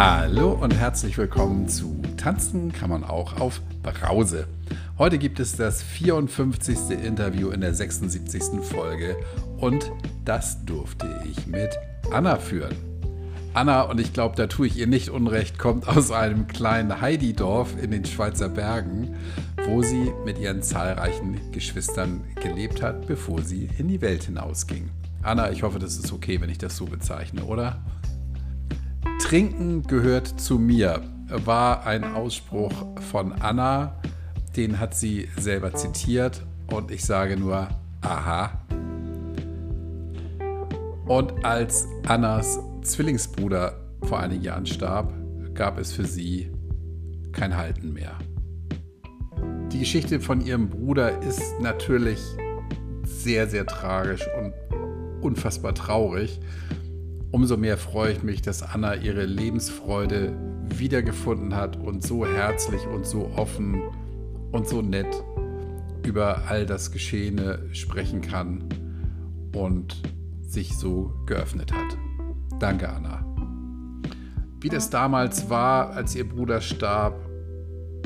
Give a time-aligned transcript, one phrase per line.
[0.00, 4.46] Hallo und herzlich willkommen zu Tanzen kann man auch auf Brause.
[4.96, 6.90] Heute gibt es das 54.
[6.90, 8.60] Interview in der 76.
[8.62, 9.16] Folge
[9.56, 9.90] und
[10.24, 11.76] das durfte ich mit
[12.12, 12.76] Anna führen.
[13.54, 17.74] Anna, und ich glaube, da tue ich ihr nicht unrecht, kommt aus einem kleinen Heidi-Dorf
[17.82, 19.16] in den Schweizer Bergen,
[19.66, 24.90] wo sie mit ihren zahlreichen Geschwistern gelebt hat, bevor sie in die Welt hinausging.
[25.24, 27.80] Anna, ich hoffe, das ist okay, wenn ich das so bezeichne, oder?
[29.28, 32.72] Trinken gehört zu mir, war ein Ausspruch
[33.10, 34.00] von Anna.
[34.56, 37.68] Den hat sie selber zitiert und ich sage nur,
[38.00, 38.52] aha.
[41.04, 45.12] Und als Annas Zwillingsbruder vor einigen Jahren starb,
[45.52, 46.50] gab es für sie
[47.32, 48.16] kein Halten mehr.
[49.70, 52.20] Die Geschichte von ihrem Bruder ist natürlich
[53.04, 54.54] sehr, sehr tragisch und
[55.20, 56.40] unfassbar traurig.
[57.30, 63.04] Umso mehr freue ich mich, dass Anna ihre Lebensfreude wiedergefunden hat und so herzlich und
[63.04, 63.82] so offen
[64.50, 65.22] und so nett
[66.06, 68.64] über all das Geschehene sprechen kann
[69.54, 69.96] und
[70.40, 71.98] sich so geöffnet hat.
[72.60, 73.24] Danke, Anna.
[74.60, 77.14] Wie das damals war, als ihr Bruder starb,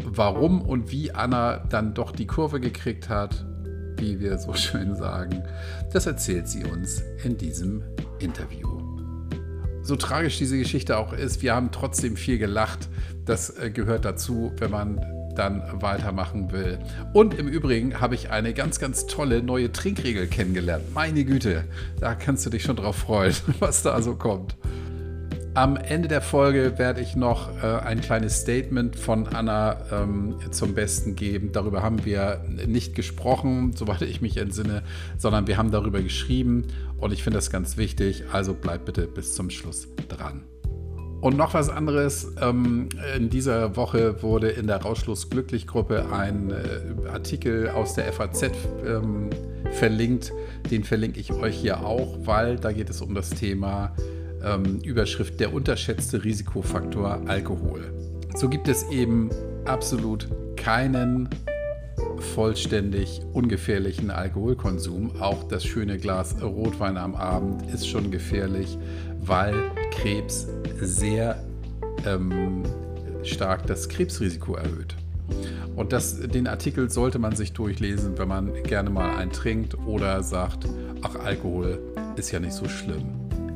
[0.05, 3.47] warum und wie Anna dann doch die Kurve gekriegt hat,
[3.99, 5.45] wie wir so schön sagen,
[5.93, 7.85] das erzählt sie uns in diesem
[8.19, 8.82] Interview.
[9.83, 12.89] So tragisch diese Geschichte auch ist, wir haben trotzdem viel gelacht.
[13.25, 15.01] Das äh, gehört dazu, wenn man
[15.35, 16.79] dann weitermachen will.
[17.13, 20.85] Und im Übrigen habe ich eine ganz, ganz tolle neue Trinkregel kennengelernt.
[20.95, 21.65] Meine Güte,
[21.99, 24.57] da kannst du dich schon drauf freuen, was da so kommt.
[25.55, 30.75] Am Ende der Folge werde ich noch äh, ein kleines Statement von Anna ähm, zum
[30.75, 31.53] Besten geben.
[31.53, 34.83] Darüber haben wir nicht gesprochen, soweit ich mich entsinne,
[35.19, 38.25] sondern wir haben darüber geschrieben und ich finde das ganz wichtig.
[38.33, 40.45] Also bleib bitte bis zum Schluss dran.
[41.21, 42.33] Und noch was anderes.
[42.41, 48.11] Ähm, in dieser Woche wurde in der Rauschlos Glücklich Gruppe ein äh, Artikel aus der
[48.11, 48.45] FAZ
[48.87, 49.29] ähm,
[49.73, 50.33] verlinkt.
[50.71, 53.93] Den verlinke ich euch hier auch, weil da geht es um das Thema
[54.45, 57.93] ähm, Überschrift der unterschätzte Risikofaktor Alkohol.
[58.35, 59.31] So gibt es eben
[59.65, 61.29] absolut keinen
[62.19, 65.21] vollständig ungefährlichen Alkoholkonsum.
[65.21, 68.79] Auch das schöne Glas Rotwein am Abend ist schon gefährlich,
[69.21, 69.55] weil
[69.91, 70.49] Krebs
[70.81, 71.43] sehr
[72.07, 72.63] ähm,
[73.23, 74.97] stark das Krebsrisiko erhöht.
[75.77, 80.23] Und das, den Artikel sollte man sich durchlesen, wenn man gerne mal einen trinkt oder
[80.23, 80.67] sagt,
[81.03, 81.79] ach, Alkohol
[82.17, 83.05] ist ja nicht so schlimm.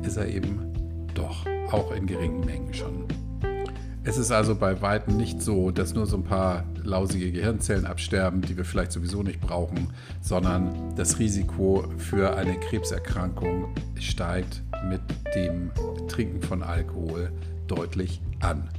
[0.03, 0.66] Ist er eben
[1.17, 3.05] doch, auch in geringen Mengen schon.
[4.03, 8.41] Es ist also bei weitem nicht so, dass nur so ein paar lausige Gehirnzellen absterben,
[8.41, 9.89] die wir vielleicht sowieso nicht brauchen,
[10.21, 13.67] sondern das Risiko für eine Krebserkrankung
[13.99, 15.01] steigt mit
[15.35, 15.71] dem
[16.07, 17.31] Trinken von Alkohol
[17.67, 18.69] deutlich an.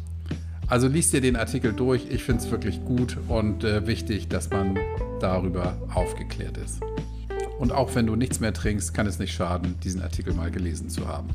[0.66, 2.06] Also liest dir den Artikel durch.
[2.09, 4.78] Ich finde es wirklich gut und äh, wichtig, dass man
[5.21, 6.81] darüber aufgeklärt ist.
[7.59, 10.88] Und auch wenn du nichts mehr trinkst, kann es nicht schaden, diesen Artikel mal gelesen
[10.88, 11.28] zu haben.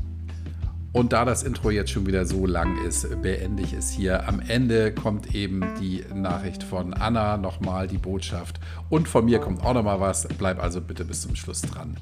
[0.94, 4.28] Und da das Intro jetzt schon wieder so lang ist, beende ich es hier.
[4.28, 8.60] Am Ende kommt eben die Nachricht von Anna, nochmal die Botschaft.
[8.90, 10.28] Und von mir kommt auch nochmal was.
[10.38, 11.96] Bleib also bitte bis zum Schluss dran.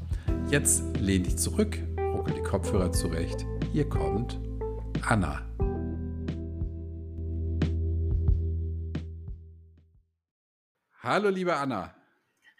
[0.50, 3.46] Jetzt lehn dich zurück, ruckel die Kopfhörer zurecht.
[3.72, 4.38] Hier kommt
[5.00, 5.40] Anna.
[11.02, 11.94] Hallo, liebe Anna.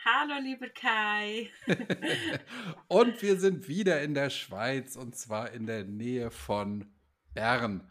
[0.05, 1.49] Hallo, lieber Kai.
[2.89, 6.93] und wir sind wieder in der Schweiz und zwar in der Nähe von
[7.35, 7.89] Bern.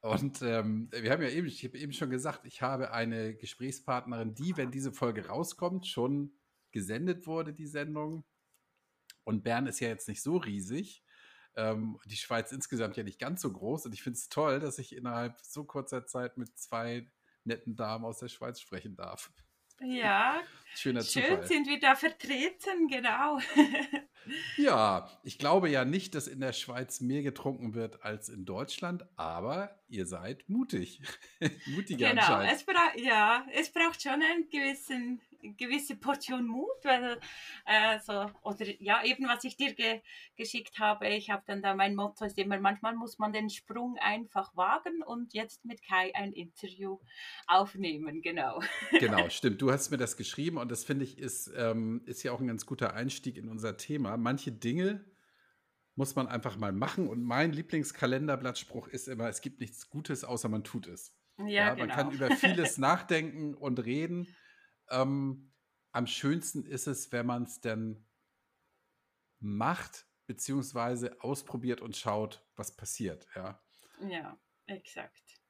[0.00, 4.34] Und ähm, wir haben ja eben, ich habe eben schon gesagt, ich habe eine Gesprächspartnerin,
[4.34, 6.32] die, wenn diese Folge rauskommt, schon
[6.72, 8.24] gesendet wurde, die Sendung.
[9.24, 11.04] Und Bern ist ja jetzt nicht so riesig.
[11.56, 13.84] Ähm, die Schweiz insgesamt ja nicht ganz so groß.
[13.84, 17.06] Und ich finde es toll, dass ich innerhalb so kurzer Zeit mit zwei
[17.44, 19.30] netten Damen aus der Schweiz sprechen darf.
[19.80, 20.40] Ja,
[20.76, 21.46] Schöner schön Zufall.
[21.46, 23.38] sind wir da vertreten, genau.
[24.56, 29.04] ja, ich glaube ja nicht, dass in der Schweiz mehr getrunken wird als in Deutschland,
[29.16, 31.00] aber ihr seid mutig.
[31.66, 32.64] Mutiger genau, es
[32.96, 35.20] ja, es braucht schon einen gewissen
[35.56, 37.18] gewisse Portion Mut, weil,
[37.66, 40.00] äh, so, oder ja, eben was ich dir ge
[40.36, 43.96] geschickt habe, ich habe dann da, mein Motto ist immer, manchmal muss man den Sprung
[43.98, 46.98] einfach wagen und jetzt mit Kai ein Interview
[47.46, 48.60] aufnehmen, genau.
[48.98, 52.32] Genau, stimmt, du hast mir das geschrieben und das finde ich ist, ähm, ist ja
[52.32, 54.16] auch ein ganz guter Einstieg in unser Thema.
[54.16, 55.04] Manche Dinge
[55.96, 60.48] muss man einfach mal machen und mein Lieblingskalenderblattspruch ist immer, es gibt nichts Gutes, außer
[60.48, 61.16] man tut es.
[61.38, 61.94] Ja, ja man genau.
[61.94, 64.28] kann über vieles nachdenken und reden
[64.90, 65.52] ähm,
[65.92, 68.04] am schönsten ist es, wenn man es dann
[69.40, 73.62] macht, beziehungsweise ausprobiert und schaut, was passiert, ja.
[74.08, 74.38] Ja.
[74.66, 75.40] exakt.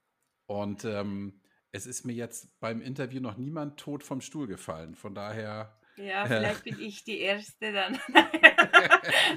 [0.47, 1.41] Und ähm,
[1.75, 4.95] es ist mir jetzt beim Interview noch niemand tot vom Stuhl gefallen.
[4.95, 5.77] Von daher.
[5.97, 7.99] Ja, vielleicht bin ich die Erste dann.
[8.13, 8.29] dann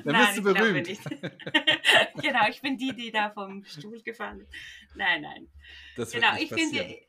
[0.04, 0.88] Nein, bist du berühmt.
[2.22, 4.52] genau, ich bin die, die da vom Stuhl gefallen ist.
[4.96, 5.48] Nein, nein.
[5.96, 7.00] Das genau, ich finde,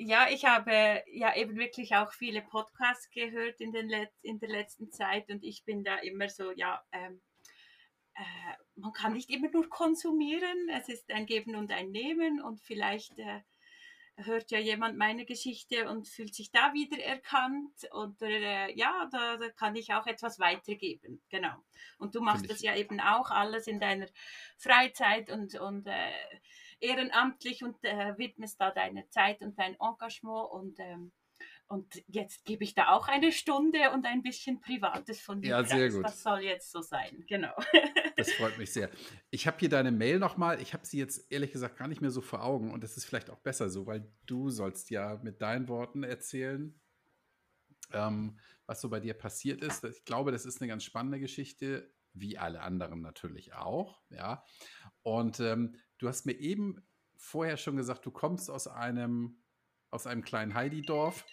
[0.00, 4.48] ja, ich habe ja eben wirklich auch viele Podcasts gehört in, den Let in der
[4.48, 7.20] letzten Zeit und ich bin da immer so, ja, ähm,
[8.14, 8.22] äh,
[8.76, 13.18] man kann nicht immer nur konsumieren, es ist ein Geben und ein Nehmen und vielleicht
[13.18, 13.42] äh,
[14.16, 19.36] hört ja jemand meine Geschichte und fühlt sich da wieder erkannt und äh, ja, da,
[19.36, 21.54] da, kann ich auch etwas weitergeben, genau.
[21.98, 24.08] Und du machst das ja eben auch alles in deiner
[24.56, 26.10] Freizeit und, und äh,
[26.80, 31.12] ehrenamtlich und äh, widmest da deine Zeit und dein Engagement und ähm,
[31.70, 35.50] und jetzt gebe ich da auch eine Stunde und ein bisschen Privates von dir.
[35.50, 36.04] Ja, sehr gut.
[36.04, 37.54] Das soll jetzt so sein, genau.
[38.16, 38.90] Das freut mich sehr.
[39.30, 40.60] Ich habe hier deine Mail nochmal.
[40.60, 43.04] Ich habe sie jetzt ehrlich gesagt gar nicht mehr so vor Augen und das ist
[43.04, 46.78] vielleicht auch besser so, weil du sollst ja mit deinen Worten erzählen,
[47.92, 49.84] ähm, was so bei dir passiert ist.
[49.84, 54.00] Ich glaube, das ist eine ganz spannende Geschichte, wie alle anderen natürlich auch.
[54.10, 54.44] Ja.
[55.02, 56.86] Und ähm, du hast mir eben
[57.16, 59.42] vorher schon gesagt, du kommst aus einem,
[59.90, 61.24] aus einem kleinen Heidi-Dorf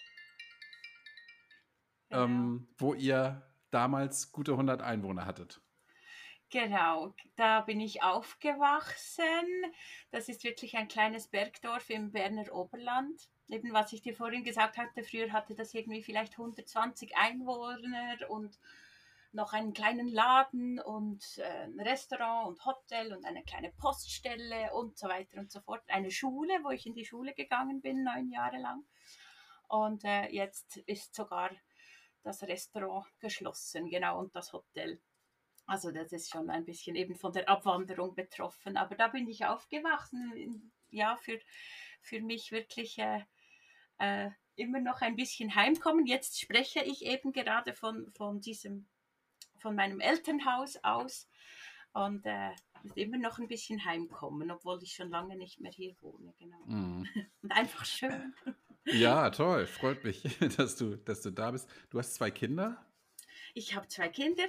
[2.12, 5.62] ähm, wo ihr damals gute 100 Einwohner hattet.
[6.50, 9.26] Genau, da bin ich aufgewachsen.
[10.12, 13.30] Das ist wirklich ein kleines Bergdorf im Berner Oberland.
[13.50, 18.58] Eben was ich dir vorhin gesagt hatte, früher hatte das irgendwie vielleicht 120 Einwohner und
[19.32, 24.98] noch einen kleinen Laden und äh, ein Restaurant und Hotel und eine kleine Poststelle und
[24.98, 25.84] so weiter und so fort.
[25.88, 28.86] Eine Schule, wo ich in die Schule gegangen bin, neun Jahre lang.
[29.68, 31.52] Und äh, jetzt ist sogar
[32.24, 35.00] das Restaurant geschlossen, genau, und das Hotel.
[35.66, 38.78] Also das ist schon ein bisschen eben von der Abwanderung betroffen.
[38.78, 40.72] Aber da bin ich aufgewachsen.
[40.90, 41.40] Ja, für,
[42.02, 43.26] für mich wirklich äh,
[44.00, 46.06] äh, immer noch ein bisschen heimkommen.
[46.06, 48.88] Jetzt spreche ich eben gerade von, von diesem,
[49.60, 51.28] von meinem Elternhaus aus.
[51.94, 52.52] Und äh,
[52.96, 56.34] immer noch ein bisschen heimkommen, obwohl ich schon lange nicht mehr hier wohne.
[56.38, 56.60] Genau.
[56.66, 57.08] Mm.
[57.42, 58.36] Und einfach schön.
[58.86, 59.66] Ja, toll.
[59.66, 60.24] Freut mich,
[60.58, 61.70] dass du, dass du da bist.
[61.90, 62.86] Du hast zwei Kinder?
[63.54, 64.44] Ich habe zwei Kinder.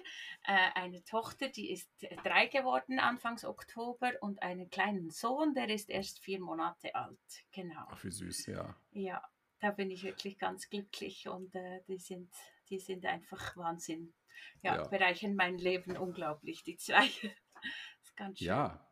[0.44, 1.90] Äh, eine Tochter, die ist
[2.24, 7.18] drei geworden Anfangs Oktober und einen kleinen Sohn, der ist erst vier Monate alt.
[7.52, 7.86] Genau.
[7.88, 8.76] Ach, wie süß, ja.
[8.90, 9.22] Ja,
[9.60, 12.30] da bin ich wirklich ganz glücklich und äh, die, sind,
[12.68, 14.14] die sind einfach Wahnsinn.
[14.62, 17.06] Ja, ja, bereichern mein Leben unglaublich, die zwei.
[17.22, 18.46] das ist ganz schön.
[18.46, 18.88] Ja,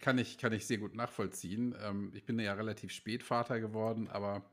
[0.00, 1.74] kann ich, kann ich sehr gut nachvollziehen.
[1.80, 4.50] Ähm, ich bin ja relativ spät Vater geworden, aber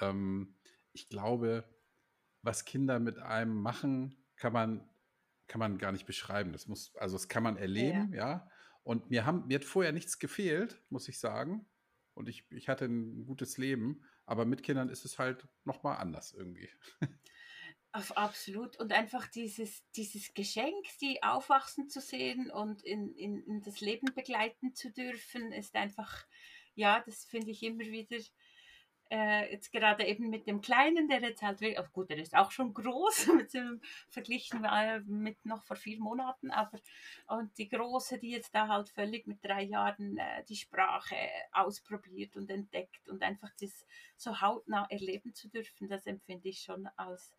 [0.00, 0.56] ähm,
[0.92, 1.64] ich glaube,
[2.42, 4.88] was Kinder mit einem machen, kann man,
[5.46, 6.52] kann man gar nicht beschreiben.
[6.52, 8.18] Das muss, also das kann man erleben, ja.
[8.18, 8.50] ja.
[8.84, 11.66] Und mir, haben, mir hat vorher nichts gefehlt, muss ich sagen.
[12.14, 16.32] Und ich, ich hatte ein gutes Leben, aber mit Kindern ist es halt nochmal anders
[16.32, 16.68] irgendwie.
[17.94, 18.78] Auf, absolut.
[18.80, 24.14] Und einfach dieses, dieses Geschenk, die aufwachsen zu sehen und in, in, in das Leben
[24.14, 26.24] begleiten zu dürfen, ist einfach,
[26.74, 28.16] ja, das finde ich immer wieder,
[29.10, 32.50] äh, jetzt gerade eben mit dem Kleinen, der jetzt halt, oh gut, der ist auch
[32.50, 36.80] schon groß, mit dem, verglichen äh, mit noch vor vier Monaten, aber
[37.26, 41.16] und die Große, die jetzt da halt völlig mit drei Jahren äh, die Sprache
[41.52, 43.84] ausprobiert und entdeckt und einfach das
[44.16, 47.34] so hautnah erleben zu dürfen, das empfinde ich schon als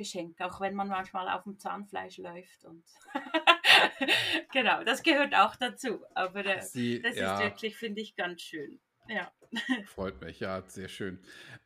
[0.00, 2.82] Geschenk, auch wenn man manchmal auf dem Zahnfleisch läuft und
[4.52, 6.00] genau, das gehört auch dazu.
[6.14, 7.34] Aber äh, Sie, das ja.
[7.34, 8.80] ist wirklich, finde ich, ganz schön.
[9.08, 9.30] Ja.
[9.84, 11.18] Freut mich, ja, sehr schön.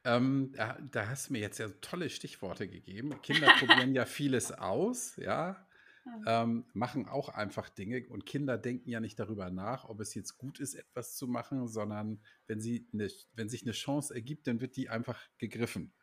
[0.02, 3.14] Ähm, da, da, hast du mir jetzt ja tolle Stichworte gegeben.
[3.22, 5.64] Kinder probieren ja vieles aus, ja.
[6.26, 10.36] Ähm, machen auch einfach Dinge und Kinder denken ja nicht darüber nach, ob es jetzt
[10.36, 14.60] gut ist, etwas zu machen, sondern wenn, sie eine, wenn sich eine Chance ergibt, dann
[14.60, 15.94] wird die einfach gegriffen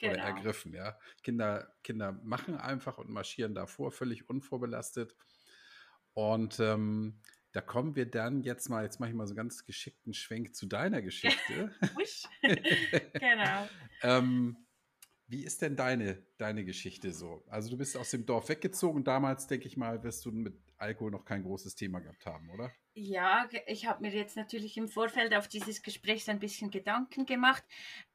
[0.00, 0.14] genau.
[0.14, 0.72] oder ergriffen.
[0.74, 0.98] Ja?
[1.22, 5.14] Kinder, Kinder machen einfach und marschieren davor, völlig unvorbelastet.
[6.14, 7.20] Und ähm,
[7.52, 10.54] da kommen wir dann jetzt mal, jetzt mache ich mal so einen ganz geschickten Schwenk
[10.54, 11.72] zu deiner Geschichte.
[12.42, 13.68] genau.
[14.02, 14.56] ähm,
[15.30, 17.44] wie ist denn deine, deine Geschichte so?
[17.48, 19.04] Also du bist aus dem Dorf weggezogen.
[19.04, 22.72] Damals, denke ich mal, wirst du mit Alkohol noch kein großes Thema gehabt haben, oder?
[22.94, 27.26] Ja, ich habe mir jetzt natürlich im Vorfeld auf dieses Gespräch so ein bisschen Gedanken
[27.26, 27.62] gemacht,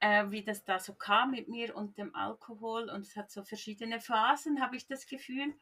[0.01, 2.89] äh, wie das da so kam mit mir und dem Alkohol.
[2.89, 5.53] Und es hat so verschiedene Phasen, habe ich das Gefühl.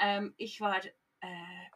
[0.00, 0.82] Ähm, ich war
[1.20, 1.68] äh,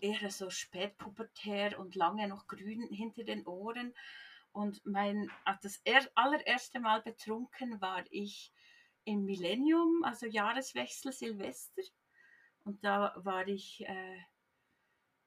[0.00, 3.94] eher so spätpubertär und lange noch grün hinter den Ohren.
[4.52, 8.52] Und mein, ah, das er, allererste Mal betrunken war ich
[9.04, 11.82] im Millennium, also Jahreswechsel Silvester.
[12.64, 14.18] Und da war ich äh,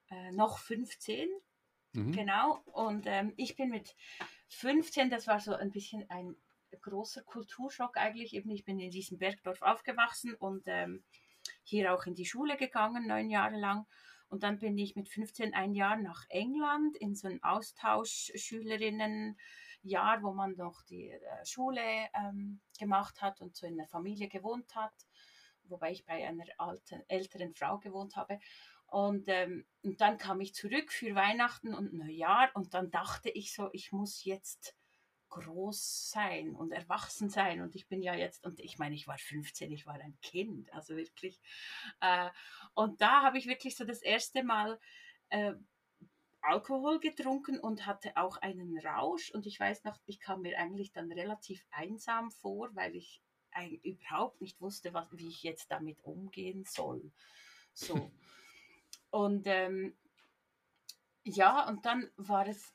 [0.10, 1.30] äh, noch 15
[1.94, 2.12] Mhm.
[2.12, 2.62] Genau.
[2.65, 3.96] Und ähm, ich bin mit
[4.50, 6.36] 15, das war so ein bisschen ein
[6.82, 8.34] großer Kulturschock eigentlich.
[8.34, 11.03] Eben, ich bin in diesem Bergdorf aufgewachsen und ähm,
[11.63, 13.86] hier auch in die Schule gegangen, neun Jahre lang.
[14.34, 20.34] Und dann bin ich mit 15 ein Jahr nach England in so ein Austauschschülerinnenjahr, wo
[20.34, 24.96] man noch die äh, Schule ähm, gemacht hat und so in einer Familie gewohnt hat,
[25.66, 28.40] wobei ich bei einer alten, älteren Frau gewohnt habe.
[28.88, 33.54] Und, ähm, und dann kam ich zurück für Weihnachten und Neujahr und dann dachte ich
[33.54, 34.75] so, ich muss jetzt
[35.34, 37.62] groß sein und erwachsen sein.
[37.62, 40.72] Und ich bin ja jetzt, und ich meine, ich war 15, ich war ein Kind,
[40.74, 41.40] also wirklich.
[42.02, 42.30] Äh,
[42.75, 44.80] und da habe ich wirklich so das erste Mal
[45.30, 45.54] äh,
[46.42, 49.32] Alkohol getrunken und hatte auch einen Rausch.
[49.32, 53.22] Und ich weiß noch, ich kam mir eigentlich dann relativ einsam vor, weil ich
[53.84, 57.12] überhaupt nicht wusste, was, wie ich jetzt damit umgehen soll.
[57.74, 58.12] So.
[59.10, 59.96] und ähm,
[61.24, 62.74] ja, und dann war es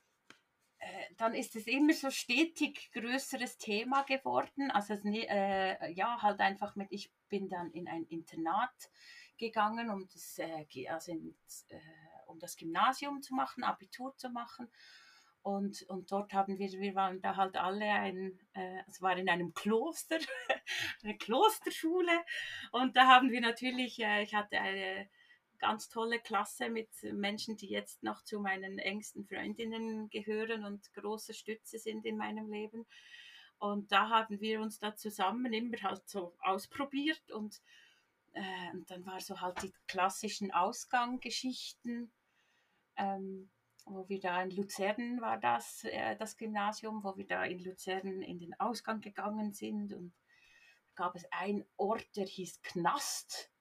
[1.17, 4.71] dann ist es immer so stetig größeres Thema geworden.
[4.71, 8.89] Also äh, ja, halt einfach mit, ich bin dann in ein Internat
[9.37, 11.79] gegangen, um das, äh, also ins, äh,
[12.27, 14.69] um das Gymnasium zu machen, Abitur zu machen.
[15.41, 19.29] Und, und dort haben wir, wir waren da halt alle ein, äh, es war in
[19.29, 20.17] einem Kloster,
[21.03, 22.23] eine Klosterschule.
[22.71, 25.09] Und da haben wir natürlich, äh, ich hatte eine
[25.59, 31.33] ganz tolle Klasse mit Menschen, die jetzt noch zu meinen engsten Freundinnen gehören und große
[31.33, 32.85] Stütze sind in meinem Leben.
[33.59, 37.61] Und da haben wir uns da zusammen immer halt so ausprobiert und,
[38.33, 42.11] äh, und dann war so halt die klassischen Ausgangsgeschichten,
[42.95, 43.49] ähm,
[43.85, 48.21] wo wir da in Luzern war das, äh, das Gymnasium, wo wir da in Luzern
[48.21, 50.13] in den Ausgang gegangen sind und
[50.95, 53.51] gab es einen Ort, der hieß Knast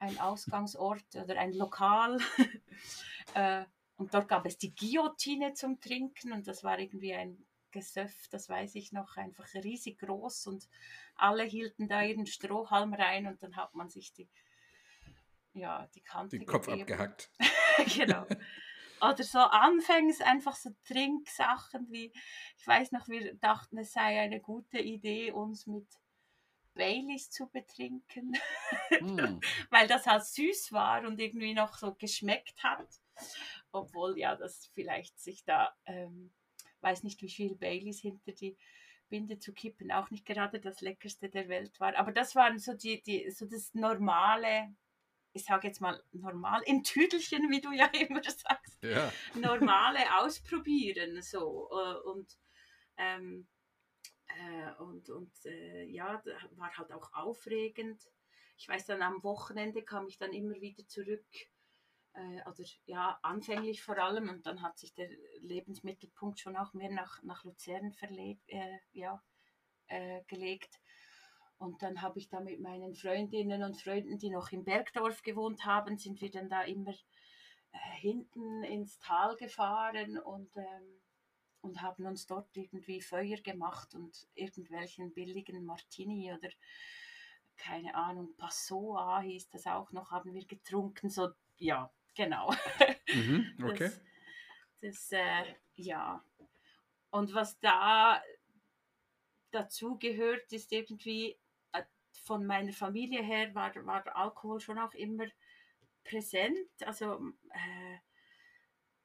[0.00, 2.18] ein Ausgangsort oder ein Lokal.
[3.34, 3.64] äh,
[3.96, 8.48] und dort gab es die Guillotine zum Trinken und das war irgendwie ein Gesöff, das
[8.48, 10.68] weiß ich noch, einfach riesig groß und
[11.14, 14.28] alle hielten da ihren Strohhalm rein und dann hat man sich die,
[15.52, 16.82] ja, die Kante Den Kopf gegeben.
[16.82, 17.30] abgehackt.
[17.94, 18.26] genau.
[19.00, 22.12] Oder so anfängst einfach so Trinksachen wie,
[22.56, 25.86] ich weiß noch, wir dachten, es sei eine gute Idee, uns mit
[26.80, 28.32] Baileys zu betrinken,
[29.00, 29.38] mm.
[29.70, 32.88] weil das halt süß war und irgendwie noch so geschmeckt hat.
[33.70, 36.32] Obwohl ja das vielleicht sich da, ähm,
[36.80, 38.56] weiß nicht wie viel Baileys hinter die
[39.10, 41.94] Binde zu kippen, auch nicht gerade das leckerste der Welt war.
[41.96, 44.74] Aber das waren so die, die so das normale,
[45.34, 49.12] ich sage jetzt mal normal im Tüdelchen, wie du ja immer sagst, ja.
[49.34, 52.38] normale Ausprobieren so äh, und
[52.96, 53.46] ähm,
[54.38, 56.22] äh, und und äh, ja,
[56.52, 58.00] war halt auch aufregend.
[58.56, 61.26] Ich weiß dann am Wochenende kam ich dann immer wieder zurück,
[62.14, 65.08] äh, oder ja, anfänglich vor allem, und dann hat sich der
[65.40, 69.22] Lebensmittelpunkt schon auch mehr nach, nach Luzern verlegt, äh, ja,
[69.86, 70.80] äh, gelegt.
[71.58, 75.64] Und dann habe ich da mit meinen Freundinnen und Freunden, die noch im Bergdorf gewohnt
[75.66, 76.92] haben, sind wir dann da immer
[77.72, 81.00] äh, hinten ins Tal gefahren und ähm,
[81.62, 86.50] und haben uns dort irgendwie Feuer gemacht und irgendwelchen billigen Martini oder
[87.56, 91.10] keine Ahnung, Passoa hieß das auch noch, haben wir getrunken.
[91.10, 92.52] So, ja, genau.
[93.12, 93.90] Mhm, okay.
[94.80, 96.24] Das, das äh, ja.
[97.10, 98.22] Und was da
[99.50, 101.38] dazu gehört, ist irgendwie
[101.72, 101.82] äh,
[102.24, 105.26] von meiner Familie her war, war Alkohol schon auch immer
[106.04, 106.70] präsent.
[106.86, 107.98] Also äh,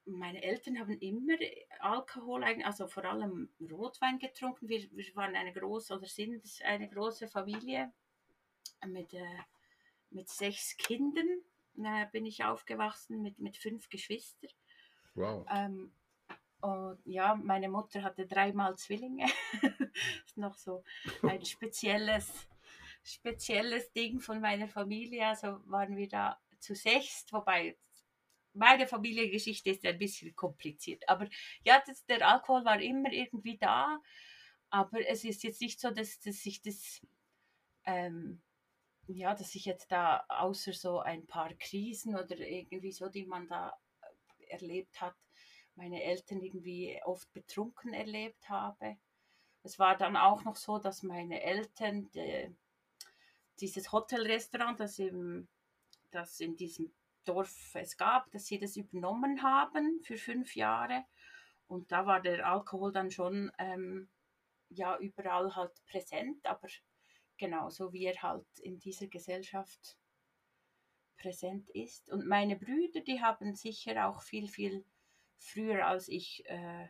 [0.06, 1.36] meine Eltern haben immer
[1.80, 4.70] Alkohol, also vor allem Rotwein getrunken.
[4.70, 7.92] Wir, wir waren eine große oder sind eine große Familie
[8.86, 9.40] mit, äh,
[10.12, 11.28] mit sechs Kindern.
[11.84, 14.52] Äh, bin ich aufgewachsen mit, mit fünf Geschwistern.
[15.16, 15.46] Wow.
[15.50, 15.92] Ähm,
[16.62, 19.26] und ja, meine Mutter hatte dreimal Zwillinge.
[19.62, 19.72] das
[20.26, 20.84] ist noch so
[21.24, 22.48] ein spezielles,
[23.04, 25.28] spezielles Ding von meiner Familie.
[25.28, 27.78] Also waren wir da zu sechst, wobei
[28.56, 31.08] meine Familiengeschichte ist ein bisschen kompliziert.
[31.08, 31.28] Aber
[31.64, 34.00] ja, das, der Alkohol war immer irgendwie da.
[34.70, 37.02] Aber es ist jetzt nicht so, dass, dass ich das,
[37.86, 38.42] ähm,
[39.08, 43.48] ja, dass ich jetzt da außer so ein paar Krisen oder irgendwie so, die man
[43.48, 43.78] da
[44.48, 45.16] erlebt hat,
[45.76, 48.98] meine Eltern irgendwie oft betrunken erlebt habe.
[49.64, 52.52] Es war dann auch noch so, dass meine Eltern de,
[53.60, 55.02] dieses Hotelrestaurant, das,
[56.12, 56.94] das in diesem
[57.26, 61.04] Dorf es gab, dass sie das übernommen haben für fünf Jahre.
[61.68, 64.10] Und da war der Alkohol dann schon ähm,
[64.70, 66.68] ja überall halt präsent, aber
[67.38, 69.98] genauso wie er halt in dieser Gesellschaft
[71.18, 72.10] präsent ist.
[72.12, 74.86] Und meine Brüder, die haben sicher auch viel, viel
[75.38, 76.88] früher als ich äh,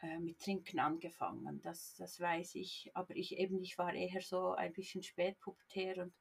[0.00, 1.60] äh, mit Trinken angefangen.
[1.62, 2.90] Das, das weiß ich.
[2.94, 6.14] Aber ich eben, ich war eher so ein bisschen spätpubertär und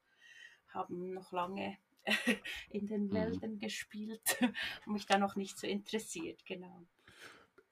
[0.68, 1.78] habe noch lange
[2.70, 3.14] in den mhm.
[3.14, 4.38] Wäldern gespielt
[4.86, 6.86] und mich da noch nicht so interessiert, genau.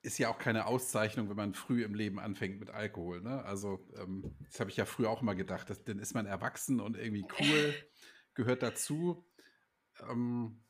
[0.04, 3.22] Ist ja auch keine Auszeichnung, wenn man früh im Leben anfängt mit Alkohol.
[3.22, 3.44] Ne?
[3.46, 5.70] Also, ähm, das habe ich ja früher auch immer gedacht.
[5.70, 7.76] Das, dann ist man erwachsen und irgendwie cool,
[8.34, 9.24] gehört dazu.
[10.10, 10.64] Ähm,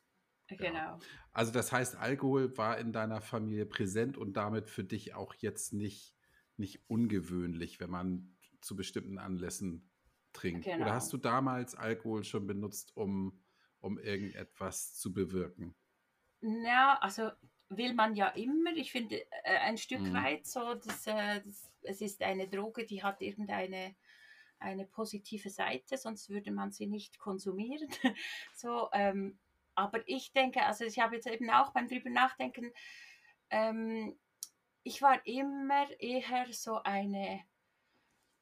[0.57, 0.73] Genau.
[0.73, 0.99] Ja.
[1.31, 5.73] Also das heißt, Alkohol war in deiner Familie präsent und damit für dich auch jetzt
[5.73, 6.15] nicht,
[6.57, 9.89] nicht ungewöhnlich, wenn man zu bestimmten Anlässen
[10.33, 10.65] trinkt.
[10.65, 10.83] Genau.
[10.83, 13.41] Oder hast du damals Alkohol schon benutzt, um,
[13.81, 15.75] um irgendetwas zu bewirken?
[16.41, 17.31] Ja, also
[17.69, 18.71] will man ja immer.
[18.75, 20.13] Ich finde äh, ein Stück mhm.
[20.13, 23.95] weit so, dass, äh, das, es ist eine Droge, die hat irgendeine
[24.59, 27.89] eine positive Seite, sonst würde man sie nicht konsumieren.
[28.53, 29.39] so, ähm,
[29.75, 32.71] aber ich denke, also ich habe jetzt eben auch beim drüber nachdenken,
[33.49, 34.17] ähm,
[34.83, 37.41] ich war immer eher so eine,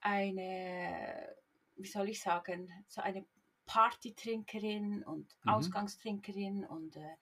[0.01, 1.35] eine,
[1.75, 3.25] wie soll ich sagen, so eine
[3.69, 5.51] Partytrinkerin und mhm.
[5.51, 7.15] Ausgangstrinkerin und äh,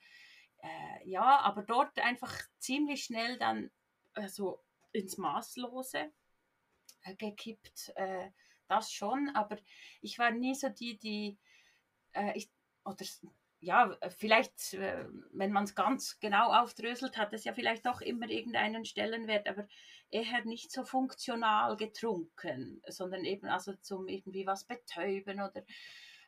[0.64, 3.70] äh, ja, aber dort einfach ziemlich schnell dann
[4.14, 4.64] äh, so
[4.94, 6.10] ins Maßlose
[7.04, 8.30] äh, gekippt, äh,
[8.70, 9.58] das schon, aber
[10.02, 11.38] ich war nie so die, die,
[12.14, 12.50] äh, ich,
[12.86, 13.06] oder
[13.60, 18.86] ja, vielleicht, wenn man es ganz genau aufdröselt, hat es ja vielleicht doch immer irgendeinen
[18.86, 19.68] Stellenwert, aber
[20.12, 25.64] eher nicht so funktional getrunken, sondern eben also zum irgendwie was betäuben oder,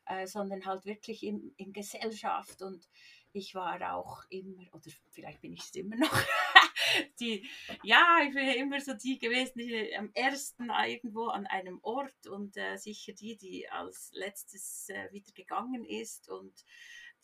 [0.09, 2.61] äh, sondern halt wirklich in, in Gesellschaft.
[2.61, 2.89] Und
[3.31, 6.11] ich war auch immer, oder vielleicht bin ich es immer noch,
[7.19, 7.47] die,
[7.83, 12.57] ja, ich bin immer so die gewesen, die am ersten irgendwo an einem Ort und
[12.57, 16.65] äh, sicher die, die als letztes äh, wieder gegangen ist und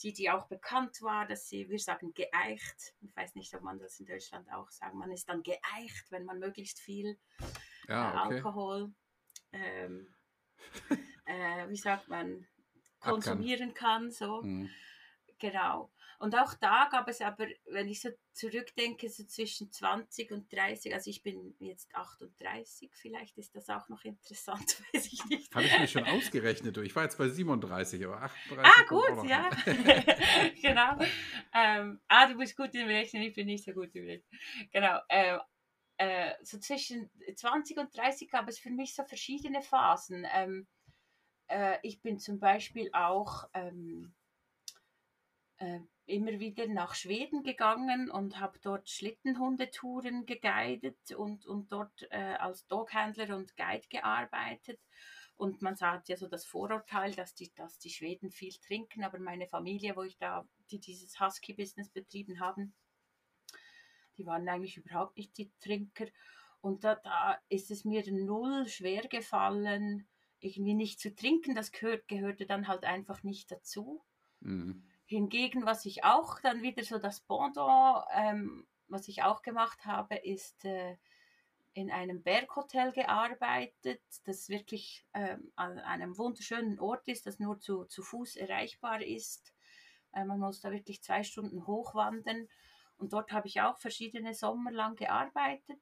[0.04, 3.80] die, die auch bekannt war, dass sie, wir sagen geeicht, ich weiß nicht, ob man
[3.80, 7.17] das in Deutschland auch sagt, man ist dann geeicht, wenn man möglichst viel
[7.88, 8.36] ja, äh, okay.
[8.36, 8.93] Alkohol,
[9.54, 10.13] ähm,
[11.26, 12.45] äh, wie sagt man,
[13.06, 14.41] konsumieren kann, so.
[14.41, 14.70] Mhm.
[15.39, 15.91] Genau.
[16.18, 20.94] Und auch da gab es aber, wenn ich so zurückdenke, so zwischen 20 und 30,
[20.94, 25.54] also ich bin jetzt 38, vielleicht ist das auch noch interessant, weiß ich nicht.
[25.54, 28.63] Habe ich mir schon ausgerechnet, ich war jetzt bei 37, aber 38.
[28.63, 29.50] Ah, gut, ja.
[30.62, 30.98] genau.
[31.54, 34.39] Ähm, ah, du bist gut im Rechnen, ich bin nicht so gut im Rechnen.
[34.72, 35.00] Genau.
[35.10, 35.38] Äh,
[35.98, 40.26] äh, so zwischen 20 und 30 gab es für mich so verschiedene Phasen.
[40.34, 40.68] Ähm,
[41.47, 44.13] äh, ich bin zum Beispiel auch ähm,
[45.58, 52.36] äh, immer wieder nach Schweden gegangen und habe dort Schlittenhundetouren geguidet und, und dort äh,
[52.36, 54.79] als Doghandler und Guide gearbeitet.
[55.38, 59.19] Und man sagt ja so das Vorurteil, dass die, dass die Schweden viel trinken, aber
[59.19, 62.73] meine Familie, wo ich da, die dieses Husky-Business betrieben haben,
[64.17, 66.08] die waren eigentlich überhaupt nicht die Trinker.
[66.62, 70.08] Und da, da ist es mir null schwer gefallen,
[70.39, 71.56] irgendwie nicht zu trinken.
[71.56, 74.04] Das gehört, gehörte dann halt einfach nicht dazu.
[74.39, 74.84] Mhm.
[75.06, 80.15] Hingegen, was ich auch dann wieder so das Pendant, ähm, was ich auch gemacht habe,
[80.15, 80.98] ist äh,
[81.74, 87.86] in einem Berghotel gearbeitet, das wirklich ähm, an einem wunderschönen Ort ist, das nur zu,
[87.86, 89.54] zu Fuß erreichbar ist.
[90.13, 92.48] Äh, man muss da wirklich zwei Stunden hochwandern.
[92.98, 95.80] Und dort habe ich auch verschiedene Sommer lang gearbeitet.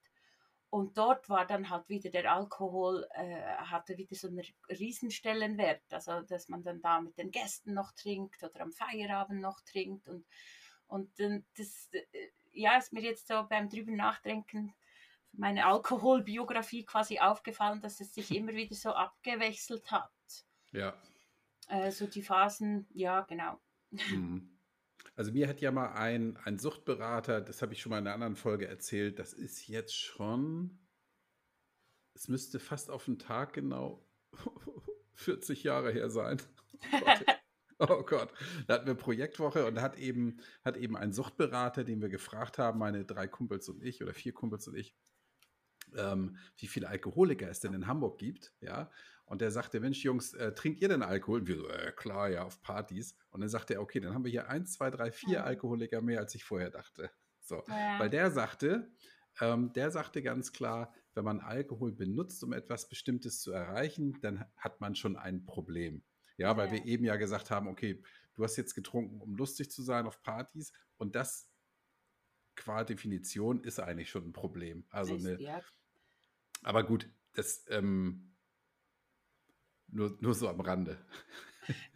[0.74, 5.84] Und dort war dann halt wieder der Alkohol, äh, hatte wieder so einen Riesenstellenwert.
[5.92, 10.08] Also, dass man dann da mit den Gästen noch trinkt oder am Feierabend noch trinkt.
[10.08, 10.26] Und,
[10.88, 11.16] und
[11.56, 12.02] das, äh,
[12.50, 14.74] ja, ist mir jetzt so beim drüber nachdenken,
[15.30, 20.10] meine Alkoholbiografie quasi aufgefallen, dass es sich immer wieder so abgewechselt hat.
[20.72, 20.92] Ja.
[21.68, 23.60] Äh, so die Phasen, ja, genau.
[23.92, 24.53] Mhm.
[25.16, 28.14] Also mir hat ja mal ein, ein Suchtberater, das habe ich schon mal in einer
[28.14, 30.78] anderen Folge erzählt, das ist jetzt schon,
[32.14, 34.04] es müsste fast auf den Tag genau
[35.14, 36.40] 40 Jahre her sein.
[37.80, 38.32] Oh Gott,
[38.66, 42.78] da hatten wir Projektwoche und hat eben, hat eben ein Suchtberater, den wir gefragt haben,
[42.78, 44.94] meine drei Kumpels und ich oder vier Kumpels und ich,
[45.96, 48.90] ähm, wie viele Alkoholiker es denn in Hamburg gibt, ja.
[49.26, 51.40] Und der sagte, Mensch, Jungs, äh, trinkt ihr denn Alkohol?
[51.40, 53.16] Und wir so, äh, klar, ja, auf Partys.
[53.30, 55.44] Und dann sagte er, okay, dann haben wir hier eins, zwei, drei, vier mhm.
[55.46, 57.10] Alkoholiker mehr, als ich vorher dachte.
[57.40, 57.98] So, ja.
[57.98, 58.90] weil der sagte,
[59.40, 64.44] ähm, der sagte ganz klar, wenn man Alkohol benutzt, um etwas Bestimmtes zu erreichen, dann
[64.56, 66.02] hat man schon ein Problem.
[66.36, 66.72] Ja, weil ja.
[66.74, 68.02] wir eben ja gesagt haben, okay,
[68.34, 71.48] du hast jetzt getrunken, um lustig zu sein auf Partys und das
[72.56, 74.84] qua Definition ist eigentlich schon ein Problem.
[74.90, 75.60] Also eine, ja.
[76.62, 78.33] aber gut, das ähm,
[79.94, 80.98] nur, nur so am Rande.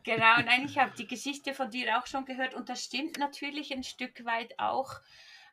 [0.02, 3.72] Genau, nein, ich habe die Geschichte von dir auch schon gehört und das stimmt natürlich
[3.72, 4.92] ein Stück weit auch.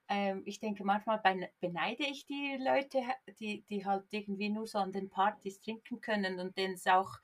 [0.08, 1.22] ähm, ich denke, manchmal
[1.60, 3.02] beneide ich die Leute,
[3.40, 7.18] die, die halt irgendwie nur so an den Partys trinken können und denen es auch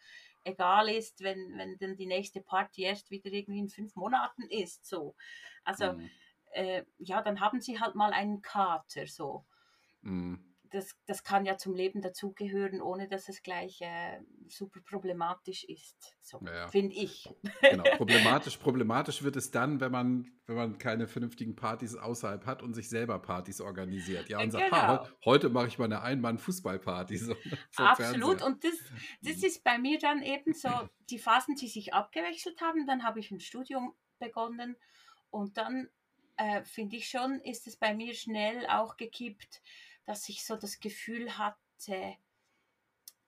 [0.44, 4.86] egal ist, wenn, wenn dann die nächste Party erst wieder irgendwie in fünf Monaten ist.
[4.86, 5.16] So.
[5.64, 6.10] Also mhm.
[6.54, 9.46] äh, ja, dann haben sie halt mal einen Kater so.
[10.02, 15.66] Mhm das, das kann ja zum Leben dazugehören, ohne dass es gleich äh, super problematisch
[15.66, 16.16] ist.
[16.22, 17.30] So, ja, finde ich.
[17.62, 17.84] Genau.
[17.98, 22.74] Problematisch, problematisch wird es dann, wenn man, wenn man keine vernünftigen Partys außerhalb hat und
[22.74, 24.30] sich selber Partys organisiert.
[24.30, 24.82] Ja, und sagt, genau.
[24.82, 27.18] ha, heute mache ich mal eine Einmann-Fußballparty.
[27.18, 27.36] So,
[27.76, 28.42] Absolut.
[28.42, 28.78] Und das,
[29.22, 29.44] das mhm.
[29.44, 30.70] ist bei mir dann eben so,
[31.10, 32.88] die Phasen, die sich abgewechselt haben.
[32.88, 34.78] Dann habe ich ein Studium begonnen
[35.30, 35.90] und dann
[36.38, 39.62] äh, finde ich schon, ist es bei mir schnell auch gekippt
[40.06, 42.18] dass ich so das Gefühl hatte,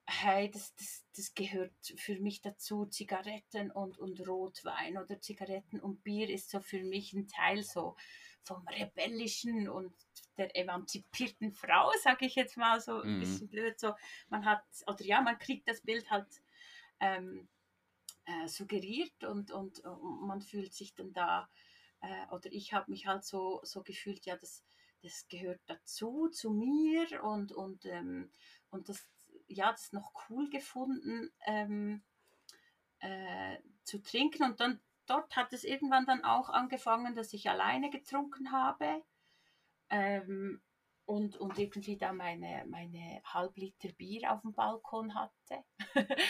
[0.06, 6.04] hey, das, das, das gehört für mich dazu, Zigaretten und, und Rotwein oder Zigaretten und
[6.04, 7.96] Bier ist so für mich ein Teil so
[8.44, 9.94] vom Rebellischen und
[10.38, 13.20] der emanzipierten Frau, sage ich jetzt mal so ein mhm.
[13.20, 13.80] bisschen blöd.
[13.80, 13.94] So,
[14.30, 16.28] man hat, oder ja, man kriegt das Bild halt
[17.00, 17.48] ähm,
[18.26, 21.50] äh, suggeriert und, und, und, man fühlt sich dann da,
[22.02, 24.64] äh, oder ich habe mich halt so, so gefühlt, ja, das,
[25.04, 28.32] das gehört dazu, zu mir und, und, ähm,
[28.70, 29.06] und das,
[29.48, 32.04] ja, das noch cool gefunden ähm,
[33.00, 34.44] äh, zu trinken.
[34.44, 39.04] Und dann dort hat es irgendwann dann auch angefangen, dass ich alleine getrunken habe.
[39.90, 40.62] Ähm,
[41.06, 45.66] und, und irgendwie da meine, meine halb Liter Bier auf dem Balkon hatte.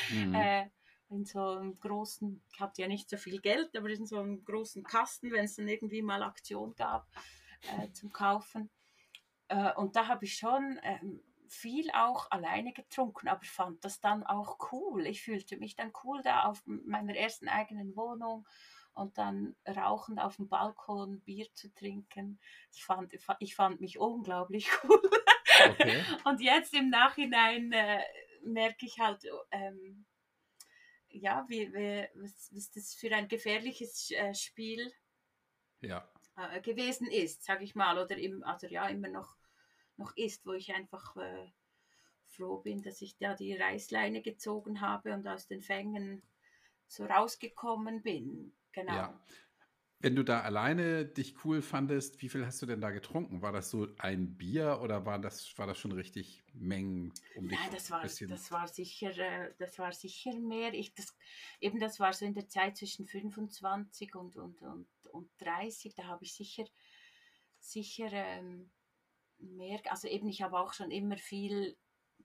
[0.09, 0.33] Mhm.
[0.35, 0.69] äh,
[1.09, 4.43] in so einem großen, ich hatte ja nicht so viel Geld, aber in so einem
[4.43, 7.07] großen Kasten, wenn es dann irgendwie mal Aktion gab
[7.71, 8.69] äh, zum Kaufen.
[9.47, 14.23] Äh, und da habe ich schon ähm, viel auch alleine getrunken, aber fand das dann
[14.23, 15.05] auch cool.
[15.05, 18.47] Ich fühlte mich dann cool da auf meiner ersten eigenen Wohnung
[18.93, 22.39] und dann rauchend auf dem Balkon Bier zu trinken.
[22.73, 25.01] Ich fand, ich fand mich unglaublich cool.
[25.69, 26.03] Okay.
[26.25, 28.01] und jetzt im Nachhinein äh,
[28.43, 30.05] merke ich halt, ähm,
[31.09, 34.91] ja, wie, wie, was, was das für ein gefährliches äh, Spiel
[35.81, 39.35] ja äh, gewesen ist, sage ich mal, oder im, also ja, immer noch,
[39.97, 41.51] noch ist, wo ich einfach äh,
[42.25, 46.23] froh bin, dass ich da die Reißleine gezogen habe und aus den Fängen
[46.87, 48.53] so rausgekommen bin.
[48.71, 48.93] Genau.
[48.93, 49.19] Ja.
[49.99, 53.41] Wenn du da alleine dich cool fandest, wie viel hast du denn da getrunken?
[53.41, 57.57] War das so ein Bier oder war das, war das schon richtig Mengen um dich?
[57.57, 60.73] Nein, das war, das war sicher, äh, das war sicher mehr.
[60.73, 61.15] Ich, das,
[61.61, 65.95] eben das war so in der Zeit zwischen 25 und, und, und, und 30.
[65.95, 66.65] Da habe ich sicher,
[67.59, 68.71] sicher ähm,
[69.37, 71.77] mehr, also eben ich habe auch schon immer viel,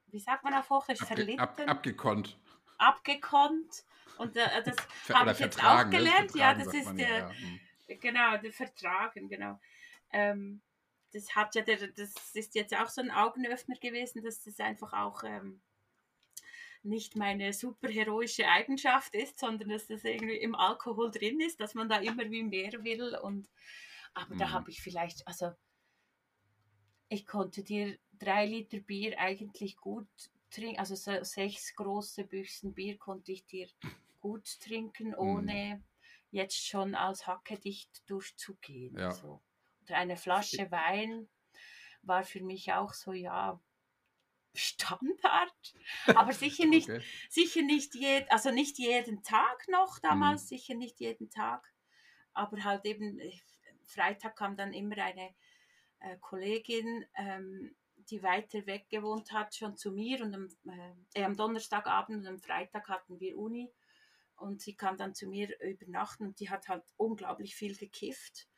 [0.07, 1.40] wie sagt man auf Hochdeutsch, Abge verlitten.
[1.40, 2.38] Ab, abgekonnt
[2.79, 3.85] abgekonnt.
[4.16, 4.77] Und äh, das
[5.14, 5.90] habe ich jetzt auch ne?
[5.90, 6.35] gelernt.
[6.35, 7.31] Ja, das ist der, ja.
[7.31, 7.61] Hm.
[8.01, 9.59] Genau, der Vertragen, genau.
[10.12, 10.62] Ähm,
[11.12, 14.92] das hat ja der, das ist jetzt auch so ein Augenöffner gewesen, dass das einfach
[14.92, 15.62] auch ähm,
[16.82, 21.74] nicht meine super heroische Eigenschaft ist, sondern dass das irgendwie im Alkohol drin ist, dass
[21.74, 23.16] man da immer wie mehr will.
[23.16, 23.48] Und
[24.14, 24.38] aber mhm.
[24.38, 25.52] da habe ich vielleicht, also
[27.08, 30.08] ich konnte dir drei Liter Bier eigentlich gut
[30.50, 33.68] trinken, also so sechs große Büchsen Bier konnte ich dir
[34.20, 35.18] gut trinken, mhm.
[35.18, 35.84] ohne mhm
[36.30, 38.96] jetzt schon als hackedicht durchzugehen.
[38.98, 39.10] Ja.
[39.12, 39.40] So.
[39.84, 41.28] Oder eine Flasche Wein
[42.02, 43.60] war für mich auch so, ja,
[44.54, 45.74] Standard,
[46.06, 47.02] aber sicher nicht, okay.
[47.28, 50.46] sicher nicht jed, also nicht jeden Tag noch damals, mhm.
[50.48, 51.72] sicher nicht jeden Tag,
[52.32, 53.38] aber halt eben äh,
[53.87, 55.34] Freitag kam dann immer eine
[56.00, 57.74] äh, Kollegin, ähm,
[58.11, 60.48] die weiter weg gewohnt hat, schon zu mir und am,
[61.14, 63.72] äh, am Donnerstagabend und am Freitag hatten wir Uni
[64.37, 68.48] und sie kam dann zu mir übernachten und die hat halt unglaublich viel gekifft.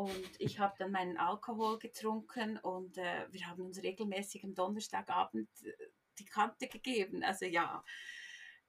[0.00, 5.50] Und ich habe dann meinen Alkohol getrunken und äh, wir haben uns regelmäßig am Donnerstagabend
[5.62, 5.72] äh,
[6.18, 7.22] die Kante gegeben.
[7.22, 7.84] Also ja,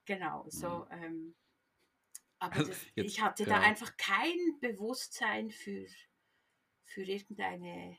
[0.04, 0.88] genau, so.
[0.91, 1.04] Mhm.
[1.04, 1.36] Ähm,
[2.38, 3.50] aber also das, Jetzt, ich hatte ja.
[3.50, 5.86] da einfach kein Bewusstsein für,
[6.84, 7.98] für irgendeine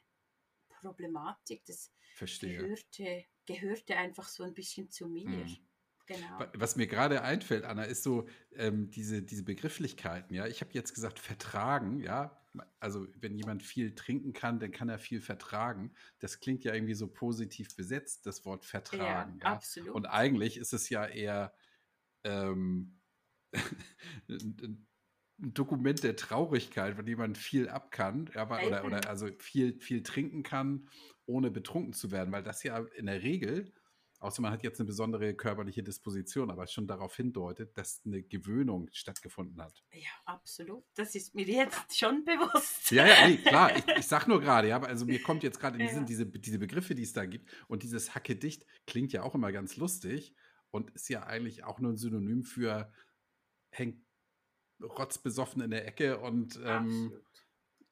[0.68, 1.64] Problematik.
[1.64, 5.30] Das Gehörte, gehörte einfach so ein bisschen zu mir.
[5.30, 5.68] Mhm.
[6.06, 6.46] Genau.
[6.54, 10.34] Was mir gerade einfällt, Anna, ist so ähm, diese, diese Begrifflichkeiten.
[10.34, 12.00] Ja, ich habe jetzt gesagt vertragen.
[12.00, 12.42] Ja,
[12.80, 15.92] also wenn jemand viel trinken kann, dann kann er viel vertragen.
[16.18, 19.38] Das klingt ja irgendwie so positiv besetzt, das Wort vertragen.
[19.40, 19.54] Ja, ja?
[19.54, 19.90] absolut.
[19.90, 21.54] Und eigentlich ist es ja eher
[22.24, 22.98] ähm,
[24.28, 24.86] ein
[25.38, 30.42] Dokument der Traurigkeit, wenn jemand viel ab kann, aber, oder, oder also viel, viel trinken
[30.42, 30.88] kann,
[31.26, 33.72] ohne betrunken zu werden, weil das ja in der Regel
[34.22, 38.88] außer man hat jetzt eine besondere körperliche Disposition, aber schon darauf hindeutet, dass eine Gewöhnung
[38.92, 39.82] stattgefunden hat.
[39.92, 40.84] Ja, absolut.
[40.94, 42.90] Das ist mir jetzt schon bewusst.
[42.90, 43.76] Ja, ja, nee, klar.
[43.76, 46.00] Ich, ich sag nur gerade, ja, also mir kommt jetzt gerade in ja.
[46.04, 47.50] diese, diese Begriffe, die es da gibt.
[47.68, 50.34] Und dieses Hacke dicht klingt ja auch immer ganz lustig
[50.70, 52.92] und ist ja eigentlich auch nur ein Synonym für
[53.70, 54.02] hängt
[54.80, 57.12] rotzbesoffen in der Ecke und ähm,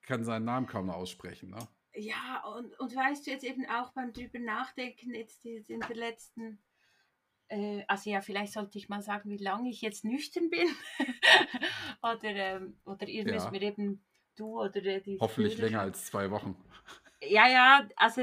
[0.03, 1.51] kann seinen Namen kaum noch aussprechen.
[1.51, 1.69] Ne?
[1.95, 6.63] Ja, und, und weißt du jetzt eben auch beim drüber nachdenken, jetzt in der letzten,
[7.49, 10.69] äh, also ja, vielleicht sollte ich mal sagen, wie lange ich jetzt nüchtern bin.
[12.03, 13.33] oder, ähm, oder ihr ja.
[13.33, 14.05] müsst mir eben,
[14.37, 15.19] du oder die.
[15.21, 16.57] Hoffentlich Führer länger als zwei Wochen.
[17.23, 18.23] Ja, ja, also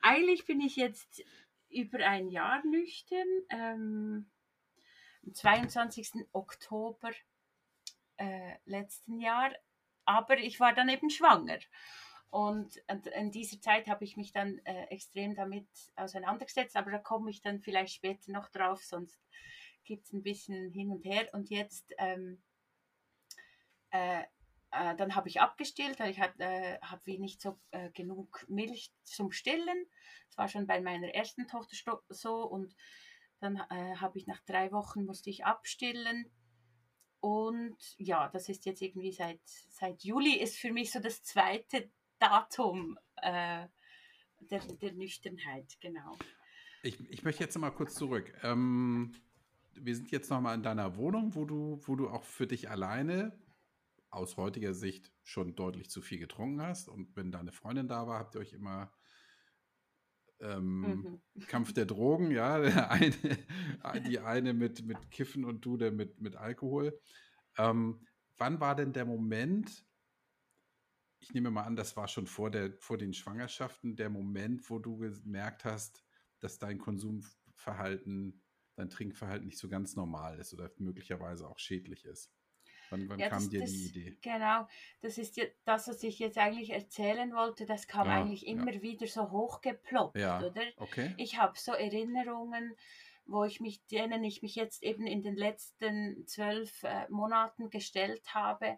[0.00, 1.22] eigentlich bin ich jetzt
[1.70, 3.28] über ein Jahr nüchtern.
[3.50, 4.26] Ähm,
[5.24, 6.26] am 22.
[6.32, 7.10] Oktober
[8.16, 9.52] äh, letzten Jahr.
[10.04, 11.58] Aber ich war dann eben schwanger.
[12.34, 12.82] Und
[13.14, 17.42] in dieser Zeit habe ich mich dann äh, extrem damit auseinandergesetzt, aber da komme ich
[17.42, 19.16] dann vielleicht später noch drauf, sonst
[19.84, 21.28] gibt es ein bisschen hin und her.
[21.32, 22.42] Und jetzt, ähm,
[23.90, 24.22] äh,
[24.72, 28.92] äh, dann habe ich abgestillt, weil ich äh, habe wie nicht so äh, genug Milch
[29.04, 29.86] zum Stillen.
[30.26, 32.74] Das war schon bei meiner ersten Tochter so und
[33.38, 36.28] dann äh, habe ich nach drei Wochen musste ich abstillen.
[37.20, 41.92] Und ja, das ist jetzt irgendwie seit, seit Juli ist für mich so das zweite
[42.24, 43.66] Datum äh,
[44.50, 46.16] der, der Nüchternheit, genau.
[46.82, 48.32] Ich, ich möchte jetzt mal kurz zurück.
[48.42, 49.14] Ähm,
[49.74, 52.70] wir sind jetzt noch mal in deiner Wohnung, wo du, wo du auch für dich
[52.70, 53.38] alleine
[54.10, 56.88] aus heutiger Sicht schon deutlich zu viel getrunken hast.
[56.88, 58.92] Und wenn deine Freundin da war, habt ihr euch immer
[60.40, 61.46] ähm, mhm.
[61.46, 62.54] Kampf der Drogen, ja,
[62.90, 63.14] eine,
[64.06, 66.98] die eine mit, mit Kiffen und du der mit, mit Alkohol.
[67.58, 68.06] Ähm,
[68.38, 69.84] wann war denn der Moment,
[71.24, 74.78] ich nehme mal an, das war schon vor, der, vor den Schwangerschaften, der Moment, wo
[74.78, 76.04] du gemerkt hast,
[76.40, 78.42] dass dein Konsumverhalten,
[78.76, 82.30] dein Trinkverhalten nicht so ganz normal ist oder möglicherweise auch schädlich ist?
[82.90, 84.18] Wann, wann ja, kam das, dir das, die Idee?
[84.20, 84.68] Genau,
[85.00, 87.64] das ist ja das, was ich jetzt eigentlich erzählen wollte.
[87.64, 90.62] Das kam ja, eigentlich immer wieder so hochgeploppt, oder?
[90.76, 91.14] Okay.
[91.16, 92.76] Ich habe so Erinnerungen,
[93.24, 98.34] wo ich mich, denen ich mich jetzt eben in den letzten zwölf äh, Monaten gestellt
[98.34, 98.76] habe,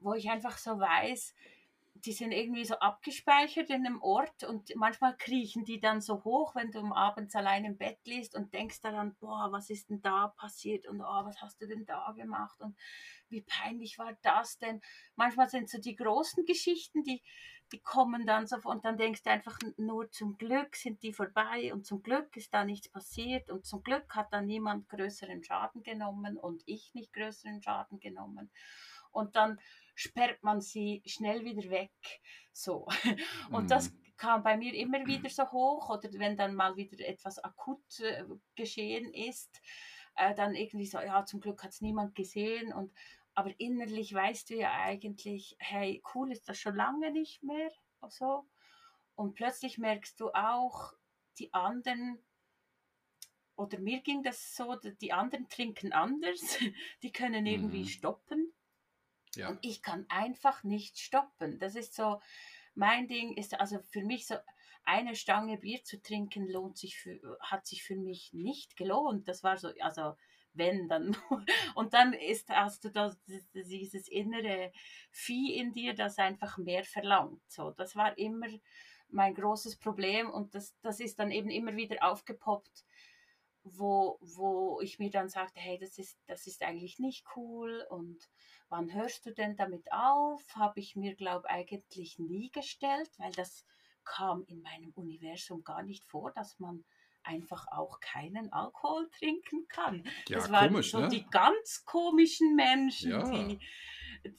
[0.00, 1.34] wo ich einfach so weiß,
[1.94, 6.54] die sind irgendwie so abgespeichert in einem Ort und manchmal kriechen die dann so hoch,
[6.54, 10.28] wenn du abends allein im Bett liest und denkst daran, boah, was ist denn da
[10.36, 12.76] passiert und oh, was hast du denn da gemacht und
[13.28, 14.80] wie peinlich war das denn?
[15.14, 17.22] Manchmal sind so die großen Geschichten, die,
[17.72, 21.72] die kommen dann so und dann denkst du einfach nur zum Glück sind die vorbei
[21.72, 25.84] und zum Glück ist da nichts passiert und zum Glück hat da niemand größeren Schaden
[25.84, 28.50] genommen und ich nicht größeren Schaden genommen
[29.12, 29.60] und dann
[29.94, 31.92] sperrt man sie schnell wieder weg.
[32.52, 32.86] So.
[33.50, 33.98] Und das mhm.
[34.16, 38.24] kam bei mir immer wieder so hoch oder wenn dann mal wieder etwas akut äh,
[38.54, 39.60] geschehen ist,
[40.16, 42.92] äh, dann irgendwie so, ja, zum Glück hat es niemand gesehen und
[43.34, 47.70] aber innerlich weißt du ja eigentlich, hey, cool ist das schon lange nicht mehr.
[48.08, 48.46] So.
[49.16, 50.92] Und plötzlich merkst du auch,
[51.38, 52.18] die anderen,
[53.56, 56.58] oder mir ging das so, die anderen trinken anders,
[57.02, 57.88] die können irgendwie mhm.
[57.88, 58.52] stoppen.
[59.34, 59.48] Ja.
[59.50, 61.58] Und ich kann einfach nicht stoppen.
[61.58, 62.20] Das ist so,
[62.74, 64.36] mein Ding ist also für mich so,
[64.84, 69.28] eine Stange Bier zu trinken lohnt sich für, hat sich für mich nicht gelohnt.
[69.28, 70.14] Das war so, also
[70.52, 71.16] wenn dann.
[71.74, 73.18] Und dann ist, hast du das,
[73.54, 74.72] dieses innere
[75.10, 77.42] Vieh in dir, das einfach mehr verlangt.
[77.48, 78.48] So, das war immer
[79.08, 82.84] mein großes Problem und das, das ist dann eben immer wieder aufgepoppt
[83.64, 88.28] wo, wo ich mir dann sagte, hey, das ist, das ist eigentlich nicht cool und
[88.68, 90.42] wann hörst du denn damit auf?
[90.54, 93.64] Habe ich mir, glaube ich, eigentlich nie gestellt, weil das
[94.04, 96.84] kam in meinem Universum gar nicht vor, dass man
[97.22, 100.04] einfach auch keinen Alkohol trinken kann.
[100.28, 101.08] Ja, das waren komisch, so ne?
[101.08, 103.30] die ganz komischen Menschen, ja.
[103.30, 103.58] die,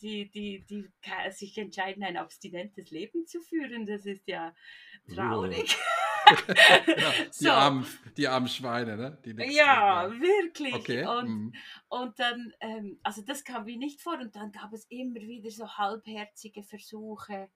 [0.01, 0.87] die, die, die
[1.31, 3.87] sich entscheiden, ein abstinentes Leben zu führen.
[3.87, 4.53] Das ist ja
[5.13, 5.71] traurig.
[5.71, 6.04] ja,
[7.27, 7.51] die, so.
[7.51, 7.85] armen,
[8.17, 9.17] die armen Schweine, ne?
[9.51, 10.73] ja, wirklich.
[10.73, 11.05] Okay.
[11.05, 11.53] Und, mhm.
[11.89, 15.49] und dann, ähm, also das kam mir nicht vor und dann gab es immer wieder
[15.51, 17.49] so halbherzige Versuche,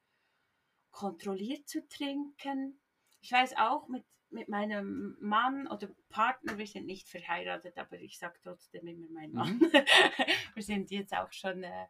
[0.91, 2.79] kontrolliert zu trinken.
[3.21, 8.17] Ich weiß auch mit, mit meinem Mann oder Partner, wir sind nicht verheiratet, aber ich
[8.17, 9.57] sage trotzdem immer mein Mann.
[9.57, 9.71] Mhm.
[10.55, 11.87] wir sind jetzt auch schon äh,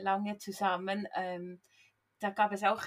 [0.00, 1.06] lange zusammen.
[1.14, 1.60] Ähm,
[2.18, 2.82] da gab es auch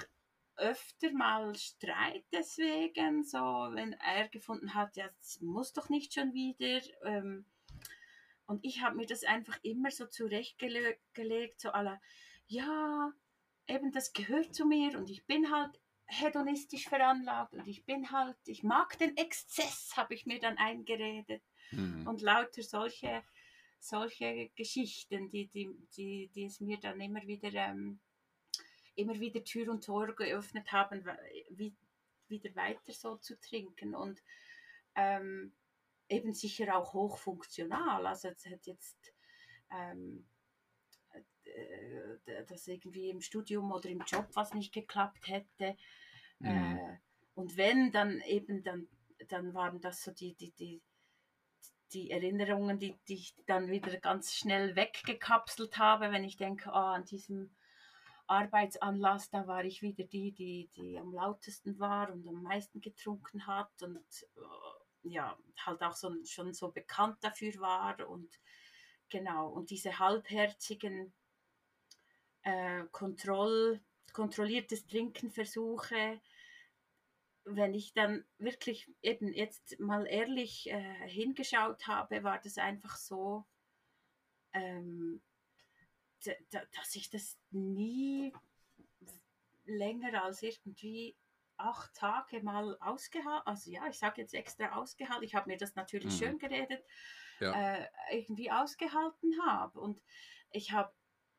[0.56, 6.32] öfter mal Streit deswegen, so wenn er gefunden hat, ja, das muss doch nicht schon
[6.32, 6.80] wieder.
[7.04, 7.44] Ähm,
[8.46, 12.00] und ich habe mir das einfach immer so zurechtgelegt, so aller,
[12.46, 13.12] ja,
[13.66, 18.36] eben das gehört zu mir und ich bin halt hedonistisch veranlagt und ich bin halt,
[18.46, 21.42] ich mag den Exzess, habe ich mir dann eingeredet.
[21.72, 22.06] Mhm.
[22.06, 23.24] Und lauter solche,
[23.80, 27.98] solche Geschichten, die, die, die, die es mir dann immer wieder, ähm,
[28.96, 31.04] immer wieder Tür und Tor geöffnet haben,
[31.50, 31.74] wie,
[32.28, 33.94] wieder weiter so zu trinken.
[33.94, 34.22] Und
[34.94, 35.52] ähm,
[36.08, 38.06] eben sicher auch hochfunktional.
[38.06, 39.12] Also es hat jetzt
[39.70, 40.26] ähm,
[41.46, 45.76] äh, dass irgendwie im Studium oder im Job was nicht geklappt hätte.
[46.38, 46.48] Mhm.
[46.48, 46.98] Äh,
[47.34, 48.88] und wenn, dann eben, dann,
[49.28, 50.82] dann waren das so die, die, die,
[51.92, 56.72] die Erinnerungen, die, die ich dann wieder ganz schnell weggekapselt habe, wenn ich denke, oh,
[56.72, 57.50] an diesem
[58.26, 63.46] Arbeitsanlass, da war ich wieder die, die, die am lautesten war und am meisten getrunken
[63.46, 68.40] hat und äh, ja, halt auch so, schon so bekannt dafür war und
[69.08, 71.12] genau, und diese halbherzigen
[72.42, 73.80] äh, Kontroll,
[74.12, 76.20] kontrolliertes Trinken versuche,
[77.44, 83.46] wenn ich dann wirklich eben jetzt mal ehrlich äh, hingeschaut habe, war das einfach so,
[84.52, 85.22] ähm,
[86.50, 88.32] dass ich das nie
[89.64, 91.16] länger als irgendwie
[91.56, 95.74] acht Tage mal ausgehalten, also ja, ich sage jetzt extra ausgehalten, ich habe mir das
[95.74, 96.24] natürlich mhm.
[96.24, 96.84] schön geredet,
[97.40, 97.52] ja.
[97.52, 99.80] äh, irgendwie ausgehalten habe.
[99.80, 100.00] Und
[100.50, 100.92] ich habe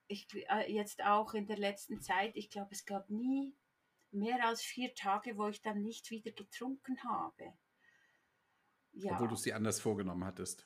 [0.07, 3.53] ich, äh, jetzt auch in der letzten Zeit, ich glaube, es gab nie
[4.11, 7.53] mehr als vier Tage, wo ich dann nicht wieder getrunken habe.
[8.93, 9.13] Ja.
[9.13, 10.65] Obwohl du es dir anders vorgenommen hattest.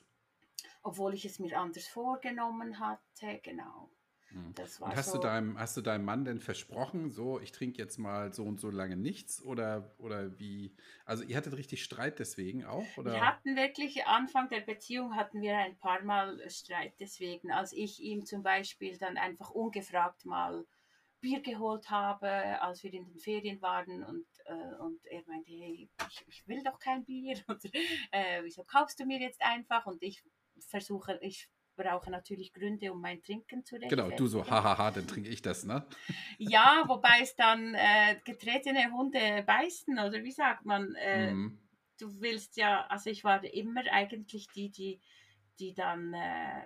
[0.82, 3.90] Obwohl ich es mir anders vorgenommen hatte, genau.
[4.32, 4.54] Mhm.
[4.80, 7.98] und hast, so, du deinem, hast du deinem Mann denn versprochen, so, ich trinke jetzt
[7.98, 9.42] mal so und so lange nichts?
[9.42, 10.74] Oder, oder wie?
[11.04, 12.86] Also, ihr hattet richtig Streit deswegen auch?
[12.96, 13.12] Oder?
[13.12, 17.52] Wir hatten wirklich, Anfang der Beziehung hatten wir ein paar Mal Streit deswegen.
[17.52, 20.64] Als ich ihm zum Beispiel dann einfach ungefragt mal
[21.22, 22.28] Bier geholt habe,
[22.60, 26.62] als wir in den Ferien waren und, äh, und er meinte, hey, ich, ich, will
[26.64, 27.36] doch kein Bier.
[27.46, 27.64] Und,
[28.10, 29.86] äh, wieso kaufst du mir jetzt einfach?
[29.86, 30.22] Und ich
[30.58, 34.08] versuche, ich brauche natürlich Gründe, um mein Trinken zu rechtfertigen.
[34.08, 35.86] Genau, du so, hahaha, dann trinke ich das, ne?
[36.38, 40.94] ja, wobei es dann äh, getretene Hunde beißen, oder wie sagt man?
[40.96, 41.58] Äh, mhm.
[41.98, 45.00] Du willst ja, also ich war immer eigentlich die, die,
[45.58, 46.64] die dann äh,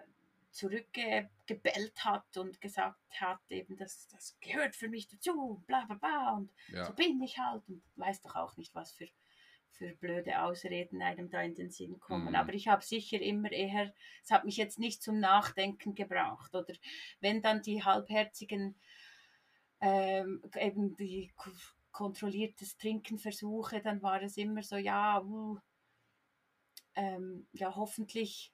[0.50, 6.32] zurückgebellt hat und gesagt hat, eben, das, das gehört für mich dazu, bla bla bla,
[6.32, 6.86] und ja.
[6.86, 9.06] so bin ich halt und weiß doch auch nicht, was für
[9.76, 12.30] für blöde Ausreden einem da in den Sinn kommen.
[12.30, 12.34] Mhm.
[12.34, 16.54] Aber ich habe sicher immer eher, es hat mich jetzt nicht zum Nachdenken gebraucht.
[16.54, 16.74] Oder
[17.20, 18.76] wenn dann die halbherzigen,
[19.80, 21.32] ähm, eben die
[21.92, 25.58] kontrolliertes Trinken versuche, dann war es immer so, ja, uh,
[26.94, 28.52] ähm, ja, hoffentlich.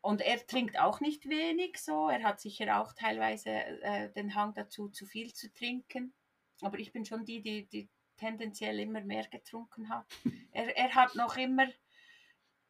[0.00, 2.08] Und er trinkt auch nicht wenig so.
[2.08, 6.12] Er hat sicher auch teilweise äh, den Hang dazu, zu viel zu trinken.
[6.60, 10.06] Aber ich bin schon die, die, die tendenziell immer mehr getrunken hat.
[10.52, 11.66] Er, er hat noch immer,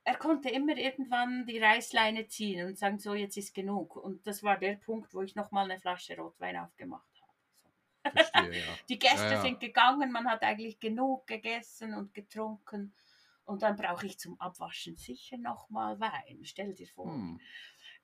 [0.04, 3.96] er konnte immer irgendwann die Reißleine ziehen und sagen, so jetzt ist genug.
[3.96, 7.32] Und das war der Punkt, wo ich nochmal eine Flasche Rotwein aufgemacht habe.
[7.52, 8.10] So.
[8.10, 8.74] Verstehe, ja.
[8.88, 9.42] Die Gäste ja, ja.
[9.42, 12.94] sind gegangen, man hat eigentlich genug gegessen und getrunken.
[13.46, 16.40] Und dann brauche ich zum Abwaschen sicher nochmal Wein.
[16.44, 17.12] Stell dir vor.
[17.12, 17.40] Hm.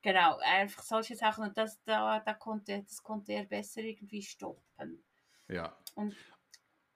[0.02, 1.44] Genau, einfach solche Sachen.
[1.44, 5.02] Und das, da, da konnte, das konnte er besser irgendwie stoppen.
[5.48, 5.76] Ja.
[5.94, 6.14] Und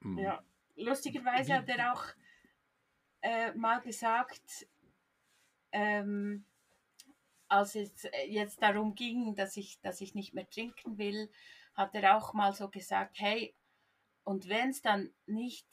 [0.04, 0.18] Mhm.
[0.18, 0.44] Ja,
[0.76, 2.04] lustigerweise hat er auch
[3.22, 4.66] äh, mal gesagt,
[5.72, 6.44] ähm,
[7.48, 11.30] als es jetzt darum ging, dass ich, dass ich nicht mehr trinken will,
[11.74, 13.54] hat er auch mal so gesagt, hey,
[14.24, 15.66] und wenn es dann nicht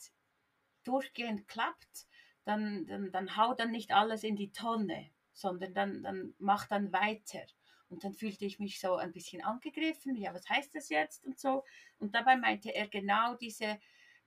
[0.84, 2.06] durchgehend klappt,
[2.44, 6.92] dann, dann, dann hau dann nicht alles in die Tonne, sondern dann, dann mach dann
[6.92, 7.44] weiter.
[7.88, 11.38] Und dann fühlte ich mich so ein bisschen angegriffen, ja, was heißt das jetzt und
[11.38, 11.62] so.
[11.98, 13.78] Und dabei meinte er genau diese,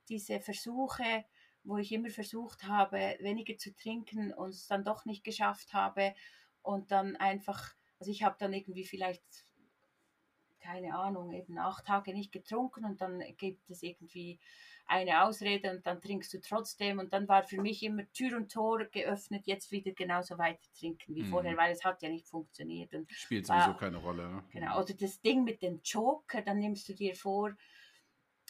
[0.08, 1.24] diese Versuche,
[1.64, 6.14] wo ich immer versucht habe, weniger zu trinken und es dann doch nicht geschafft habe
[6.62, 9.24] und dann einfach, also ich habe dann irgendwie vielleicht,
[10.60, 14.38] keine Ahnung, eben acht Tage nicht getrunken und dann gibt es irgendwie
[14.88, 18.52] eine Ausrede und dann trinkst du trotzdem und dann war für mich immer Tür und
[18.52, 21.30] Tor geöffnet, jetzt wieder genauso weiter trinken wie mhm.
[21.30, 22.94] vorher, weil es hat ja nicht funktioniert.
[22.94, 24.28] Und Spielt sowieso war, keine Rolle.
[24.28, 24.44] Ne?
[24.52, 27.52] Genau, oder das Ding mit dem Joker, dann nimmst du dir vor,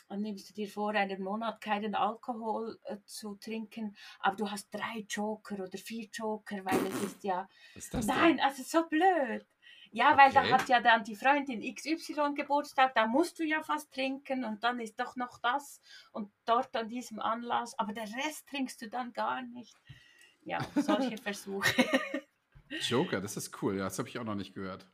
[0.08, 4.72] dann nimmst du dir vor, einen Monat keinen Alkohol äh, zu trinken, aber du hast
[4.72, 7.48] drei Joker oder vier Joker, weil es ist ja.
[7.74, 9.46] ist das Nein, also so blöd.
[9.92, 10.18] Ja, okay.
[10.18, 14.44] weil da hat ja dann die Freundin XY Geburtstag, da musst du ja fast trinken
[14.44, 15.80] und dann ist doch noch das
[16.12, 19.76] und dort an diesem Anlass, aber der Rest trinkst du dann gar nicht.
[20.42, 21.84] Ja, solche Versuche.
[22.82, 24.86] Joker, das ist cool, ja, das habe ich auch noch nicht gehört.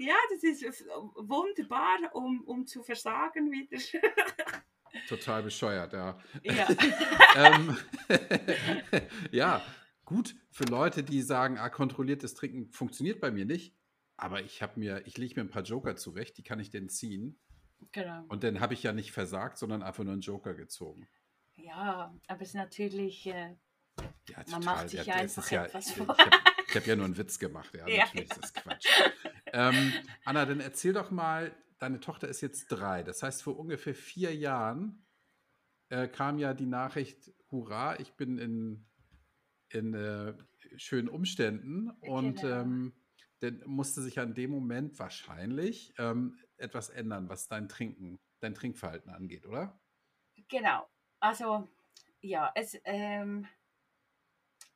[0.00, 3.76] Ja, das ist wunderbar, um, um zu versagen wieder.
[5.08, 6.18] Total bescheuert, ja.
[6.42, 6.68] Ja.
[7.36, 7.76] ähm,
[9.30, 9.62] ja,
[10.06, 13.76] gut, für Leute, die sagen, ah, kontrolliertes Trinken funktioniert bei mir nicht,
[14.16, 16.88] aber ich habe mir, ich lege mir ein paar Joker zurecht, die kann ich denn
[16.88, 17.38] ziehen.
[17.92, 18.24] Genau.
[18.28, 21.06] Und dann habe ich ja nicht versagt, sondern einfach nur einen Joker gezogen.
[21.56, 23.54] Ja, aber es ist natürlich, äh,
[24.28, 26.16] Ja, man macht sich Ja, ja einfach ist ja, etwas ich vor.
[26.16, 26.30] habe
[26.68, 27.70] ich hab ja nur einen Witz gemacht.
[27.74, 28.86] Ja, Ja, natürlich ist das Quatsch.
[29.52, 29.92] Ähm,
[30.24, 33.02] Anna, dann erzähl doch mal, deine Tochter ist jetzt drei.
[33.02, 35.06] Das heißt, vor ungefähr vier Jahren
[35.88, 38.86] äh, kam ja die Nachricht, hurra, ich bin in,
[39.70, 40.34] in äh,
[40.76, 41.90] schönen Umständen.
[42.00, 42.60] Und Genau.
[42.60, 42.92] ähm,
[43.40, 49.10] dann musste sich an dem Moment wahrscheinlich ähm, etwas ändern, was dein Trinken, dein Trinkverhalten
[49.10, 49.80] angeht, oder?
[50.48, 50.86] Genau.
[51.20, 51.68] Also,
[52.20, 53.46] ja, es, ähm,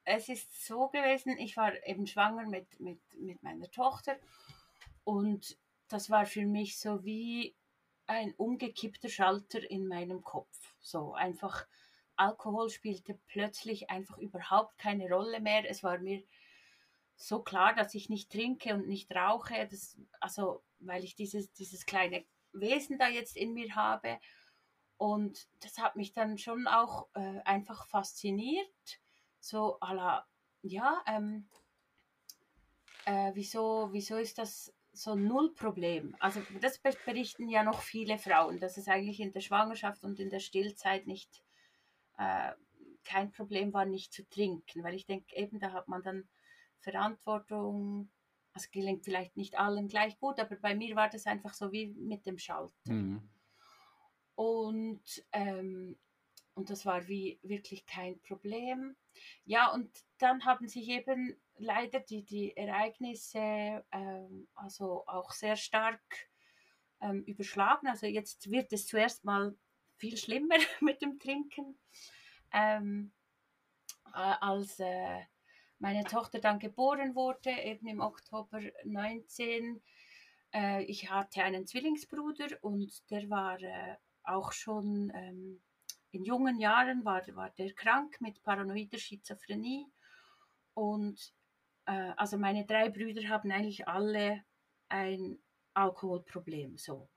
[0.04, 4.16] es ist so gewesen, ich war eben schwanger mit, mit, mit meiner Tochter
[5.04, 7.54] und das war für mich so wie
[8.06, 10.74] ein umgekippter Schalter in meinem Kopf.
[10.80, 11.66] So einfach,
[12.16, 15.68] Alkohol spielte plötzlich einfach überhaupt keine Rolle mehr.
[15.68, 16.22] Es war mir
[17.16, 21.86] so klar, dass ich nicht trinke und nicht rauche, das, also weil ich dieses, dieses
[21.86, 24.18] kleine Wesen da jetzt in mir habe.
[24.96, 29.00] Und das hat mich dann schon auch äh, einfach fasziniert.
[29.40, 30.26] So à la,
[30.62, 31.48] ja, ähm,
[33.04, 36.16] äh, wieso, wieso ist das so null Problem?
[36.20, 40.20] Also das be- berichten ja noch viele Frauen, dass es eigentlich in der Schwangerschaft und
[40.20, 41.42] in der Stillzeit nicht
[42.18, 42.52] äh,
[43.04, 44.82] kein Problem war, nicht zu trinken.
[44.82, 46.28] Weil ich denke, eben da hat man dann
[46.80, 48.10] Verantwortung.
[48.54, 51.88] Es gelingt vielleicht nicht allen gleich gut, aber bei mir war das einfach so wie
[51.88, 52.92] mit dem Schalter.
[52.92, 53.20] Mhm.
[54.36, 55.96] Und, ähm,
[56.54, 58.96] und das war wie wirklich kein Problem.
[59.44, 66.00] Ja, und dann haben sich eben leider die, die Ereignisse ähm, also auch sehr stark
[67.00, 67.88] ähm, überschlagen.
[67.88, 69.56] Also jetzt wird es zuerst mal
[69.96, 71.78] viel schlimmer mit dem Trinken.
[72.52, 73.12] Ähm,
[74.14, 75.22] äh, als äh,
[75.78, 79.82] meine Tochter dann geboren wurde, eben im Oktober 19,
[80.54, 85.60] äh, ich hatte einen Zwillingsbruder und der war äh, auch schon ähm,
[86.14, 89.86] in jungen Jahren war, war der krank mit paranoider Schizophrenie.
[90.74, 91.32] Und
[91.86, 94.44] äh, also meine drei Brüder haben eigentlich alle
[94.88, 95.38] ein
[95.74, 97.08] Alkoholproblem so.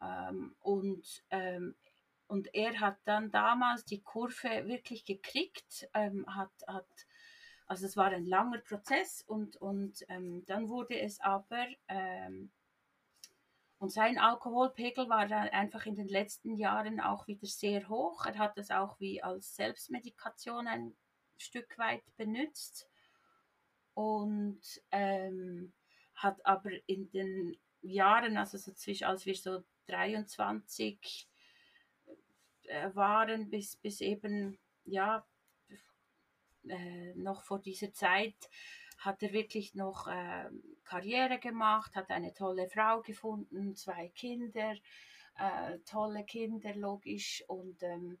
[0.00, 1.74] Ähm, und ähm,
[2.26, 6.88] und er hat dann damals die Kurve wirklich gekriegt, ähm, hat, hat,
[7.66, 12.50] also es war ein langer Prozess und, und ähm, dann wurde es aber, ähm,
[13.84, 18.24] und sein Alkoholpegel war dann einfach in den letzten Jahren auch wieder sehr hoch.
[18.24, 20.96] Er hat es auch wie als Selbstmedikation ein
[21.36, 22.88] Stück weit benutzt
[23.92, 25.74] und ähm,
[26.14, 31.28] hat aber in den Jahren, also so zwischen, als wir so 23
[32.62, 35.26] äh, waren, bis, bis eben, ja,
[36.66, 38.48] äh, noch vor dieser Zeit
[39.04, 40.48] hat er wirklich noch äh,
[40.84, 44.74] Karriere gemacht, hat eine tolle Frau gefunden, zwei Kinder,
[45.36, 47.44] äh, tolle Kinder, logisch.
[47.48, 48.18] Und ähm,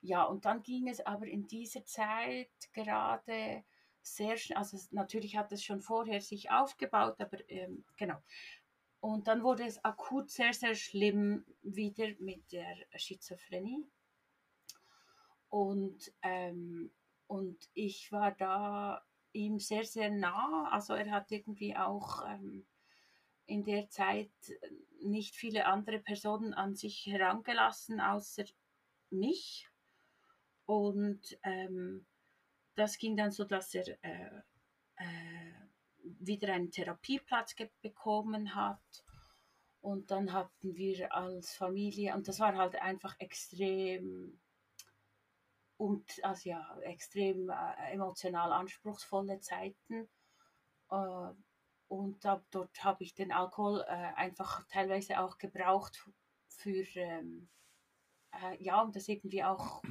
[0.00, 3.64] ja, und dann ging es aber in dieser Zeit gerade
[4.02, 8.18] sehr schnell, also natürlich hat es schon vorher sich aufgebaut, aber ähm, genau.
[9.00, 13.84] Und dann wurde es akut sehr, sehr schlimm wieder mit der Schizophrenie.
[15.48, 16.90] Und, ähm,
[17.26, 20.68] und ich war da ihm sehr, sehr nah.
[20.70, 22.66] Also er hat irgendwie auch ähm,
[23.46, 24.30] in der Zeit
[25.00, 28.44] nicht viele andere Personen an sich herangelassen, außer
[29.10, 29.68] mich.
[30.66, 32.06] Und ähm,
[32.74, 34.42] das ging dann so, dass er äh,
[34.96, 35.52] äh,
[36.20, 39.04] wieder einen Therapieplatz bekommen hat.
[39.80, 44.40] Und dann hatten wir als Familie, und das war halt einfach extrem
[45.78, 50.08] und also ja, extrem äh, emotional anspruchsvolle Zeiten.
[50.90, 51.30] Äh,
[51.86, 56.06] und da, dort habe ich den Alkohol äh, einfach teilweise auch gebraucht
[56.48, 57.48] für, ähm,
[58.32, 59.82] äh, ja, um das irgendwie auch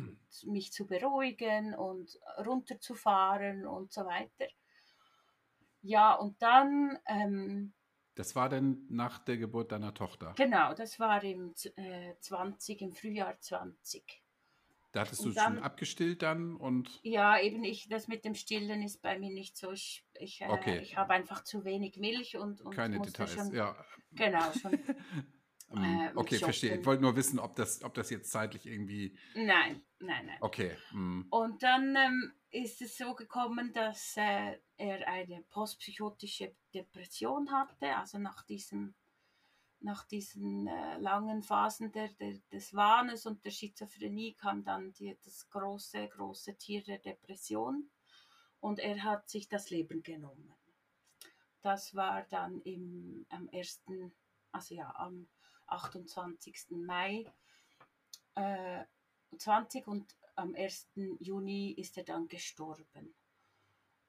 [0.43, 4.47] mich zu beruhigen und runterzufahren und so weiter.
[5.81, 7.73] Ja, und dann, ähm,
[8.15, 10.33] Das war dann nach der Geburt deiner Tochter.
[10.35, 14.21] genau, das war im äh, 20, im Frühjahr 20.
[14.97, 18.81] Da hattest Und du schon abgestillt dann und Ja, eben ich, das mit dem Stillen
[18.81, 19.71] ist bei mir nicht so.
[19.71, 20.79] Ich, ich, äh, Okay.
[20.79, 23.31] ich habe einfach zu wenig Milch und, und keine Details.
[23.31, 23.53] schon.
[23.53, 23.75] Ja.
[24.13, 24.71] Genau, schon.
[25.69, 26.79] Äh, mit okay, verstehe.
[26.79, 29.17] Ich wollte nur wissen, ob das, ob das jetzt zeitlich irgendwie.
[29.35, 30.37] Nein, nein, nein.
[30.39, 30.77] Okay.
[30.91, 31.27] hm.
[31.29, 38.17] Und dann ähm, ist es so gekommen, dass äh, er eine postpsychotische Depression hatte, also
[38.17, 38.95] nach diesem
[39.79, 45.17] nach diesen äh, langen Phasen der, der, des Wahnes und der Schizophrenie kam dann die,
[45.23, 47.89] das große, große Tier der Depression
[48.59, 50.53] und er hat sich das Leben genommen.
[51.61, 53.83] Das war dann im, am 1.,
[54.51, 55.27] also ja, am
[55.67, 56.67] 28.
[56.71, 57.25] Mai
[58.35, 58.83] äh,
[59.37, 60.89] 20 und am 1.
[61.19, 63.15] Juni ist er dann gestorben.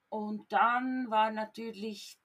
[0.09, 2.18] Und dann war natürlich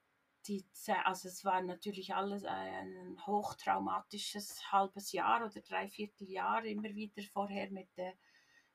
[0.47, 0.64] die,
[1.05, 7.70] also es war natürlich alles ein hochtraumatisches halbes Jahr oder dreiviertel Jahr immer wieder vorher
[7.70, 8.14] mit der,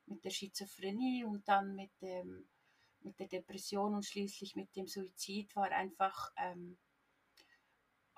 [0.06, 2.48] mit der Schizophrenie und dann mit, dem,
[3.00, 6.76] mit der Depression und schließlich mit dem Suizid war einfach ähm,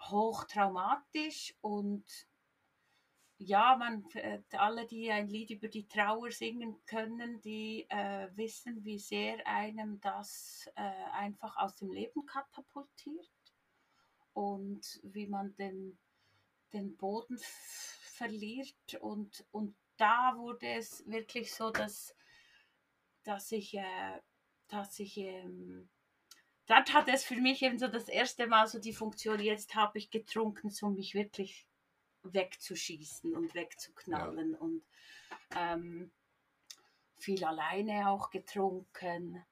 [0.01, 2.05] hochtraumatisch und
[3.45, 8.85] ja, man, äh, alle, die ein Lied über die Trauer singen können, die äh, wissen,
[8.85, 10.83] wie sehr einem das äh,
[11.13, 13.42] einfach aus dem Leben katapultiert
[14.35, 15.99] und wie man den,
[16.73, 17.39] den Boden
[18.03, 18.95] verliert.
[19.01, 22.15] Und, und da wurde es wirklich so, dass,
[23.25, 24.21] dass ich, äh,
[24.69, 25.89] dass ich ähm,
[26.67, 29.99] dort hat es für mich eben so das erste Mal so die Funktion, jetzt habe
[29.99, 31.67] ich getrunken, um mich wirklich
[32.23, 34.59] wegzuschießen und wegzuknallen ja.
[34.59, 34.83] und
[35.57, 36.13] ähm,
[37.19, 39.45] viel alleine auch getrunken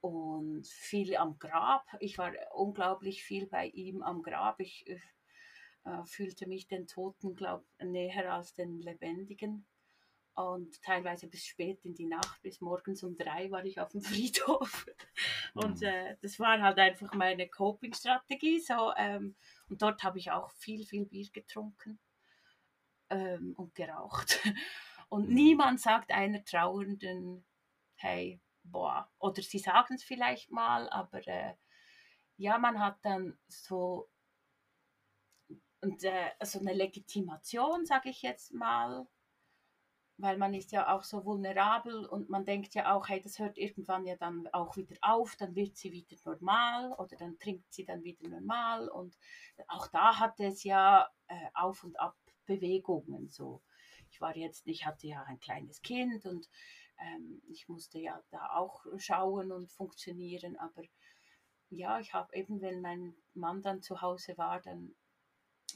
[0.00, 1.86] und viel am Grab.
[2.00, 4.60] Ich war unglaublich viel bei ihm am Grab.
[4.60, 9.66] Ich äh, fühlte mich den Toten, glaube näher als den Lebendigen.
[10.34, 14.00] Und teilweise bis spät in die Nacht, bis morgens um drei war ich auf dem
[14.02, 14.86] Friedhof.
[15.54, 15.86] Und mhm.
[15.86, 18.60] äh, das war halt einfach meine Coping-Strategie.
[18.60, 19.34] So, ähm,
[19.68, 21.98] und dort habe ich auch viel, viel Bier getrunken
[23.10, 24.40] ähm, und geraucht.
[25.10, 25.34] Und mhm.
[25.34, 27.42] niemand sagt einer Trauernden,
[27.94, 31.54] hey, boah, oder sie sagen es vielleicht mal, aber äh,
[32.36, 34.08] ja, man hat dann so
[35.80, 39.06] und, äh, so eine Legitimation, sage ich jetzt mal,
[40.18, 43.56] weil man ist ja auch so vulnerabel und man denkt ja auch, hey, das hört
[43.56, 47.84] irgendwann ja dann auch wieder auf, dann wird sie wieder normal oder dann trinkt sie
[47.84, 49.16] dann wieder normal und
[49.68, 53.62] auch da hatte es ja äh, Auf- und Abbewegungen so.
[54.10, 56.48] Ich war jetzt, ich hatte ja ein kleines Kind und
[56.98, 60.82] ähm, ich musste ja da auch schauen und funktionieren, aber
[61.70, 64.94] ja, ich habe eben, wenn mein Mann dann zu Hause war, dann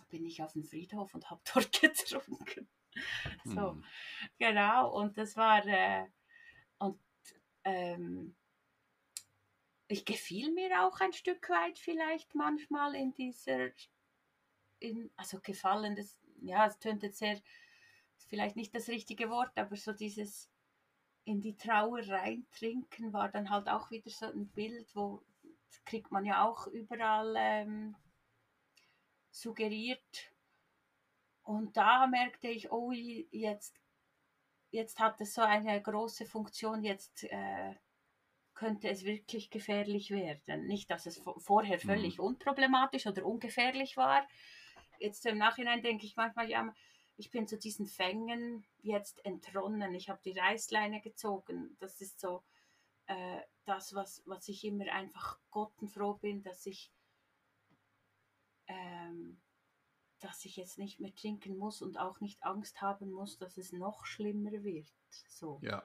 [0.08, 2.68] bin ich auf den Friedhof und habe dort getrunken.
[3.44, 3.84] so, hm.
[4.38, 4.94] genau.
[4.94, 6.06] Und das war, äh,
[6.78, 6.98] und
[7.64, 8.34] ähm,
[9.88, 13.70] ich gefiel mir auch ein Stück weit vielleicht manchmal in dieser,
[14.78, 17.40] in, also gefallen, das, ja, es tönt jetzt sehr,
[18.28, 20.51] vielleicht nicht das richtige Wort, aber so dieses
[21.24, 25.22] in die Trauer reintrinken war dann halt auch wieder so ein Bild, wo
[25.84, 27.96] kriegt man ja auch überall ähm,
[29.30, 30.32] suggeriert,
[31.42, 33.80] und da merkte ich, oh, jetzt,
[34.70, 37.74] jetzt hat es so eine große Funktion, jetzt äh,
[38.54, 40.66] könnte es wirklich gefährlich werden.
[40.66, 41.88] Nicht, dass es vorher mhm.
[41.88, 42.24] völlig mhm.
[42.24, 44.26] unproblematisch oder ungefährlich war.
[45.00, 46.72] Jetzt im Nachhinein denke ich manchmal, ja,
[47.16, 49.94] ich bin zu diesen Fängen jetzt entronnen.
[49.94, 51.76] Ich habe die Reißleine gezogen.
[51.78, 52.42] Das ist so
[53.06, 56.92] äh, das, was, was ich immer einfach gottenfroh bin, dass ich
[58.66, 59.40] ähm,
[60.20, 63.72] dass ich jetzt nicht mehr trinken muss und auch nicht Angst haben muss, dass es
[63.72, 64.86] noch schlimmer wird.
[65.28, 65.58] So.
[65.62, 65.82] Ja,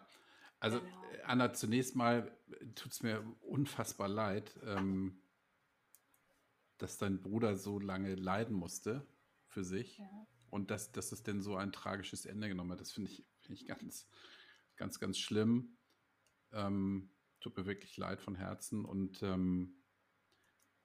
[0.59, 1.03] also genau.
[1.11, 2.37] Äh, Anna, zunächst mal
[2.75, 5.21] tut es mir unfassbar leid, ähm,
[6.77, 9.07] dass dein Bruder so lange leiden musste
[9.47, 10.27] für sich ja.
[10.49, 12.81] Und dass, dass es denn so ein tragisches Ende genommen hat.
[12.81, 14.07] Das finde ich, find ich ganz,
[14.75, 15.77] ganz, ganz schlimm.
[16.51, 19.83] Ähm, tut mir wirklich leid von Herzen und ähm,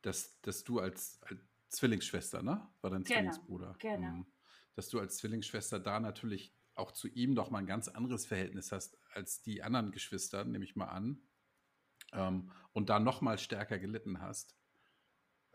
[0.03, 2.69] dass, dass du als, als Zwillingsschwester, ne?
[2.81, 3.77] War dein genau, Zwillingsbruder.
[3.79, 4.11] Genau.
[4.17, 4.27] Mhm.
[4.75, 8.73] Dass du als Zwillingsschwester da natürlich auch zu ihm doch mal ein ganz anderes Verhältnis
[8.73, 11.23] hast als die anderen Geschwister, nehme ich mal an.
[12.13, 14.57] Ähm, und da noch mal stärker gelitten hast,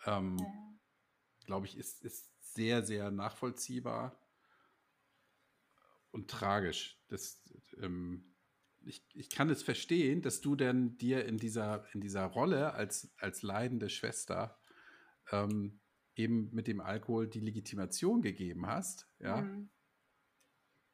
[0.05, 0.45] ähm, ja.
[1.45, 4.20] glaube ich, ist, ist sehr, sehr nachvollziehbar
[6.12, 7.00] und tragisch.
[7.08, 7.43] Das,
[7.82, 8.36] ähm,
[8.86, 13.14] ich, ich kann es verstehen, dass du denn dir in dieser, in dieser Rolle als,
[13.18, 14.60] als leidende Schwester
[15.32, 15.80] ähm,
[16.16, 19.70] eben mit dem Alkohol die Legitimation gegeben hast, ja, mhm.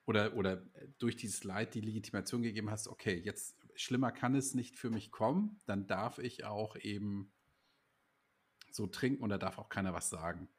[0.06, 0.66] oder, oder
[1.00, 5.12] durch dieses Leid die Legitimation gegeben hast, okay, jetzt schlimmer kann es nicht für mich
[5.12, 7.32] kommen, dann darf ich auch eben
[8.72, 10.50] so trinken und da darf auch keiner was sagen.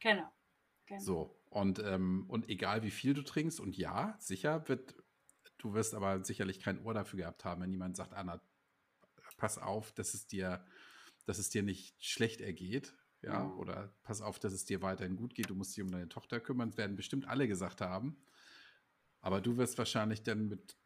[0.00, 0.30] Genau.
[0.86, 1.00] genau.
[1.00, 4.94] So, und, ähm, und egal wie viel du trinkst, und ja, sicher wird,
[5.58, 8.40] du wirst aber sicherlich kein Ohr dafür gehabt haben, wenn jemand sagt, Anna,
[9.36, 10.64] pass auf, dass es dir,
[11.24, 13.58] dass es dir nicht schlecht ergeht, ja, mhm.
[13.58, 16.40] oder pass auf, dass es dir weiterhin gut geht, du musst dich um deine Tochter
[16.40, 18.22] kümmern, das werden bestimmt alle gesagt haben.
[19.20, 20.76] Aber du wirst wahrscheinlich dann mit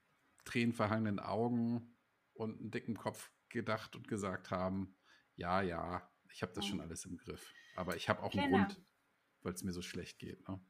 [0.44, 1.94] tränenverhangenen Augen
[2.32, 4.96] und einem dicken Kopf gedacht und gesagt haben,
[5.36, 7.52] ja, ja, ich habe das schon alles im Griff.
[7.76, 8.44] Aber ich habe auch genau.
[8.44, 8.82] einen Grund,
[9.42, 10.46] weil es mir so schlecht geht.
[10.48, 10.60] Ne?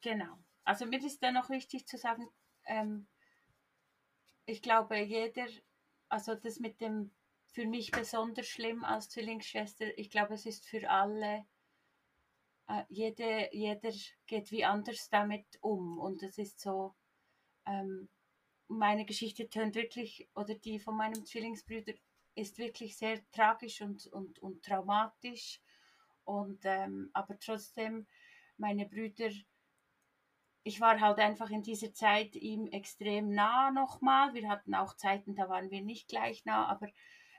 [0.00, 0.38] Genau.
[0.64, 2.28] Also mir ist da noch wichtig zu sagen,
[2.64, 3.06] ähm,
[4.46, 5.46] ich glaube, jeder,
[6.08, 7.10] also das mit dem
[7.46, 11.46] für mich besonders schlimm als Zwillingsschwester, ich glaube, es ist für alle,
[12.66, 13.92] äh, jede, jeder
[14.26, 15.98] geht wie anders damit um.
[15.98, 16.94] Und es ist so,
[17.66, 18.08] ähm,
[18.68, 21.94] meine Geschichte tönt wirklich, oder die von meinem Zwillingsbruder
[22.34, 25.60] ist wirklich sehr tragisch und, und, und traumatisch.
[26.24, 28.06] Und ähm, aber trotzdem,
[28.56, 29.30] meine Brüder,
[30.62, 34.32] ich war halt einfach in dieser Zeit ihm extrem nah nochmal.
[34.34, 36.88] Wir hatten auch Zeiten, da waren wir nicht gleich nah, aber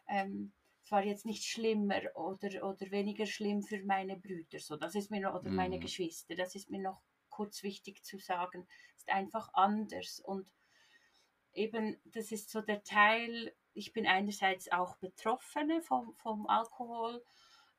[0.08, 4.60] ähm, es war jetzt nicht schlimmer oder, oder weniger schlimm für meine Brüder.
[4.60, 5.56] So, das ist mir noch, oder mhm.
[5.56, 8.68] meine Geschwister, das ist mir noch kurz wichtig zu sagen.
[8.96, 10.22] Ist einfach anders.
[10.24, 10.48] Und
[11.54, 17.24] eben, das ist so der Teil, ich bin einerseits auch Betroffene vom, vom Alkohol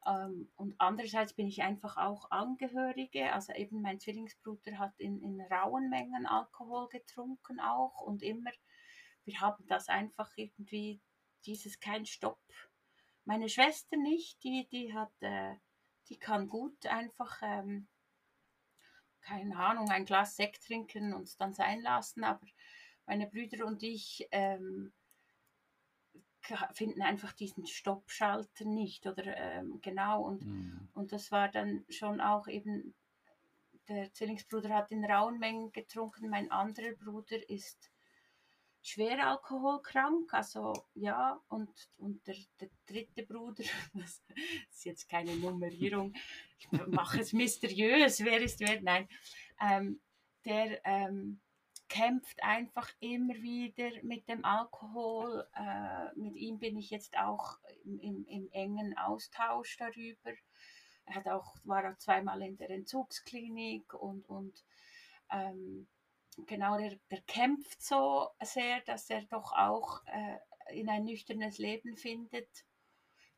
[0.07, 3.33] ähm, und andererseits bin ich einfach auch Angehörige.
[3.33, 8.51] Also eben mein Zwillingsbruder hat in, in rauen Mengen Alkohol getrunken auch und immer,
[9.25, 11.01] wir haben das einfach irgendwie,
[11.45, 12.41] dieses kein Stopp.
[13.25, 15.57] Meine Schwester nicht, die, die hat, äh,
[16.09, 17.89] die kann gut einfach, ähm,
[19.21, 22.47] keine Ahnung, ein Glas Sekt trinken und es dann sein lassen, aber
[23.07, 24.93] meine Brüder und ich ähm,
[26.73, 30.89] finden einfach diesen Stoppschalter nicht oder ähm, genau und, mhm.
[30.95, 32.95] und das war dann schon auch eben,
[33.89, 37.91] der Zwillingsbruder hat in rauen Mengen getrunken, mein anderer Bruder ist
[38.83, 44.23] schwer alkoholkrank, also ja, und, und der, der dritte Bruder, das
[44.71, 46.15] ist jetzt keine Nummerierung,
[46.59, 49.09] ich mache es mysteriös, wer ist wer, nein,
[49.61, 50.01] ähm,
[50.45, 51.41] der ähm,
[51.89, 55.47] kämpft einfach immer wieder mit dem Alkohol.
[55.55, 60.33] Äh, mit ihm bin ich jetzt auch im, im, im, engen Austausch darüber.
[61.05, 64.65] Er hat auch, war auch zweimal in der Entzugsklinik und, und
[65.31, 65.87] ähm,
[66.47, 70.39] genau, der, der kämpft so sehr, dass er doch auch äh,
[70.75, 72.65] in ein nüchternes Leben findet.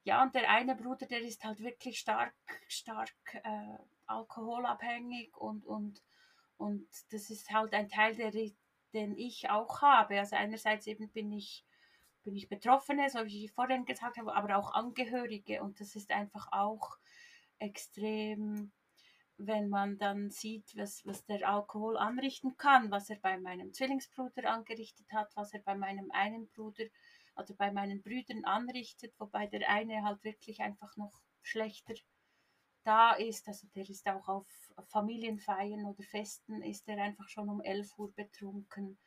[0.05, 2.34] Ja, und der eine Bruder, der ist halt wirklich stark,
[2.68, 6.03] stark äh, alkoholabhängig und, und
[6.59, 8.32] und das ist halt ein Teil, der,
[8.92, 10.18] den ich auch habe.
[10.18, 11.64] Also einerseits eben bin ich,
[12.24, 15.62] bin ich Betroffene, so wie ich vorhin gesagt habe, aber auch Angehörige.
[15.62, 16.98] Und das ist einfach auch
[17.59, 18.72] extrem,
[19.36, 24.50] wenn man dann sieht, was, was der Alkohol anrichten kann, was er bei meinem Zwillingsbruder
[24.50, 26.84] angerichtet hat, was er bei meinem einen Bruder,
[27.36, 31.94] also bei meinen Brüdern anrichtet, wobei der eine halt wirklich einfach noch schlechter
[32.82, 34.46] da ist, also der ist auch auf
[34.86, 38.98] Familienfeiern oder Festen, ist er einfach schon um 11 Uhr betrunken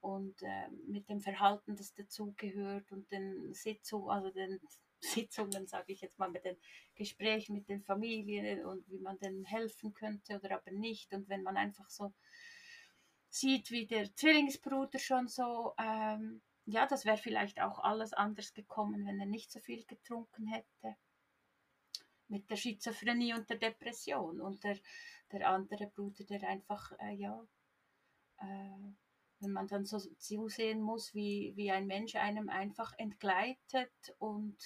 [0.00, 4.60] und äh, mit dem Verhalten, das dazugehört und den Sitzungen, also den
[5.00, 6.56] Sitzungen, sage ich jetzt mal, mit den
[6.94, 11.12] Gesprächen mit den Familien und wie man denen helfen könnte oder aber nicht.
[11.12, 12.12] Und wenn man einfach so
[13.28, 19.06] sieht, wie der Zwillingsbruder schon so, ähm, ja, das wäre vielleicht auch alles anders gekommen,
[19.06, 20.96] wenn er nicht so viel getrunken hätte
[22.32, 24.40] mit der Schizophrenie und der Depression.
[24.40, 24.78] Und der,
[25.30, 27.46] der andere Bruder, der einfach, äh, ja,
[28.38, 28.92] äh,
[29.40, 34.56] wenn man dann so zusehen muss, wie, wie ein Mensch einem einfach entgleitet und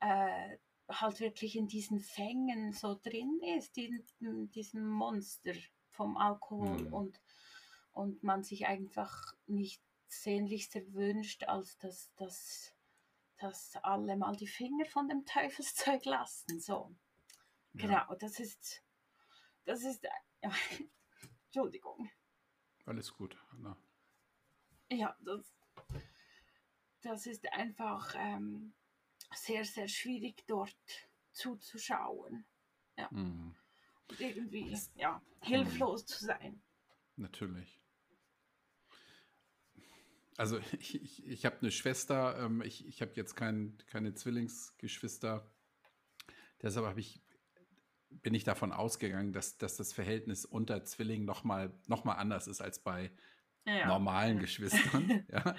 [0.00, 0.56] äh,
[0.88, 5.52] halt wirklich in diesen Fängen so drin ist, in, in diesem Monster
[5.90, 6.92] vom Alkohol mhm.
[6.92, 7.20] und,
[7.92, 12.74] und man sich einfach nicht sehnlichster wünscht, als dass das
[13.42, 16.60] dass alle mal die Finger von dem Teufelszeug lassen.
[16.60, 16.94] So.
[17.74, 17.80] Ja.
[17.86, 18.82] Genau, das ist,
[19.64, 20.04] das ist,
[20.40, 20.50] ja,
[21.46, 22.10] Entschuldigung.
[22.86, 23.76] Alles gut, Anna.
[24.90, 25.54] Ja, das,
[27.00, 28.74] das ist einfach ähm,
[29.34, 30.76] sehr, sehr schwierig dort
[31.32, 32.44] zuzuschauen.
[32.96, 33.08] Ja.
[33.10, 33.56] Mhm.
[34.08, 36.06] Und irgendwie, ja, hilflos mhm.
[36.06, 36.62] zu sein.
[37.16, 37.81] Natürlich.
[40.42, 45.48] Also ich, ich, ich habe eine Schwester, ähm, ich, ich habe jetzt kein, keine Zwillingsgeschwister.
[46.60, 47.22] Deshalb habe ich,
[48.10, 52.60] bin ich davon ausgegangen, dass, dass das Verhältnis unter Zwillingen nochmal noch mal anders ist
[52.60, 53.12] als bei
[53.64, 53.86] ja.
[53.86, 55.24] normalen Geschwistern.
[55.30, 55.54] ja.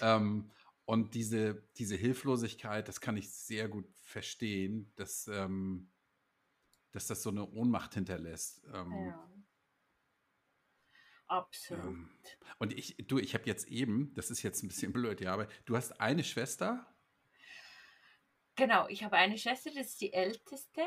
[0.00, 0.52] ähm,
[0.84, 5.90] und diese, diese Hilflosigkeit, das kann ich sehr gut verstehen, dass, ähm,
[6.92, 8.62] dass das so eine Ohnmacht hinterlässt.
[8.72, 9.29] Ähm, ja.
[11.30, 11.84] Absolut.
[11.84, 12.10] Ähm,
[12.58, 15.46] und ich, du, ich habe jetzt eben, das ist jetzt ein bisschen blöd, ja, aber
[15.64, 16.84] du hast eine Schwester?
[18.56, 20.82] Genau, ich habe eine Schwester, das ist die älteste.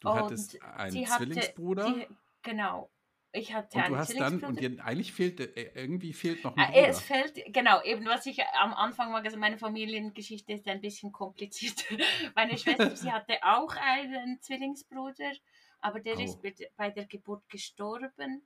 [0.00, 1.88] Du hattest einen Zwillingsbruder?
[1.88, 2.90] Hatte, die, genau.
[3.32, 6.64] Ich hatte und du hast dann, und dir, eigentlich fehlt, äh, irgendwie fehlt noch ein
[6.64, 6.88] äh, Bruder.
[6.88, 11.10] Es fällt, genau, eben was ich am Anfang mal gesagt meine Familiengeschichte ist ein bisschen
[11.10, 11.84] kompliziert.
[12.34, 15.32] Meine Schwester, sie hatte auch einen Zwillingsbruder,
[15.80, 16.20] aber der oh.
[16.20, 16.38] ist
[16.76, 18.42] bei der Geburt gestorben.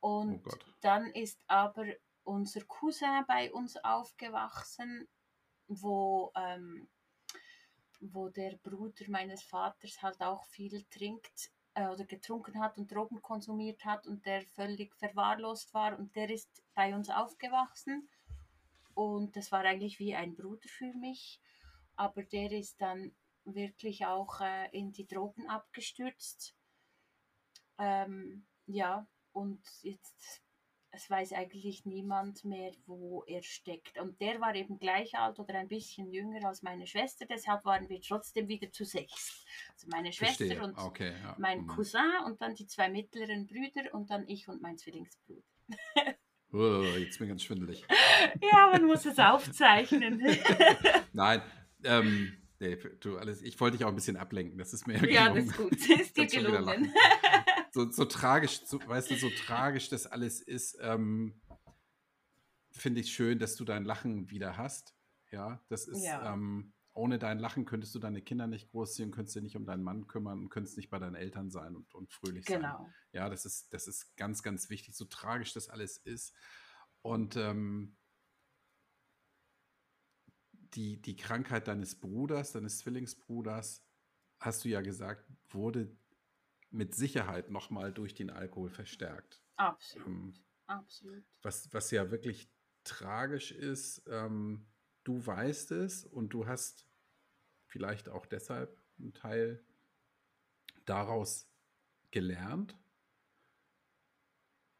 [0.00, 1.86] Und oh dann ist aber
[2.24, 5.08] unser Cousin bei uns aufgewachsen,
[5.68, 6.88] wo, ähm,
[8.00, 13.22] wo der Bruder meines Vaters halt auch viel trinkt äh, oder getrunken hat und Drogen
[13.22, 18.08] konsumiert hat und der völlig verwahrlost war und der ist bei uns aufgewachsen
[18.96, 21.38] und das war eigentlich wie ein Bruder für mich,
[21.96, 26.56] aber der ist dann wirklich auch äh, in die Drogen abgestürzt.
[27.78, 29.06] Ähm, ja,
[29.36, 30.42] und jetzt
[30.96, 33.98] es weiß eigentlich niemand mehr, wo er steckt.
[34.00, 37.86] Und der war eben gleich alt oder ein bisschen jünger als meine Schwester, deshalb waren
[37.90, 39.44] wir trotzdem wieder zu sechs.
[39.74, 40.64] Also meine Schwester Verstehe.
[40.64, 41.36] und okay, ja.
[41.38, 41.66] mein mhm.
[41.66, 45.42] Cousin und dann die zwei mittleren Brüder und dann ich und mein Zwillingsbruder.
[46.52, 47.84] oh, jetzt bin ich ganz schwindelig.
[48.50, 50.22] ja, man muss es aufzeichnen.
[51.12, 51.42] Nein,
[51.84, 55.28] ähm, nee, du, alles, ich wollte dich auch ein bisschen ablenken, das ist mir Ja,
[55.28, 55.34] gelungen.
[55.34, 56.90] das ist gut, das ist dir gelungen
[57.76, 61.38] so, so tragisch, so, weißt du, so tragisch das alles ist, ähm,
[62.70, 64.96] finde ich schön, dass du dein Lachen wieder hast.
[65.30, 66.32] Ja, das ist, ja.
[66.32, 69.82] Ähm, ohne dein Lachen könntest du deine Kinder nicht großziehen, könntest dich nicht um deinen
[69.82, 72.78] Mann kümmern und könntest nicht bei deinen Eltern sein und, und fröhlich genau.
[72.78, 72.94] sein.
[73.12, 76.34] Ja, das ist, das ist ganz, ganz wichtig, so tragisch das alles ist.
[77.02, 77.94] Und ähm,
[80.52, 83.84] die, die Krankheit deines Bruders, deines Zwillingsbruders,
[84.40, 85.94] hast du ja gesagt, wurde
[86.76, 89.42] mit Sicherheit nochmal durch den Alkohol verstärkt.
[89.56, 90.06] Absolut.
[90.06, 90.34] Ähm,
[90.66, 91.24] Absolut.
[91.42, 92.50] Was, was ja wirklich
[92.84, 94.66] tragisch ist, ähm,
[95.04, 96.86] du weißt es und du hast
[97.66, 99.64] vielleicht auch deshalb einen Teil
[100.84, 101.48] daraus
[102.10, 102.76] gelernt.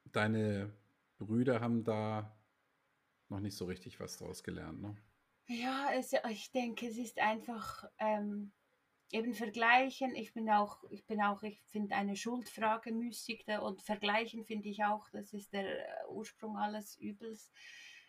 [0.04, 0.72] Deine
[1.18, 2.36] Brüder haben da
[3.28, 4.96] noch nicht so richtig was daraus gelernt, ne?
[5.48, 8.52] Ja, es, ich denke, es ist einfach ähm,
[9.10, 10.14] eben vergleichen.
[10.14, 14.68] Ich bin auch, ich bin auch, ich finde eine Schuldfrage müßig da, und vergleichen finde
[14.68, 17.50] ich auch, das ist der äh, Ursprung alles Übels.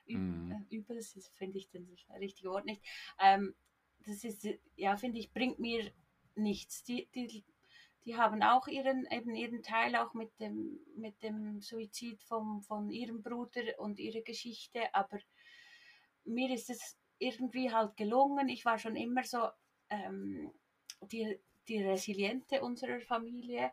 [0.08, 0.52] Üb, mm.
[0.52, 1.82] äh, Übels finde ich das
[2.20, 2.82] richtige Wort nicht.
[3.20, 3.56] Ähm,
[4.06, 5.92] das ist, ja, finde ich, bringt mir
[6.36, 6.84] nichts.
[6.84, 7.44] Die, die,
[8.06, 12.90] die haben auch ihren, eben ihren Teil auch mit dem, mit dem Suizid vom, von
[12.90, 15.20] ihrem Bruder und ihre Geschichte, aber
[16.24, 18.50] mir ist es irgendwie halt gelungen.
[18.50, 19.48] Ich war schon immer so,
[19.90, 20.52] ähm,
[21.02, 23.72] die, die Resiliente unserer Familie,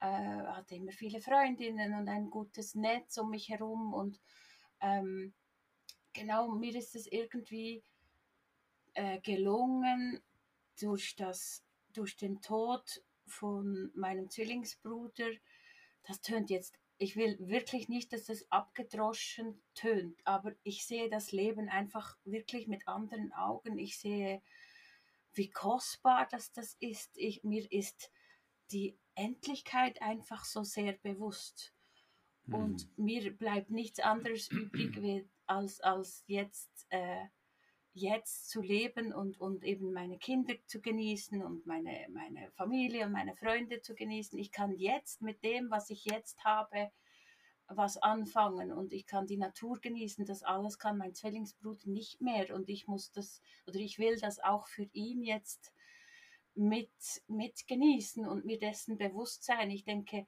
[0.00, 4.20] äh, hatte immer viele Freundinnen und ein gutes Netz um mich herum und
[4.80, 5.32] ähm,
[6.12, 7.82] genau, mir ist es irgendwie
[8.94, 10.22] äh, gelungen,
[10.80, 15.30] durch, das, durch den Tod von meinem Zwillingsbruder,
[16.06, 21.32] das tönt jetzt, ich will wirklich nicht, dass das abgedroschen tönt, aber ich sehe das
[21.32, 23.78] Leben einfach wirklich mit anderen Augen.
[23.78, 24.42] Ich sehe
[25.36, 27.10] wie kostbar das, das ist.
[27.16, 28.10] Ich, mir ist
[28.70, 31.74] die Endlichkeit einfach so sehr bewusst.
[32.46, 32.54] Hm.
[32.54, 37.26] Und mir bleibt nichts anderes übrig, als, als jetzt, äh,
[37.92, 43.12] jetzt zu leben und, und eben meine Kinder zu genießen und meine, meine Familie und
[43.12, 44.38] meine Freunde zu genießen.
[44.38, 46.90] Ich kann jetzt mit dem, was ich jetzt habe,
[47.68, 50.26] was anfangen und ich kann die Natur genießen.
[50.26, 54.38] Das alles kann mein Zwillingsbruder nicht mehr und ich muss das oder ich will das
[54.40, 55.72] auch für ihn jetzt
[56.54, 56.90] mit,
[57.26, 59.70] mit genießen und mir dessen bewusst sein.
[59.70, 60.26] Ich denke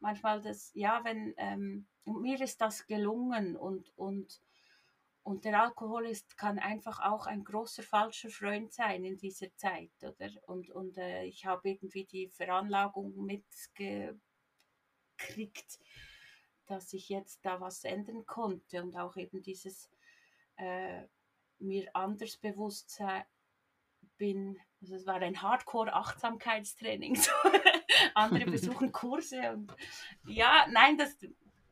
[0.00, 4.40] manchmal, dass ja, wenn ähm, mir ist das gelungen und, und,
[5.22, 9.92] und der Alkohol ist, kann einfach auch ein großer falscher Freund sein in dieser Zeit,
[10.02, 10.30] oder?
[10.46, 14.18] Und, und äh, ich habe irgendwie die Veranlagung mitgekriegt,
[16.66, 19.90] dass ich jetzt da was ändern konnte und auch eben dieses
[20.56, 21.02] äh,
[21.58, 23.24] mir anders bewusst sein
[24.16, 24.58] bin.
[24.80, 27.16] Also es war ein Hardcore-Achtsamkeitstraining.
[27.22, 27.30] So.
[28.14, 29.72] Andere besuchen Kurse und
[30.26, 31.16] ja, nein, das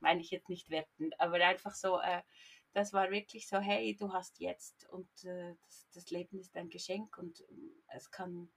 [0.01, 2.23] meine ich jetzt nicht wertend, aber einfach so, äh,
[2.73, 6.69] das war wirklich so, hey, du hast jetzt und äh, das, das, Leben ist ein
[6.69, 7.45] Geschenk und äh,
[7.89, 8.51] es kann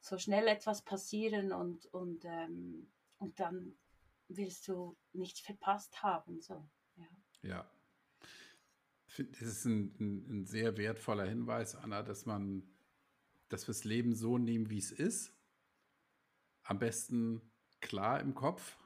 [0.00, 3.78] so schnell etwas passieren und, und, ähm, und dann
[4.36, 6.40] willst du nichts verpasst haben.
[6.40, 6.68] So.
[6.96, 7.08] Ja.
[7.42, 7.70] ja.
[9.16, 12.62] Das ist ein, ein, ein, sehr wertvoller Hinweis, Anna, dass man,
[13.48, 15.36] dass wir das Leben so nehmen, wie es ist.
[16.62, 17.40] Am besten
[17.80, 18.78] klar im Kopf.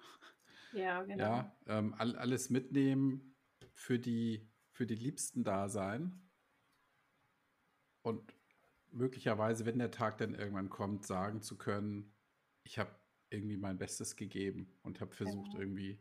[0.72, 1.22] Ja, genau.
[1.22, 3.36] Ja, ähm, all, alles mitnehmen,
[3.74, 6.20] für die, für die Liebsten da sein.
[8.02, 8.34] Und
[8.90, 12.12] möglicherweise, wenn der Tag dann irgendwann kommt, sagen zu können,
[12.62, 12.90] ich habe
[13.30, 15.60] irgendwie mein Bestes gegeben und habe versucht, genau.
[15.60, 16.00] irgendwie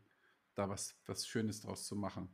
[0.54, 2.28] da was, was Schönes draus zu machen.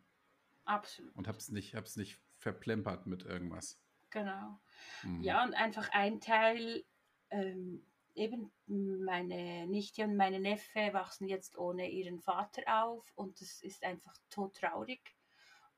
[0.64, 1.14] Absolut.
[1.16, 3.80] Und habe es nicht, nicht verplempert mit irgendwas.
[4.11, 4.61] Genau.
[5.03, 5.22] Mhm.
[5.22, 6.84] Ja, und einfach ein Teil,
[7.30, 7.82] ähm,
[8.14, 13.84] eben meine Nichte und meine Neffe wachsen jetzt ohne ihren Vater auf und das ist
[13.84, 15.01] einfach todtraurig.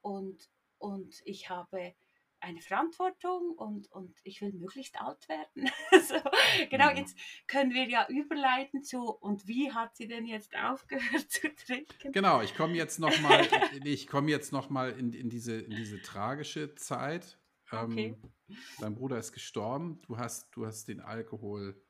[0.01, 0.49] Und,
[0.79, 1.95] und ich habe
[2.43, 5.71] eine Verantwortung und, und ich will möglichst alt werden.
[6.09, 6.17] so,
[6.71, 6.97] genau, mhm.
[6.97, 7.17] jetzt
[7.47, 12.13] können wir ja überleiten zu, und wie hat sie denn jetzt aufgehört zu trinken?
[12.13, 13.47] Genau, ich komme jetzt nochmal
[13.85, 17.39] ich komme jetzt noch mal in, in, diese, in diese tragische Zeit.
[17.71, 18.17] Ähm, okay.
[18.81, 21.81] dein Bruder ist gestorben, du hast, du hast den Alkohol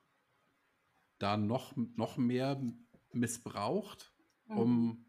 [1.18, 2.62] da noch, noch mehr
[3.12, 4.12] missbraucht,
[4.46, 4.58] mhm.
[4.58, 5.06] um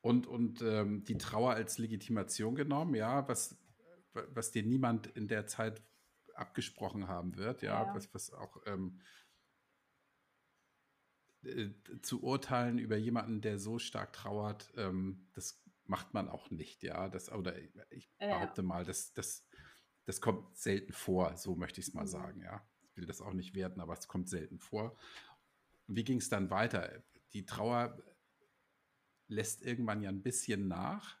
[0.00, 3.58] und, und ähm, die Trauer als Legitimation genommen, ja, was
[4.28, 5.82] was dir niemand in der Zeit
[6.34, 7.94] abgesprochen haben wird, ja, ja.
[7.94, 9.00] Was, was auch ähm,
[11.42, 11.70] äh,
[12.02, 17.08] zu urteilen über jemanden, der so stark trauert, ähm, das macht man auch nicht, ja.
[17.08, 17.56] Das, oder
[17.90, 18.66] ich behaupte ja.
[18.66, 19.46] mal, das, das,
[20.04, 22.08] das kommt selten vor, so möchte ich es mal mhm.
[22.08, 22.66] sagen, ja.
[22.82, 24.96] Ich will das auch nicht werten, aber es kommt selten vor.
[25.86, 27.02] Wie ging es dann weiter?
[27.32, 27.96] Die Trauer
[29.28, 31.18] lässt irgendwann ja ein bisschen nach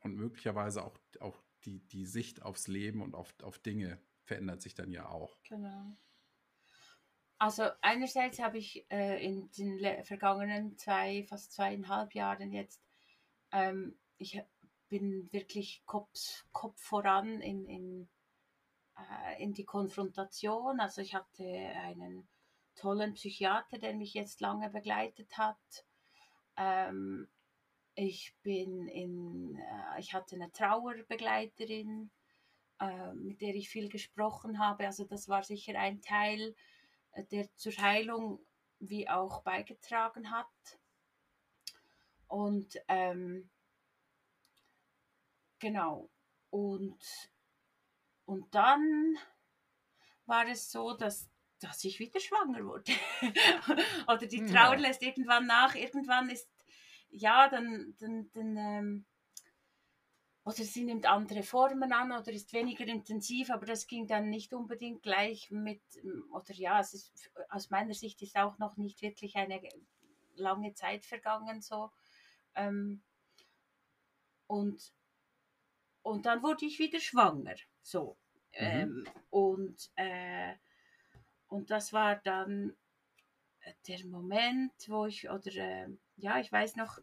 [0.00, 4.74] und möglicherweise auch, auch die, die Sicht aufs Leben und auf, auf Dinge verändert sich
[4.74, 5.36] dann ja auch.
[5.48, 5.96] Genau.
[7.38, 12.80] Also einerseits habe ich äh, in den vergangenen zwei, fast zweieinhalb Jahren jetzt,
[13.50, 14.40] ähm, ich
[14.88, 18.08] bin wirklich Kopf, Kopf voran in, in,
[18.96, 20.78] äh, in die Konfrontation.
[20.78, 22.28] Also ich hatte einen
[22.76, 25.86] tollen Psychiater, der mich jetzt lange begleitet hat.
[26.56, 27.28] Ähm,
[27.94, 32.10] ich bin in, äh, ich hatte eine Trauerbegleiterin,
[32.80, 34.86] äh, mit der ich viel gesprochen habe.
[34.86, 36.54] Also das war sicher ein Teil,
[37.12, 38.44] äh, der zur Heilung
[38.78, 40.80] wie auch beigetragen hat.
[42.26, 43.50] Und ähm,
[45.58, 46.10] genau.
[46.50, 46.98] Und,
[48.24, 49.16] und dann
[50.26, 51.30] war es so, dass,
[51.60, 52.92] dass ich wieder schwanger wurde.
[54.08, 54.80] Oder die Trauer ja.
[54.80, 55.74] lässt irgendwann nach.
[55.74, 56.51] Irgendwann ist
[57.12, 59.04] ja, dann, dann, dann ähm,
[60.44, 64.52] oder sie nimmt andere Formen an oder ist weniger intensiv, aber das ging dann nicht
[64.52, 65.82] unbedingt gleich mit,
[66.32, 69.60] oder ja, es ist, aus meiner Sicht ist auch noch nicht wirklich eine
[70.34, 71.92] lange Zeit vergangen so.
[72.56, 73.02] Ähm,
[74.48, 74.92] und,
[76.02, 78.16] und dann wurde ich wieder schwanger, so.
[78.58, 79.04] Mhm.
[79.04, 80.54] Ähm, und, äh,
[81.46, 82.76] und das war dann
[83.86, 86.98] der Moment, wo ich, oder äh, ja, ich weiß noch,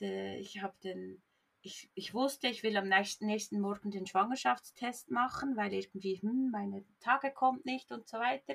[0.00, 1.22] de, ich habe den,
[1.62, 6.50] ich, ich wusste, ich will am nächsten, nächsten Morgen den Schwangerschaftstest machen, weil irgendwie, hm,
[6.50, 8.54] meine Tage kommt nicht und so weiter.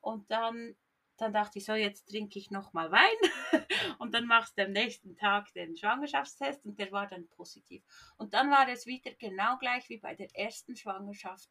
[0.00, 0.76] Und dann,
[1.16, 3.62] dann dachte ich so, jetzt trinke ich nochmal Wein
[3.98, 7.82] und dann machst du am nächsten Tag den Schwangerschaftstest und der war dann positiv.
[8.16, 11.48] Und dann war es wieder genau gleich wie bei der ersten Schwangerschaft.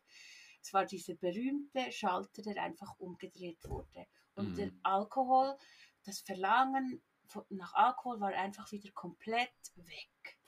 [0.61, 4.05] Es war dieser berühmte Schalter, der einfach umgedreht wurde.
[4.35, 4.55] Und mhm.
[4.55, 5.57] der Alkohol,
[6.05, 7.01] das Verlangen
[7.49, 10.39] nach Alkohol war einfach wieder komplett weg.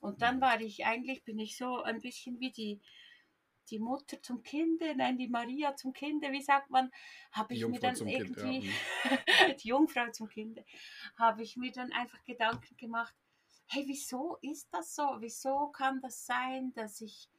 [0.00, 0.40] Und dann mhm.
[0.40, 2.80] war ich eigentlich, bin ich so ein bisschen wie die,
[3.70, 6.90] die Mutter zum Kinde, nein, die Maria zum Kinde, wie sagt man,
[7.32, 8.74] habe ich mir dann irgendwie, kind,
[9.04, 9.10] ja.
[9.10, 9.56] Mhm.
[9.62, 10.64] die Jungfrau zum Kinde,
[11.16, 13.14] habe ich mir dann einfach Gedanken gemacht,
[13.66, 15.16] hey, wieso ist das so?
[15.20, 17.30] Wieso kann das sein, dass ich,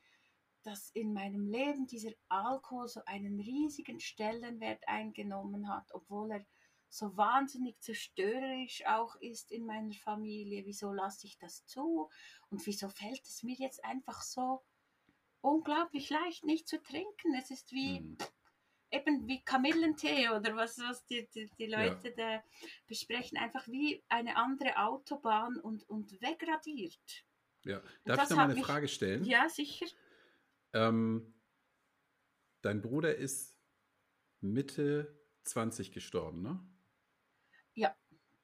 [0.64, 6.46] dass in meinem Leben dieser Alkohol so einen riesigen Stellenwert eingenommen hat, obwohl er
[6.92, 10.66] so wahnsinnig zerstörerisch auch ist in meiner Familie.
[10.66, 12.10] Wieso lasse ich das zu?
[12.50, 14.62] Und wieso fällt es mir jetzt einfach so
[15.40, 17.34] unglaublich leicht, nicht zu trinken?
[17.40, 18.18] Es ist wie hm.
[18.92, 22.16] eben wie Kamillentee oder was, was die, die, die Leute ja.
[22.16, 22.44] da
[22.88, 27.26] besprechen, einfach wie eine andere Autobahn und, und wegradiert.
[27.64, 29.24] Ja, darf ich noch mal eine mich, Frage stellen?
[29.24, 29.86] Ja, sicher.
[30.74, 31.34] Ähm,
[32.62, 33.58] dein Bruder ist
[34.42, 36.71] Mitte 20 gestorben, ne?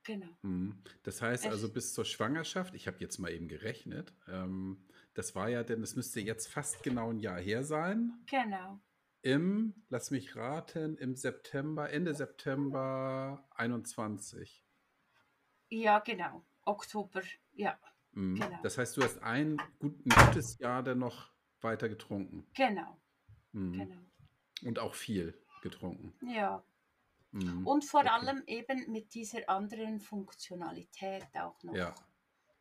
[0.08, 0.38] Genau.
[0.42, 0.82] Mhm.
[1.04, 1.52] Das heißt Echt?
[1.52, 5.84] also bis zur Schwangerschaft, ich habe jetzt mal eben gerechnet, ähm, das war ja, denn
[5.84, 8.14] es müsste jetzt fast genau ein Jahr her sein.
[8.26, 8.80] Genau.
[9.22, 14.66] Im, lass mich raten, im September, Ende September 21.
[15.70, 16.46] Ja, genau.
[16.64, 17.78] Oktober, ja.
[18.12, 18.36] Mhm.
[18.36, 18.60] Genau.
[18.64, 22.48] Das heißt, du hast ein, gut, ein gutes Jahr dann noch weiter getrunken.
[22.56, 22.98] Genau.
[23.52, 23.74] Mhm.
[23.74, 24.02] genau.
[24.64, 26.14] Und auch viel getrunken.
[26.26, 26.64] Ja,
[27.32, 27.68] Mhm.
[27.68, 28.10] Und vor okay.
[28.10, 31.76] allem eben mit dieser anderen Funktionalität auch noch.
[31.76, 31.94] Ja.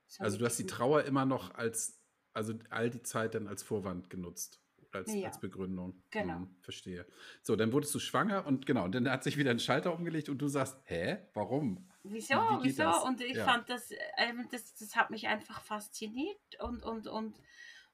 [0.07, 2.01] So also du hast die Trauer immer noch als,
[2.33, 4.61] also all die Zeit dann als Vorwand genutzt,
[4.93, 5.29] als, ja.
[5.29, 6.03] als Begründung.
[6.11, 6.37] Genau.
[6.37, 7.07] Hm, verstehe.
[7.43, 10.29] So, dann wurdest du schwanger und genau, und dann hat sich wieder ein Schalter umgelegt
[10.29, 11.89] und du sagst, hä, warum?
[12.03, 12.85] Wieso, wie wieso?
[12.85, 13.03] Das?
[13.03, 13.45] Und ich ja.
[13.45, 17.37] fand das, äh, das, das hat mich einfach fasziniert und, und, und,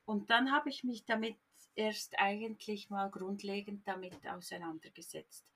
[0.05, 1.37] und dann habe ich mich damit
[1.75, 5.47] erst eigentlich mal grundlegend damit auseinandergesetzt.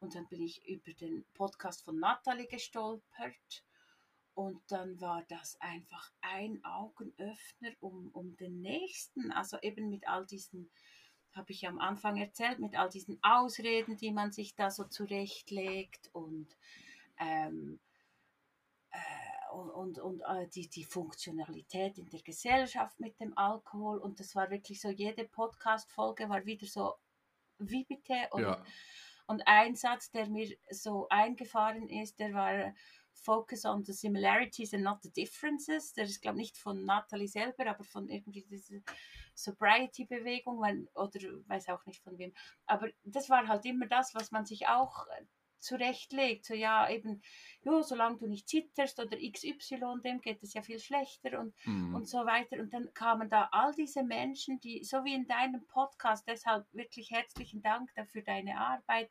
[0.00, 3.64] Und dann bin ich über den Podcast von Natalie gestolpert.
[4.34, 9.30] Und dann war das einfach ein Augenöffner um, um den nächsten.
[9.30, 10.70] Also eben mit all diesen,
[11.32, 16.08] habe ich am Anfang erzählt, mit all diesen Ausreden, die man sich da so zurechtlegt
[16.14, 16.56] und,
[17.18, 17.78] ähm,
[18.90, 23.98] äh, und, und, und äh, die, die Funktionalität in der Gesellschaft mit dem Alkohol.
[23.98, 26.94] Und das war wirklich so, jede Podcast-Folge war wieder so,
[27.58, 28.28] wie bitte?
[28.30, 28.64] Und, ja.
[29.30, 32.74] Und ein Satz, der mir so eingefahren ist, der war
[33.12, 35.92] Focus on the similarities and not the differences.
[35.92, 38.80] Der ist, glaube ich, nicht von Natalie selber, aber von irgendwie dieser
[39.36, 40.58] Sobriety-Bewegung
[40.94, 42.32] oder weiß auch nicht von wem.
[42.66, 45.06] Aber das war halt immer das, was man sich auch
[45.60, 46.44] zurechtlegt.
[46.44, 47.22] So, ja, eben,
[47.62, 51.94] jo, solange du nicht zitterst oder XY, dem geht es ja viel schlechter und, mhm.
[51.94, 52.58] und so weiter.
[52.58, 57.10] Und dann kamen da all diese Menschen, die, so wie in deinem Podcast, deshalb wirklich
[57.10, 59.10] herzlichen Dank dafür deine Arbeit,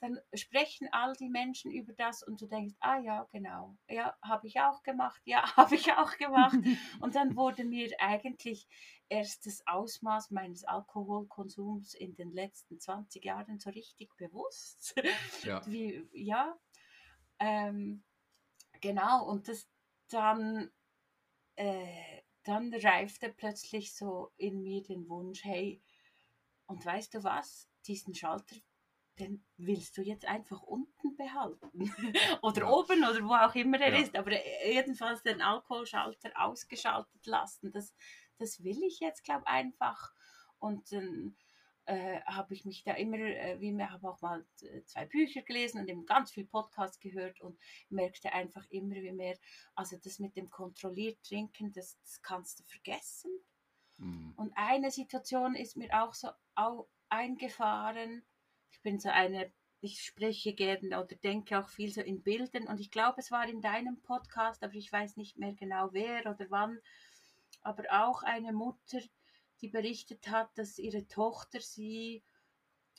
[0.00, 4.46] dann sprechen all die Menschen über das und du denkst, ah ja, genau, ja, habe
[4.46, 6.54] ich auch gemacht, ja, habe ich auch gemacht.
[7.00, 8.68] und dann wurde mir eigentlich
[9.08, 14.94] erst das Ausmaß meines Alkoholkonsums in den letzten 20 Jahren so richtig bewusst.
[15.42, 15.62] Ja.
[15.66, 16.56] Wie, ja,
[17.40, 18.04] ähm,
[18.80, 19.68] genau, und das
[20.08, 20.70] dann,
[21.56, 25.82] äh, dann reifte plötzlich so in mir den Wunsch, hey,
[26.66, 28.56] und weißt du was, diesen Schalter
[29.18, 31.70] den willst du jetzt einfach unten behalten.
[32.42, 32.70] oder ja.
[32.70, 34.02] oben oder wo auch immer er ja.
[34.02, 34.16] ist.
[34.16, 34.32] Aber
[34.66, 37.72] jedenfalls den Alkoholschalter ausgeschaltet lassen.
[37.72, 37.94] Das,
[38.38, 40.12] das will ich jetzt, glaube ich, einfach.
[40.58, 41.36] Und dann
[41.88, 45.42] äh, habe ich mich da immer, äh, wie mir habe auch mal äh, zwei Bücher
[45.42, 47.58] gelesen und eben ganz viel Podcast gehört und
[47.88, 49.38] merkte einfach immer wie mehr,
[49.74, 53.30] also das mit dem kontrolliert Trinken, das, das kannst du vergessen.
[53.96, 54.34] Mhm.
[54.36, 58.22] Und eine Situation ist mir auch so auch eingefahren,
[58.70, 59.50] ich bin so eine,
[59.80, 63.48] ich spreche gerne oder denke auch viel so in Bildern und ich glaube, es war
[63.48, 66.78] in deinem Podcast, aber ich weiß nicht mehr genau wer oder wann,
[67.62, 68.98] aber auch eine Mutter,
[69.60, 72.22] die berichtet hat, dass ihre Tochter sie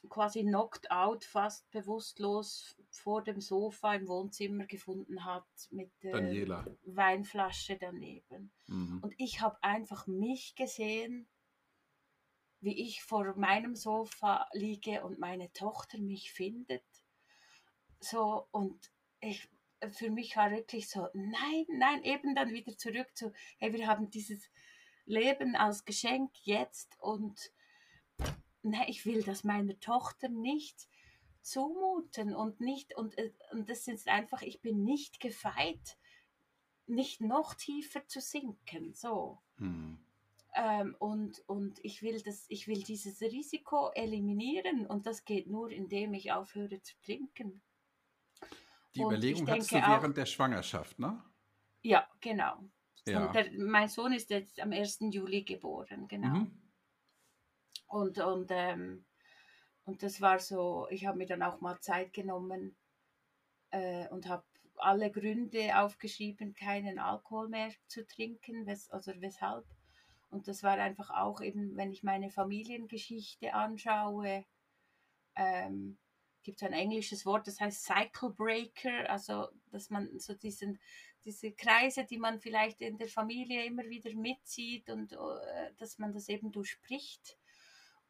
[0.07, 6.65] quasi knocked out, fast bewusstlos vor dem Sofa im Wohnzimmer gefunden hat mit der Daniela.
[6.85, 8.51] Weinflasche daneben.
[8.67, 8.99] Mhm.
[9.01, 11.27] Und ich habe einfach mich gesehen
[12.61, 16.83] wie ich vor meinem Sofa liege und meine Tochter mich findet.
[17.99, 18.91] So, und
[19.21, 19.49] ich,
[19.91, 24.09] für mich war wirklich so, nein, nein, eben dann wieder zurück zu, hey, wir haben
[24.09, 24.49] dieses
[25.05, 27.51] Leben als Geschenk jetzt und
[28.61, 30.87] nein, ich will das meiner Tochter nicht
[31.41, 35.97] zumuten und nicht, und, äh, und das ist einfach, ich bin nicht gefeit,
[36.85, 39.39] nicht noch tiefer zu sinken, so.
[39.57, 39.99] Hm.
[40.55, 45.69] Ähm, und, und ich will das, ich will dieses Risiko eliminieren und das geht nur,
[45.69, 47.61] indem ich aufhöre zu trinken.
[48.95, 51.23] Die und Überlegung hattest du während auch, der Schwangerschaft, ne?
[51.81, 52.63] Ja, genau.
[53.07, 53.31] Ja.
[53.31, 54.99] Der, mein Sohn ist jetzt am 1.
[55.11, 56.29] Juli geboren, genau.
[56.29, 56.61] Mhm.
[57.87, 59.05] Und, und, ähm,
[59.85, 62.75] und das war so, ich habe mir dann auch mal Zeit genommen
[63.71, 64.43] äh, und habe
[64.75, 69.65] alle Gründe aufgeschrieben, keinen Alkohol mehr zu trinken, wes also weshalb.
[70.29, 74.45] Und das war einfach auch eben, wenn ich meine Familiengeschichte anschaue,
[75.35, 75.97] ähm,
[76.43, 80.79] gibt es ein englisches Wort, das heißt Cycle Breaker, also dass man so diesen,
[81.25, 86.13] diese Kreise, die man vielleicht in der Familie immer wieder mitzieht und äh, dass man
[86.13, 87.37] das eben durchspricht.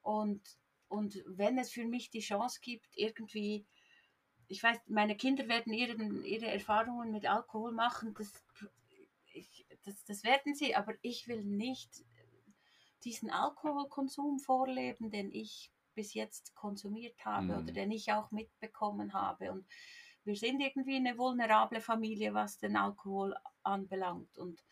[0.01, 0.41] Und,
[0.87, 3.65] und wenn es für mich die Chance gibt, irgendwie,
[4.47, 8.31] ich weiß, meine Kinder werden ihren, ihre Erfahrungen mit Alkohol machen, das,
[9.33, 12.05] ich, das, das werden sie, aber ich will nicht
[13.03, 17.57] diesen Alkoholkonsum vorleben, den ich bis jetzt konsumiert habe mhm.
[17.63, 19.51] oder den ich auch mitbekommen habe.
[19.51, 19.65] Und
[20.23, 24.37] wir sind irgendwie eine vulnerable Familie, was den Alkohol anbelangt.
[24.37, 24.63] Und,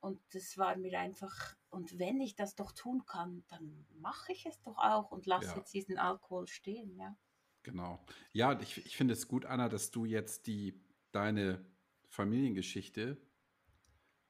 [0.00, 4.46] und das war mir einfach, und wenn ich das doch tun kann, dann mache ich
[4.46, 5.56] es doch auch und lasse ja.
[5.56, 7.16] jetzt diesen Alkohol stehen, ja.
[7.62, 8.04] Genau.
[8.32, 11.64] Ja, ich, ich finde es gut, Anna, dass du jetzt die deine
[12.10, 13.20] Familiengeschichte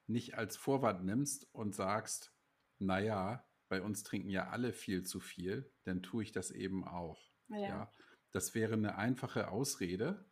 [0.06, 2.32] nicht als Vorwand nimmst und sagst,
[2.78, 7.32] naja, bei uns trinken ja alle viel zu viel, dann tue ich das eben auch.
[7.48, 7.58] Ja.
[7.58, 7.92] ja.
[8.32, 10.24] Das wäre eine einfache Ausrede.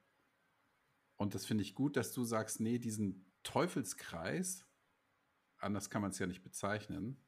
[1.17, 4.67] Und das finde ich gut, dass du sagst, nee, diesen Teufelskreis,
[5.59, 7.25] anders kann man es ja nicht bezeichnen,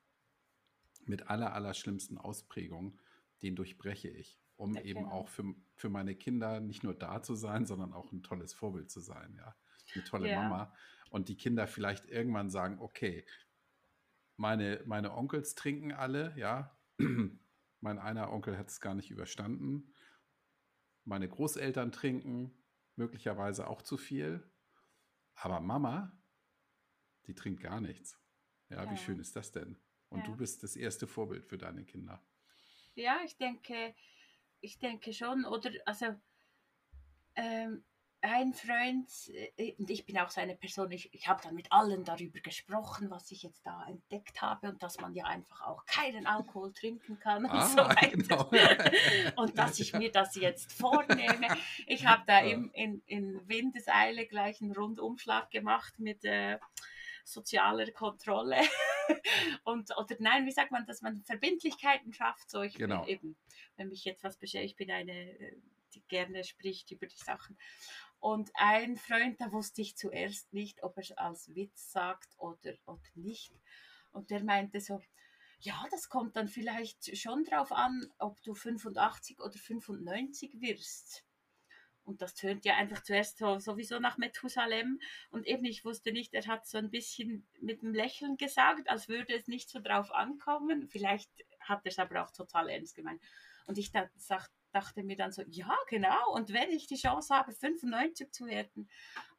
[1.05, 2.99] mit aller, aller schlimmsten Ausprägungen,
[3.43, 7.35] den durchbreche ich, um ja, eben auch für, für meine Kinder nicht nur da zu
[7.35, 9.55] sein, sondern auch ein tolles Vorbild zu sein, ja.
[9.95, 10.43] Eine tolle ja.
[10.43, 10.75] Mama.
[11.11, 13.25] Und die Kinder vielleicht irgendwann sagen, okay,
[14.37, 16.79] meine, meine Onkels trinken alle, ja.
[17.81, 19.95] mein einer Onkel hat es gar nicht überstanden.
[21.05, 22.65] Meine Großeltern trinken
[22.97, 24.51] möglicherweise auch zu viel.
[25.35, 26.19] Aber Mama,
[27.27, 28.19] die trinkt gar nichts.
[28.69, 28.91] Ja, ja.
[28.91, 29.79] wie schön ist das denn?
[30.09, 30.27] Und ja.
[30.27, 32.25] du bist das erste Vorbild für deine Kinder.
[32.95, 33.95] Ja, ich denke,
[34.61, 35.45] ich denke schon.
[35.45, 36.07] Oder also
[37.35, 37.85] ähm,
[38.23, 39.09] ein Freund,
[39.57, 42.41] äh, und ich bin auch so eine Person, ich, ich habe dann mit allen darüber
[42.41, 46.73] gesprochen, was ich jetzt da entdeckt habe und dass man ja einfach auch keinen Alkohol
[46.73, 48.49] trinken kann und ah, so weiter.
[48.51, 49.37] Genau.
[49.43, 51.47] und dass ich mir das jetzt vornehme.
[51.87, 56.59] Ich habe da im, in, in Windeseile gleich einen Rundumschlag gemacht mit äh,
[57.25, 58.57] sozialer Kontrolle.
[59.65, 62.51] und, oder nein, wie sagt man, dass man Verbindlichkeiten schafft.
[62.51, 63.07] So, ich genau.
[63.07, 63.37] eben,
[63.77, 65.57] wenn mich jetzt was beschäftigt, ich bin eine, äh,
[65.95, 67.59] die gerne spricht über die Sachen.
[68.27, 72.75] Und ein Freund, da wusste ich zuerst nicht, ob er es als Witz sagt oder,
[72.85, 73.53] oder nicht.
[74.11, 75.01] Und der meinte so,
[75.61, 81.25] ja, das kommt dann vielleicht schon drauf an, ob du 85 oder 95 wirst.
[82.03, 84.99] Und das tönt ja einfach zuerst so, sowieso nach Methusalem.
[85.31, 89.09] Und eben, ich wusste nicht, er hat so ein bisschen mit einem Lächeln gesagt, als
[89.09, 90.89] würde es nicht so drauf ankommen.
[90.89, 93.23] Vielleicht hat er es aber auch total ernst gemeint.
[93.67, 94.19] Und ich dachte,
[94.77, 96.35] dachte mir dann so, ja, genau.
[96.35, 98.89] Und wenn ich die Chance habe, 95 zu werden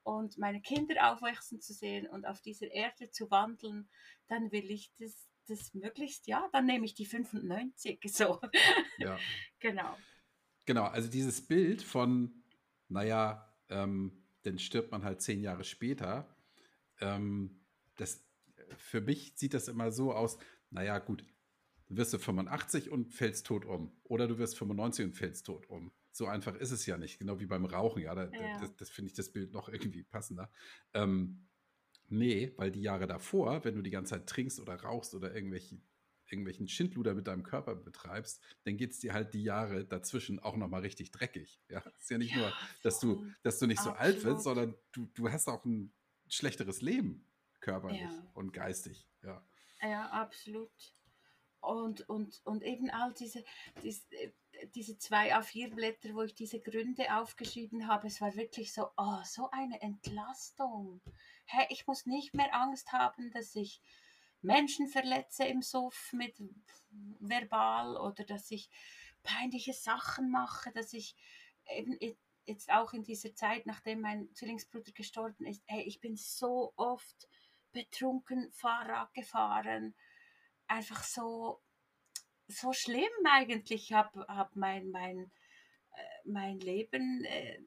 [0.03, 3.87] und meine Kinder aufwachsen zu sehen und auf dieser Erde zu wandeln,
[4.27, 7.99] dann will ich das, das möglichst, ja, dann nehme ich die 95.
[8.07, 8.41] So.
[8.97, 9.19] Ja.
[9.59, 9.95] genau.
[10.65, 12.43] Genau, also dieses Bild von,
[12.89, 16.35] naja, ähm, dann stirbt man halt zehn Jahre später.
[16.99, 17.63] Ähm,
[17.95, 18.25] das,
[18.77, 20.39] für mich sieht das immer so aus,
[20.71, 21.23] naja, gut,
[21.89, 23.91] wirst du 85 und fällst tot um.
[24.03, 25.91] Oder du wirst 95 und fällst tot um.
[26.11, 27.19] So einfach ist es ja nicht.
[27.19, 28.01] Genau wie beim Rauchen.
[28.01, 28.59] Ja, da, ja.
[28.59, 30.51] das, das finde ich das Bild noch irgendwie passender.
[30.93, 31.47] Ähm,
[32.07, 35.79] nee, weil die Jahre davor, wenn du die ganze Zeit trinkst oder rauchst oder irgendwelche,
[36.29, 40.57] irgendwelchen Schindluder mit deinem Körper betreibst, dann geht es dir halt die Jahre dazwischen auch
[40.57, 41.61] nochmal richtig dreckig.
[41.69, 44.43] Ja, es ist ja nicht ja, nur, dass du, dass du nicht so alt wirst,
[44.43, 45.93] sondern du, du hast auch ein
[46.27, 47.25] schlechteres Leben,
[47.61, 48.31] körperlich ja.
[48.33, 49.07] und geistig.
[49.23, 49.45] Ja.
[49.81, 50.71] Ja, absolut.
[51.59, 53.43] Und, und, und eben all diese,
[53.83, 54.05] diese,
[54.75, 59.49] diese zwei A4-Blätter, wo ich diese Gründe aufgeschrieben habe, es war wirklich so, oh, so
[59.51, 61.01] eine Entlastung.
[61.45, 63.81] Hey, ich muss nicht mehr Angst haben, dass ich
[64.41, 66.35] Menschen verletze im Suff mit
[67.19, 68.69] verbal oder dass ich
[69.23, 71.15] peinliche Sachen mache, dass ich
[71.69, 71.97] eben
[72.45, 77.27] jetzt auch in dieser Zeit, nachdem mein Zwillingsbruder gestorben ist, hey, ich bin so oft
[77.73, 79.93] betrunken Fahrrad gefahren
[80.67, 81.61] einfach so,
[82.47, 83.89] so schlimm eigentlich.
[83.89, 85.31] Ich habe hab mein, mein,
[85.91, 87.59] äh, mein Leben äh,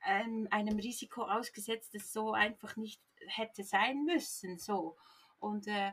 [0.00, 4.58] einem, einem Risiko ausgesetzt, das so einfach nicht hätte sein müssen.
[4.58, 4.96] So.
[5.38, 5.92] Und äh,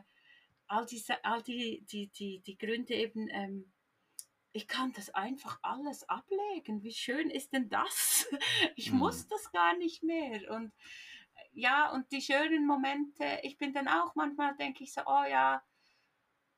[0.66, 3.72] all, diese, all die, die, die, die Gründe eben, ähm,
[4.52, 6.82] ich kann das einfach alles ablegen.
[6.82, 8.26] Wie schön ist denn das?
[8.76, 8.98] Ich mhm.
[8.98, 10.50] muss das gar nicht mehr.
[10.50, 10.72] Und
[11.52, 15.62] ja, und die schönen Momente, ich bin dann auch manchmal, denke ich so, oh ja,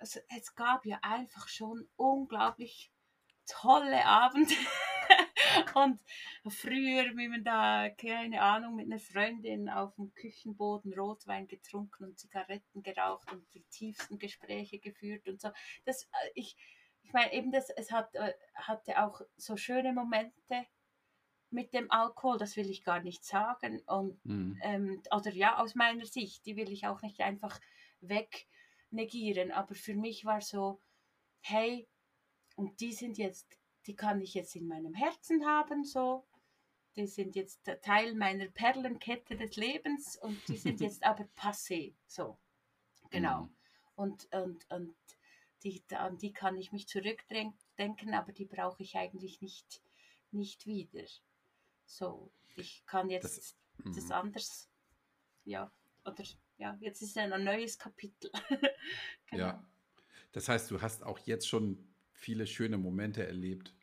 [0.02, 2.90] also es gab ja einfach schon unglaublich
[3.46, 4.52] tolle Abende.
[5.76, 6.00] und
[6.48, 12.18] früher, wie man da, keine Ahnung, mit einer Freundin auf dem Küchenboden Rotwein getrunken und
[12.18, 15.50] Zigaretten geraucht und die tiefsten Gespräche geführt und so.
[15.84, 16.56] Das, äh, ich,
[17.02, 20.66] ich meine, eben das, es hat, äh, hatte auch so schöne Momente
[21.50, 23.82] mit dem Alkohol, das will ich gar nicht sagen.
[23.86, 24.58] Und, mhm.
[24.62, 27.60] ähm, oder ja, aus meiner Sicht, die will ich auch nicht einfach
[28.00, 28.48] weg
[28.92, 29.50] negieren.
[29.50, 30.80] Aber für mich war so,
[31.40, 31.88] hey,
[32.56, 36.26] und die sind jetzt, die kann ich jetzt in meinem Herzen haben, so.
[36.94, 42.38] Die sind jetzt Teil meiner Perlenkette des Lebens und die sind jetzt aber passé, so.
[43.10, 43.44] Genau.
[43.44, 43.56] Mhm.
[43.94, 44.96] Und, und, und
[45.62, 49.82] die, an die kann ich mich zurückdenken, aber die brauche ich eigentlich nicht,
[50.30, 51.04] nicht wieder.
[51.84, 53.56] So, ich kann jetzt das,
[53.94, 54.12] das mhm.
[54.12, 54.70] anders,
[55.44, 55.72] ja,
[56.04, 56.24] oder
[56.62, 58.30] ja, jetzt ist ein neues Kapitel.
[59.26, 59.46] genau.
[59.46, 59.66] Ja,
[60.30, 63.74] das heißt, du hast auch jetzt schon viele schöne Momente erlebt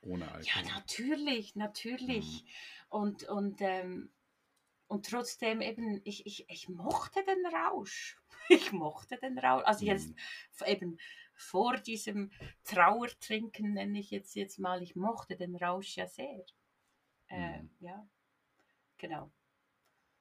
[0.00, 0.62] ohne Alkohol.
[0.64, 2.44] Ja, natürlich, natürlich.
[2.44, 2.48] Mhm.
[2.88, 4.10] Und, und, ähm,
[4.86, 8.16] und trotzdem eben, ich, ich, ich mochte den Rausch.
[8.50, 9.64] Ich mochte den Rausch.
[9.64, 10.66] Also jetzt mhm.
[10.66, 10.98] eben
[11.34, 12.30] vor diesem
[12.64, 16.44] Trauertrinken nenne ich jetzt, jetzt mal, ich mochte den Rausch ja sehr.
[17.28, 17.70] Äh, mhm.
[17.80, 18.06] Ja,
[18.98, 19.32] genau.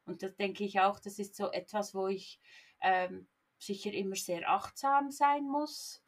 [0.05, 2.39] Und das denke ich auch, das ist so etwas, wo ich
[2.81, 3.27] ähm,
[3.57, 6.03] sicher immer sehr achtsam sein muss.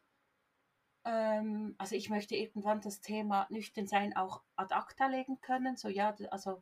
[1.05, 5.77] Ähm, also ich möchte irgendwann das Thema nüchtern sein auch ad acta legen können.
[5.77, 6.61] So ja, also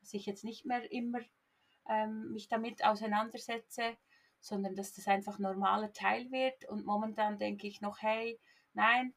[0.00, 1.20] dass ich jetzt nicht mehr immer
[1.88, 3.96] ähm, mich damit auseinandersetze,
[4.40, 6.68] sondern dass das einfach normaler Teil wird.
[6.68, 8.38] Und momentan denke ich noch, hey,
[8.74, 9.14] nein,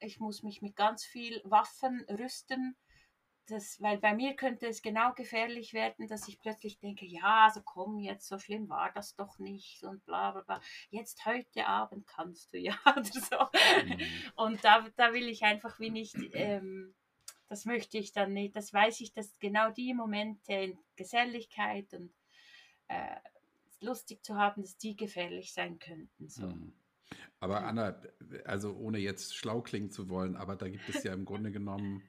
[0.00, 2.76] ich muss mich mit ganz viel Waffen rüsten,
[3.50, 7.60] das, weil bei mir könnte es genau gefährlich werden, dass ich plötzlich denke, ja, also
[7.62, 10.60] komm, jetzt so schlimm war das doch nicht und bla bla bla.
[10.90, 13.36] Jetzt heute Abend kannst du ja oder so.
[13.84, 14.00] Mhm.
[14.36, 16.94] Und da, da will ich einfach wie nicht, ähm,
[17.48, 22.12] das möchte ich dann nicht, das weiß ich, dass genau die Momente in Geselligkeit und
[22.88, 23.16] äh,
[23.80, 26.28] lustig zu haben, dass die gefährlich sein könnten.
[26.28, 26.46] So.
[26.46, 26.72] Mhm.
[27.40, 28.00] Aber Anna,
[28.44, 32.02] also ohne jetzt schlau klingen zu wollen, aber da gibt es ja im Grunde genommen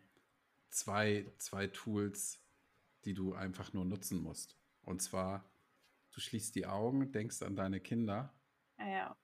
[0.69, 2.41] zwei, zwei Tools,
[3.05, 4.57] die du einfach nur nutzen musst.
[4.81, 5.49] Und zwar,
[6.11, 8.33] du schließt die Augen, denkst an deine Kinder.
[8.77, 9.17] Ja.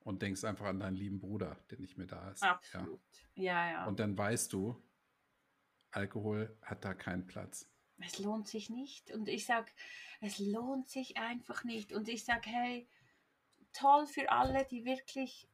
[0.00, 2.42] Und denkst einfach an deinen lieben Bruder, der nicht mehr da ist.
[2.42, 3.00] Absolut.
[3.34, 3.70] Ja, ja.
[3.72, 3.86] ja.
[3.86, 4.82] Und dann weißt du,
[5.90, 7.70] Alkohol hat da keinen Platz.
[7.98, 9.12] Es lohnt sich nicht.
[9.12, 9.70] Und ich sage,
[10.20, 11.92] es lohnt sich einfach nicht.
[11.92, 12.88] Und ich sage, hey,
[13.72, 15.48] toll für alle, die wirklich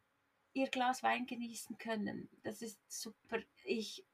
[0.52, 2.28] ihr Glas Wein genießen können.
[2.42, 3.38] Das ist super.
[3.64, 4.04] Ich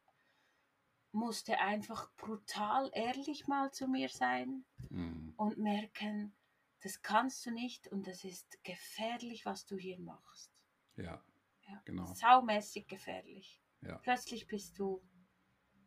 [1.17, 5.33] musste einfach brutal ehrlich mal zu mir sein mhm.
[5.37, 6.37] und merken,
[6.83, 10.53] das kannst du nicht und das ist gefährlich, was du hier machst.
[10.97, 11.25] Ja,
[11.67, 11.83] ja.
[11.85, 12.13] genau.
[12.15, 13.61] Saumäßig gefährlich.
[13.81, 13.99] Ja.
[13.99, 15.03] Plötzlich bist du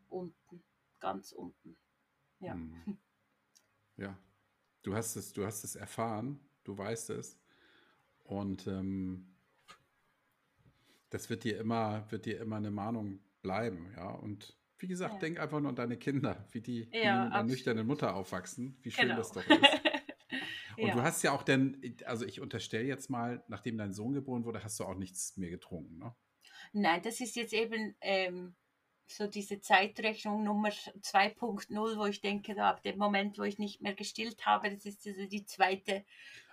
[0.09, 0.63] unten,
[0.99, 1.77] ganz unten.
[2.39, 2.55] Ja.
[2.55, 2.97] Mhm.
[3.97, 4.17] Ja,
[4.83, 7.37] du hast es, du hast es erfahren, du weißt es
[8.23, 9.35] und ähm,
[11.09, 15.19] das wird dir immer, wird dir immer eine Mahnung bleiben, ja und wie gesagt, ja.
[15.19, 18.77] denk einfach nur an deine Kinder, wie die ja, mit einer nüchternen Mutter aufwachsen.
[18.81, 19.17] Wie schön genau.
[19.17, 19.59] das doch ist.
[20.77, 20.93] Und ja.
[20.93, 24.63] du hast ja auch denn, also ich unterstelle jetzt mal, nachdem dein Sohn geboren wurde,
[24.63, 26.15] hast du auch nichts mehr getrunken, ne?
[26.71, 28.55] Nein, das ist jetzt eben ähm,
[29.07, 33.81] so diese Zeitrechnung Nummer 2.0, wo ich denke, da ab dem Moment, wo ich nicht
[33.81, 36.05] mehr gestillt habe, das ist also die zweite,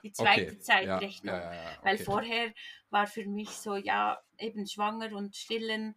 [0.02, 0.58] die zweite okay.
[0.58, 1.34] Zeitrechnung.
[1.34, 1.78] Ja, ja, okay.
[1.82, 2.54] Weil vorher
[2.90, 5.94] war für mich so, ja, eben schwanger und stillen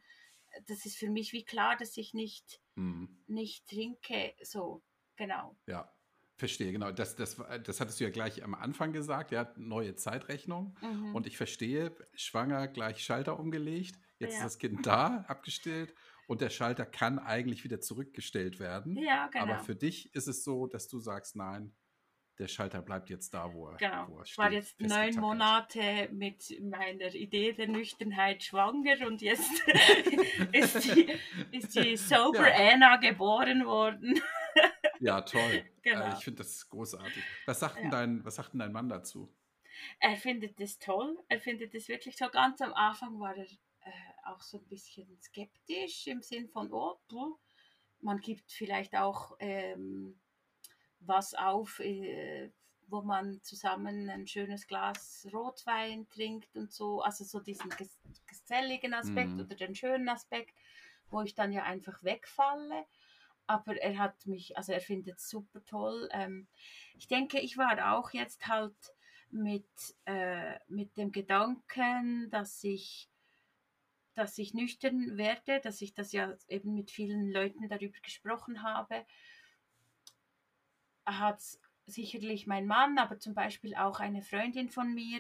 [0.67, 3.23] das ist für mich wie klar, dass ich nicht, mhm.
[3.27, 4.33] nicht trinke.
[4.41, 4.83] So,
[5.15, 5.57] genau.
[5.67, 5.91] Ja,
[6.35, 6.91] verstehe, genau.
[6.91, 10.77] Das, das, das hattest du ja gleich am Anfang gesagt, ja, neue Zeitrechnung.
[10.81, 11.15] Mhm.
[11.15, 13.99] Und ich verstehe, schwanger gleich Schalter umgelegt.
[14.19, 14.37] Jetzt ja.
[14.39, 15.93] ist das Kind da, abgestillt.
[16.27, 18.95] Und der Schalter kann eigentlich wieder zurückgestellt werden.
[18.97, 19.45] Ja, genau.
[19.45, 21.73] Aber für dich ist es so, dass du sagst, nein,
[22.39, 24.07] der Schalter bleibt jetzt da, wo er, genau.
[24.07, 24.31] wo er steht.
[24.31, 29.61] Ich war jetzt neun Monate mit meiner Idee der Nüchternheit schwanger und jetzt
[30.53, 31.13] ist, die,
[31.51, 32.73] ist die Sober ja.
[32.73, 34.21] Anna geboren worden.
[34.99, 35.65] ja, toll.
[35.81, 36.09] Genau.
[36.09, 37.23] Ich finde das großartig.
[37.45, 37.89] Was sagt, ja.
[37.89, 39.33] dein, was sagt denn dein Mann dazu?
[39.99, 41.17] Er findet das toll.
[41.29, 42.29] Er findet das wirklich toll.
[42.31, 43.91] Ganz am Anfang war er äh,
[44.25, 46.99] auch so ein bisschen skeptisch im Sinn von, oh,
[48.01, 50.19] man gibt vielleicht auch ähm,
[50.99, 52.51] was auf, äh,
[52.87, 57.01] wo man zusammen ein schönes Glas Rotwein trinkt und so.
[57.01, 57.71] Also so diesen
[58.25, 59.41] geselligen Aspekt mhm.
[59.41, 60.55] oder den schönen Aspekt,
[61.09, 62.85] wo ich dann ja einfach wegfalle.
[63.47, 66.09] Aber er hat mich, also er findet es super toll.
[66.11, 66.47] Ähm,
[66.97, 68.75] ich denke, ich war auch jetzt halt
[69.31, 69.67] mit,
[70.05, 73.09] äh, mit dem Gedanken, dass ich
[74.15, 79.05] dass ich nüchtern werde, dass ich das ja eben mit vielen Leuten darüber gesprochen habe
[81.17, 81.41] hat
[81.85, 85.19] sicherlich mein Mann, aber zum Beispiel auch eine Freundin von mir,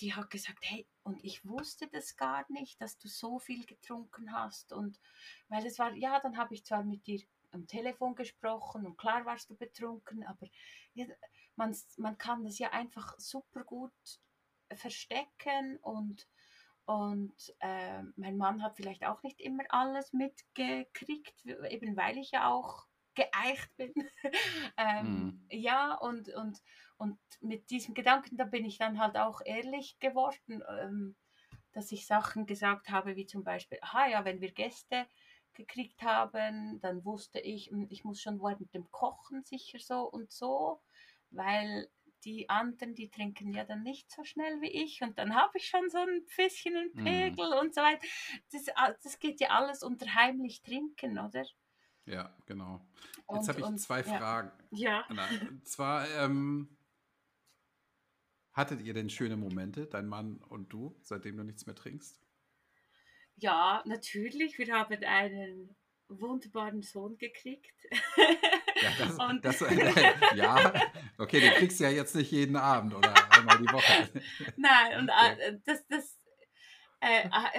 [0.00, 4.32] die hat gesagt, hey, und ich wusste das gar nicht, dass du so viel getrunken
[4.32, 4.72] hast.
[4.72, 4.98] Und
[5.48, 7.20] weil es war, ja, dann habe ich zwar mit dir
[7.50, 10.46] am Telefon gesprochen und klar warst du betrunken, aber
[10.94, 11.06] ja,
[11.56, 13.92] man, man kann das ja einfach super gut
[14.74, 16.28] verstecken und,
[16.84, 22.50] und äh, mein Mann hat vielleicht auch nicht immer alles mitgekriegt, eben weil ich ja
[22.50, 22.87] auch
[23.18, 23.92] geeicht bin.
[24.76, 25.46] ähm, mm.
[25.50, 26.58] Ja, und, und,
[26.96, 31.16] und mit diesem Gedanken, da bin ich dann halt auch ehrlich geworden, ähm,
[31.72, 35.06] dass ich Sachen gesagt habe, wie zum Beispiel, aha ja, wenn wir Gäste
[35.54, 40.30] gekriegt haben, dann wusste ich, hm, ich muss schon während dem Kochen sicher so und
[40.30, 40.80] so,
[41.30, 41.88] weil
[42.24, 45.68] die anderen, die trinken ja dann nicht so schnell wie ich und dann habe ich
[45.68, 47.04] schon so ein bisschen einen mm.
[47.04, 47.58] Pegel mm.
[47.60, 48.06] und so weiter.
[48.50, 48.64] Das,
[49.02, 51.44] das geht ja alles unter heimlich trinken, oder?
[52.08, 52.80] Ja, genau.
[53.32, 54.18] Jetzt habe ich zwei ja.
[54.18, 54.50] Fragen.
[54.70, 55.06] Ja.
[55.08, 56.76] Und zwar, ähm,
[58.52, 62.20] hattet ihr denn schöne Momente, dein Mann und du, seitdem du nichts mehr trinkst?
[63.36, 64.58] Ja, natürlich.
[64.58, 65.76] Wir haben einen
[66.08, 67.76] wunderbaren Sohn gekriegt.
[68.16, 69.60] Ja, das, und das,
[70.34, 70.72] ja,
[71.18, 74.08] okay, den kriegst du ja jetzt nicht jeden Abend oder einmal die Woche.
[74.56, 76.18] Nein, und äh, das, das,
[77.00, 77.50] äh, ah,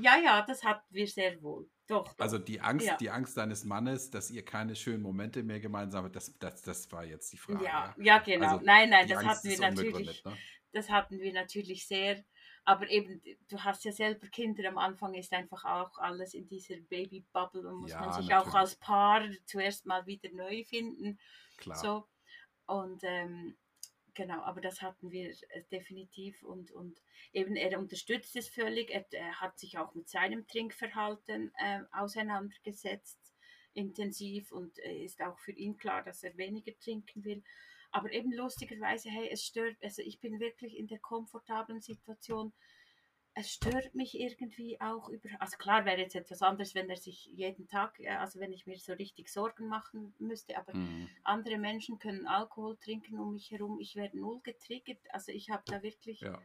[0.00, 1.70] ja, ja, das hatten wir sehr wohl.
[1.92, 2.18] Doch, doch.
[2.18, 2.96] Also die Angst, ja.
[2.96, 6.90] die Angst deines Mannes, dass ihr keine schönen Momente mehr gemeinsam habt, das, das, das
[6.92, 7.64] war jetzt die Frage.
[7.64, 8.52] Ja, ja, genau.
[8.52, 10.24] Also nein, nein, das Angst hatten wir natürlich.
[10.24, 10.36] Ne?
[10.72, 12.24] Das hatten wir natürlich sehr.
[12.64, 16.76] Aber eben, du hast ja selber Kinder, am Anfang ist einfach auch alles in dieser
[16.76, 18.52] Babybubble und muss ja, man sich natürlich.
[18.52, 21.18] auch als Paar zuerst mal wieder neu finden.
[21.56, 21.76] Klar.
[21.76, 22.08] So.
[22.66, 23.56] Und ähm,
[24.14, 27.00] genau, aber das hatten wir äh, definitiv und, und
[27.32, 28.90] eben er unterstützt es völlig.
[28.90, 33.18] Er, er hat sich auch mit seinem Trinkverhalten äh, auseinandergesetzt,
[33.74, 37.42] intensiv und äh, ist auch für ihn klar, dass er weniger trinken will.
[37.90, 42.52] Aber eben lustigerweise, hey, es stört, also ich bin wirklich in der komfortablen Situation.
[43.34, 47.26] Es stört mich irgendwie auch über, also klar wäre jetzt etwas anderes, wenn er sich
[47.26, 51.08] jeden Tag, also wenn ich mir so richtig Sorgen machen müsste, aber mhm.
[51.24, 55.62] andere Menschen können Alkohol trinken um mich herum, ich werde null getriggert, also ich habe
[55.64, 56.38] da wirklich ja.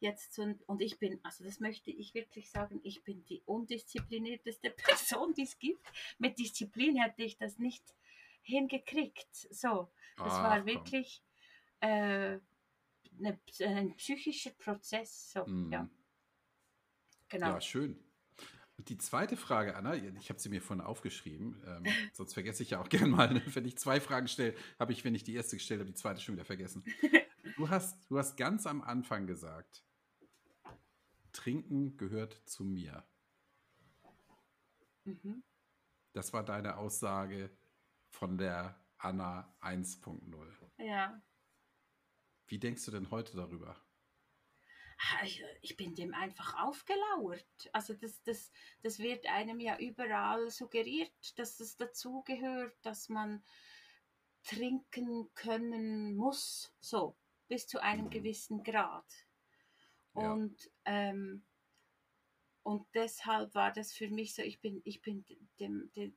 [0.00, 3.42] jetzt so ein, und ich bin, also das möchte ich wirklich sagen, ich bin die
[3.46, 5.86] undisziplinierteste Person, die es gibt.
[6.18, 7.94] Mit Disziplin hätte ich das nicht
[8.42, 9.34] hingekriegt.
[9.50, 11.22] So, das Ach, war wirklich
[11.78, 12.38] äh,
[13.18, 15.32] eine, ein psychischer Prozess.
[15.32, 15.72] So, mm.
[15.72, 15.88] ja.
[17.34, 17.48] Genau.
[17.48, 17.98] Ja, schön.
[18.76, 22.70] Und die zweite Frage, Anna, ich habe sie mir vorhin aufgeschrieben, ähm, sonst vergesse ich
[22.70, 23.42] ja auch gern mal, ne?
[23.46, 26.20] wenn ich zwei Fragen stelle, habe ich, wenn ich die erste gestellt habe, die zweite
[26.20, 26.84] schon wieder vergessen.
[27.56, 29.84] Du hast, du hast ganz am Anfang gesagt,
[31.30, 33.04] Trinken gehört zu mir.
[35.04, 35.44] Mhm.
[36.14, 37.50] Das war deine Aussage
[38.08, 40.24] von der Anna 1.0.
[40.78, 41.22] Ja.
[42.46, 43.76] Wie denkst du denn heute darüber?
[45.60, 47.70] Ich bin dem einfach aufgelauert.
[47.72, 48.50] Also das, das,
[48.82, 53.42] das wird einem ja überall suggeriert, dass es dazugehört, dass man
[54.44, 57.16] trinken können muss, so
[57.48, 58.10] bis zu einem mhm.
[58.10, 59.10] gewissen Grad.
[60.12, 61.10] Und, ja.
[61.10, 61.44] ähm,
[62.62, 65.24] und deshalb war das für mich so, ich bin, ich bin
[65.58, 66.16] dem, dem,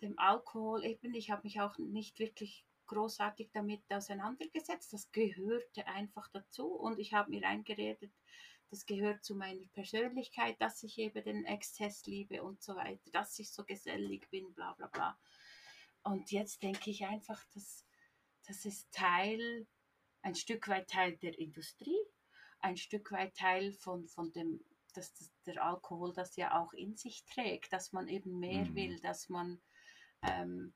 [0.00, 4.92] dem Alkohol eben, ich habe mich auch nicht wirklich großartig damit auseinandergesetzt.
[4.92, 8.12] Das gehörte einfach dazu und ich habe mir eingeredet,
[8.70, 13.38] das gehört zu meiner Persönlichkeit, dass ich eben den Exzess liebe und so weiter, dass
[13.38, 15.18] ich so gesellig bin, bla bla bla.
[16.02, 17.84] Und jetzt denke ich einfach, dass
[18.46, 19.66] das ist Teil,
[20.22, 21.98] ein Stück weit Teil der Industrie,
[22.60, 26.96] ein Stück weit Teil von, von dem, dass das, der Alkohol das ja auch in
[26.96, 28.74] sich trägt, dass man eben mehr mhm.
[28.74, 29.60] will, dass man
[30.22, 30.74] ähm,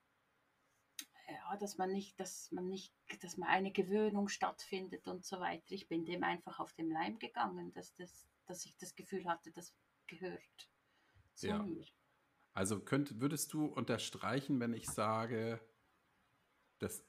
[1.33, 5.73] ja, dass man nicht, dass man nicht, dass man eine Gewöhnung stattfindet und so weiter.
[5.73, 9.51] Ich bin dem einfach auf den Leim gegangen, dass, das, dass ich das Gefühl hatte,
[9.53, 9.75] das
[10.07, 10.71] gehört
[11.35, 11.63] zu ja.
[11.63, 11.85] mir.
[12.55, 15.61] Also könnt, würdest du unterstreichen, wenn ich sage,
[16.79, 17.05] dass,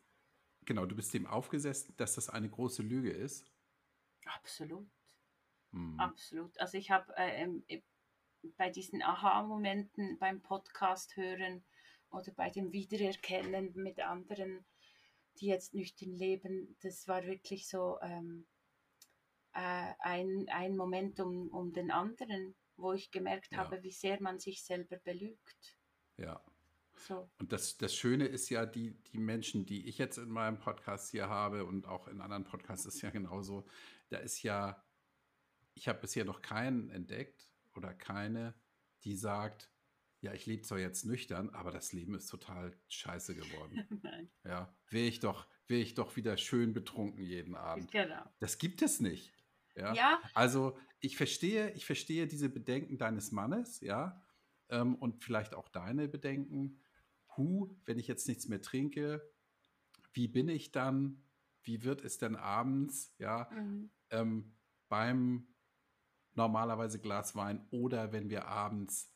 [0.65, 3.51] genau, du bist dem aufgesessen, dass das eine große Lüge ist?
[4.25, 4.89] Absolut.
[5.71, 5.99] Hm.
[5.99, 6.57] Absolut.
[6.59, 7.81] Also ich habe äh,
[8.57, 11.65] bei diesen Aha-Momenten beim Podcast hören,
[12.13, 14.65] oder bei dem Wiedererkennen mit anderen,
[15.39, 18.45] die jetzt nüchtern leben, das war wirklich so ähm,
[19.53, 23.59] äh, ein, ein Moment um, um den anderen, wo ich gemerkt ja.
[23.59, 25.77] habe, wie sehr man sich selber belügt.
[26.17, 26.41] Ja.
[26.95, 27.29] So.
[27.39, 31.11] Und das, das Schöne ist ja, die, die Menschen, die ich jetzt in meinem Podcast
[31.11, 33.65] hier habe und auch in anderen Podcasts ist ja genauso,
[34.09, 34.83] da ist ja,
[35.73, 38.53] ich habe bisher noch keinen entdeckt oder keine,
[39.03, 39.72] die sagt,
[40.23, 43.85] ja, ich lebe zwar jetzt nüchtern, aber das Leben ist total scheiße geworden.
[44.03, 44.31] Nein.
[44.45, 47.91] Ja, wäre ich doch, wäre ich doch wieder schön betrunken jeden Abend.
[47.91, 48.23] Genau.
[48.39, 49.33] Das gibt es nicht.
[49.75, 49.93] Ja?
[49.93, 50.21] ja.
[50.33, 54.23] Also ich verstehe, ich verstehe diese Bedenken deines Mannes, ja,
[54.69, 56.79] ähm, und vielleicht auch deine Bedenken.
[57.35, 59.29] Hu, wenn ich jetzt nichts mehr trinke,
[60.13, 61.21] wie bin ich dann?
[61.63, 63.91] Wie wird es denn abends, ja, mhm.
[64.09, 64.55] ähm,
[64.87, 65.47] beim
[66.33, 69.12] normalerweise Glas Wein oder wenn wir abends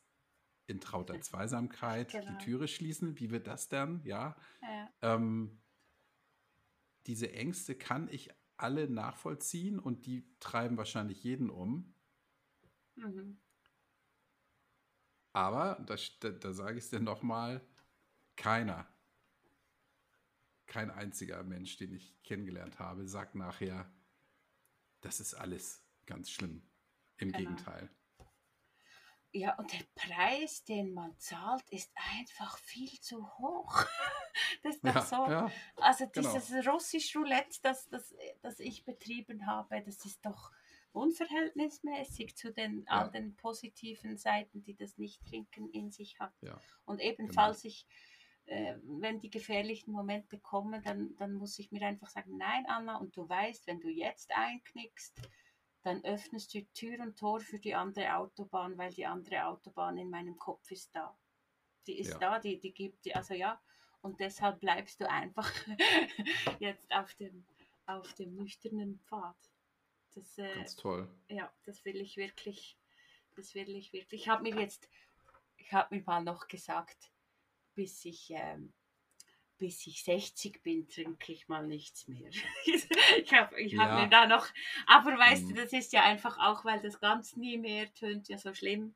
[0.68, 2.26] in trauter Zweisamkeit genau.
[2.30, 3.20] die Türe schließen.
[3.20, 4.02] Wie wird das dann?
[4.04, 4.36] Ja.
[4.62, 4.90] ja.
[5.02, 5.60] Ähm,
[7.08, 11.94] diese Ängste kann ich alle nachvollziehen und die treiben wahrscheinlich jeden um.
[12.96, 13.40] Mhm.
[15.34, 17.62] Aber, da, da, da sage ich es dir nochmal,
[18.36, 18.88] keiner,
[20.66, 23.90] kein einziger Mensch, den ich kennengelernt habe, sagt nachher,
[25.02, 26.62] das ist alles ganz schlimm.
[27.18, 27.38] Im genau.
[27.38, 27.90] Gegenteil.
[29.34, 33.86] Ja, und der Preis, den man zahlt, ist einfach viel zu hoch.
[34.64, 35.16] das ist doch ja, so.
[35.16, 36.34] Ja, also genau.
[36.34, 40.52] dieses russische Roulette, das, das, das ich betrieben habe, das ist doch
[40.94, 42.92] unverhältnismäßig zu den ja.
[42.92, 46.34] all den positiven Seiten, die das Nicht-Trinken in sich hat.
[46.42, 46.60] Ja.
[46.86, 47.74] Und ebenfalls genau.
[47.74, 47.86] ich
[48.48, 52.98] äh, wenn die gefährlichen Momente kommen, dann, dann muss ich mir einfach sagen, nein, Anna,
[52.98, 55.22] und du weißt, wenn du jetzt einknickst,
[55.88, 60.10] dann öffnest du Tür und Tor für die andere Autobahn, weil die andere Autobahn in
[60.10, 61.18] meinem Kopf ist da.
[61.88, 62.18] Die ist ja.
[62.18, 63.62] da, die, die gibt die, also ja,
[64.02, 65.50] und deshalb bleibst du einfach
[66.60, 67.46] jetzt auf dem,
[67.86, 69.38] auf dem nüchternen Pfad.
[70.14, 71.10] Das, äh, Ganz toll.
[71.30, 72.78] Ja, das will ich wirklich,
[73.38, 74.24] das will ich wirklich.
[74.24, 74.90] Ich habe mir jetzt,
[75.56, 77.14] ich habe mir mal noch gesagt,
[77.76, 78.74] bis ich, ähm,
[79.58, 82.30] bis ich 60 bin, trinke ich mal nichts mehr.
[82.66, 84.02] ich habe ich hab ja.
[84.02, 84.48] mir da noch,
[84.86, 85.50] aber weißt mhm.
[85.50, 88.96] du, das ist ja einfach auch, weil das ganz nie mehr tönt ja so schlimm.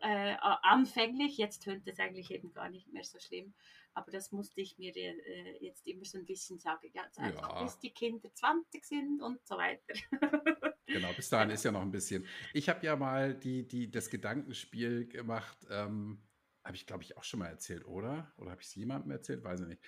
[0.00, 3.54] Äh, anfänglich, jetzt tönt es eigentlich eben gar nicht mehr so schlimm.
[3.94, 6.90] Aber das musste ich mir äh, jetzt immer so ein bisschen sagen.
[6.94, 7.62] Ja, einfach ja.
[7.62, 9.94] bis die Kinder 20 sind und so weiter.
[10.86, 12.26] genau, bis dahin ist ja noch ein bisschen.
[12.54, 16.22] Ich habe ja mal die, die, das Gedankenspiel gemacht, ähm,
[16.64, 18.32] habe ich, glaube ich, auch schon mal erzählt, oder?
[18.36, 19.42] Oder habe ich es jemandem erzählt?
[19.44, 19.82] Weiß ich nicht.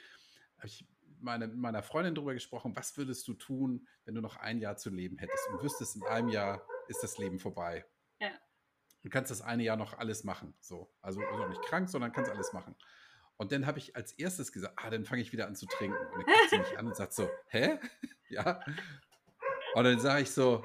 [0.58, 0.88] Habe ich
[1.20, 4.90] meine, meiner Freundin darüber gesprochen, was würdest du tun, wenn du noch ein Jahr zu
[4.90, 7.84] leben hättest und wüsstest, in einem Jahr ist das Leben vorbei.
[8.20, 8.30] Ja.
[9.02, 10.54] Du kannst das eine Jahr noch alles machen.
[10.60, 10.92] So.
[11.00, 12.74] Also bist auch nicht krank, sondern kannst alles machen.
[13.36, 15.96] Und dann habe ich als erstes gesagt, ah, dann fange ich wieder an zu trinken.
[15.96, 17.78] Und dann guckt sie mich an und sagt so, hä?
[18.28, 18.60] ja.
[19.74, 20.64] Und dann sage ich so,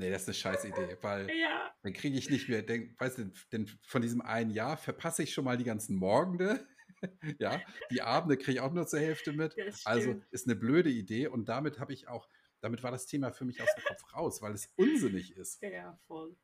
[0.00, 1.72] nee, das ist eine scheiß Idee, weil ja.
[1.82, 5.32] dann kriege ich nicht mehr, denk, weißt du, denn von diesem einen Jahr verpasse ich
[5.32, 6.66] schon mal die ganzen Morgende.
[7.38, 7.60] ja,
[7.90, 9.54] die Abende kriege ich auch nur zur Hälfte mit.
[9.84, 12.28] Also ist eine blöde Idee und damit habe ich auch,
[12.60, 15.62] damit war das Thema für mich aus dem Kopf raus, weil es unsinnig ist.
[15.70, 16.36] Ja, voll.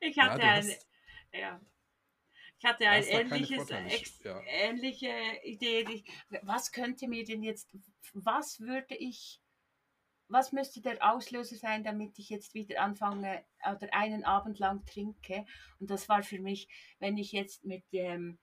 [0.00, 0.76] Ich hatte ja, eine,
[1.32, 1.60] ja,
[2.58, 4.40] ich hatte eine ähnliches, ex, ja.
[4.46, 5.12] ähnliche
[5.44, 5.84] Idee.
[5.84, 6.04] Die,
[6.42, 7.70] was könnte mir denn jetzt,
[8.14, 9.40] was würde ich,
[10.28, 15.44] was müsste der Auslöser sein, damit ich jetzt wieder anfange oder einen Abend lang trinke?
[15.80, 16.68] Und das war für mich,
[16.98, 18.38] wenn ich jetzt mit dem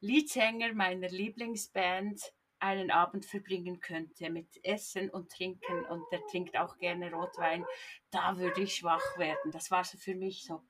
[0.00, 6.78] Leadsänger meiner Lieblingsband einen Abend verbringen könnte mit Essen und Trinken und der trinkt auch
[6.78, 7.66] gerne Rotwein,
[8.10, 9.50] da würde ich schwach werden.
[9.52, 10.62] Das war so für mich so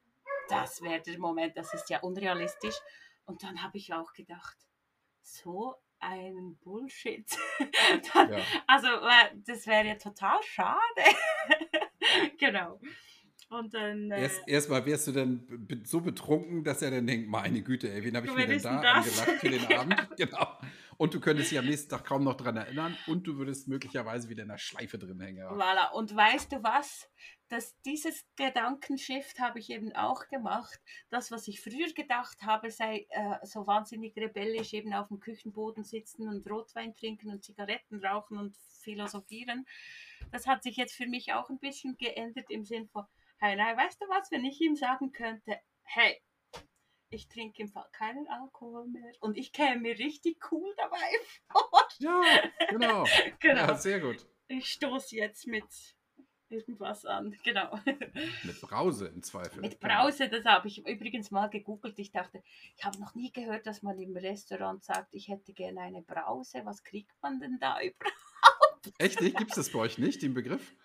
[0.48, 2.76] das wäre der Moment, das ist ja unrealistisch.
[3.24, 4.56] Und dann habe ich auch gedacht,
[5.20, 7.26] so ein Bullshit.
[8.14, 8.38] ja.
[8.66, 8.88] Also
[9.46, 10.78] das wäre ja total schade.
[12.38, 12.80] genau.
[13.48, 14.10] Und dann.
[14.10, 18.02] Äh, Erst, Erstmal wärst du dann so betrunken, dass er dann denkt, meine Güte, ey,
[18.04, 20.16] wen habe ich mir denn da angelacht für den Abend?
[20.16, 20.48] genau.
[20.98, 24.28] Und du könntest dich am nächsten Tag kaum noch dran erinnern und du würdest möglicherweise
[24.28, 25.46] wieder in der Schleife drin hängen.
[25.46, 25.90] Voilà.
[25.92, 27.08] Und weißt du was?
[27.48, 30.80] Das, dieses Gedankenshift habe ich eben auch gemacht.
[31.10, 35.84] Das, was ich früher gedacht habe, sei äh, so wahnsinnig rebellisch, eben auf dem Küchenboden
[35.84, 39.66] sitzen und Rotwein trinken und Zigaretten rauchen und philosophieren.
[40.32, 43.04] Das hat sich jetzt für mich auch ein bisschen geändert im Sinn von,
[43.38, 46.20] hey, nein, weißt du was, wenn ich ihm sagen könnte, hey,
[47.10, 51.10] ich trinke im Fall keinen Alkohol mehr und ich käme mir richtig cool dabei
[51.50, 51.70] vor.
[51.98, 52.20] Ja,
[52.68, 53.04] genau.
[53.40, 53.66] genau.
[53.68, 54.26] Ja, sehr gut.
[54.48, 55.64] Ich stoße jetzt mit
[56.50, 57.78] irgendwas an, genau.
[58.44, 59.62] Mit Brause im Zweifel.
[59.62, 61.98] Mit Brause, das habe ich übrigens mal gegoogelt.
[61.98, 62.42] Ich dachte,
[62.76, 66.60] ich habe noch nie gehört, dass man im Restaurant sagt, ich hätte gerne eine Brause.
[66.64, 68.92] Was kriegt man denn da überhaupt?
[68.98, 69.38] Echt nicht?
[69.38, 70.76] Gibt es das bei euch nicht, den Begriff?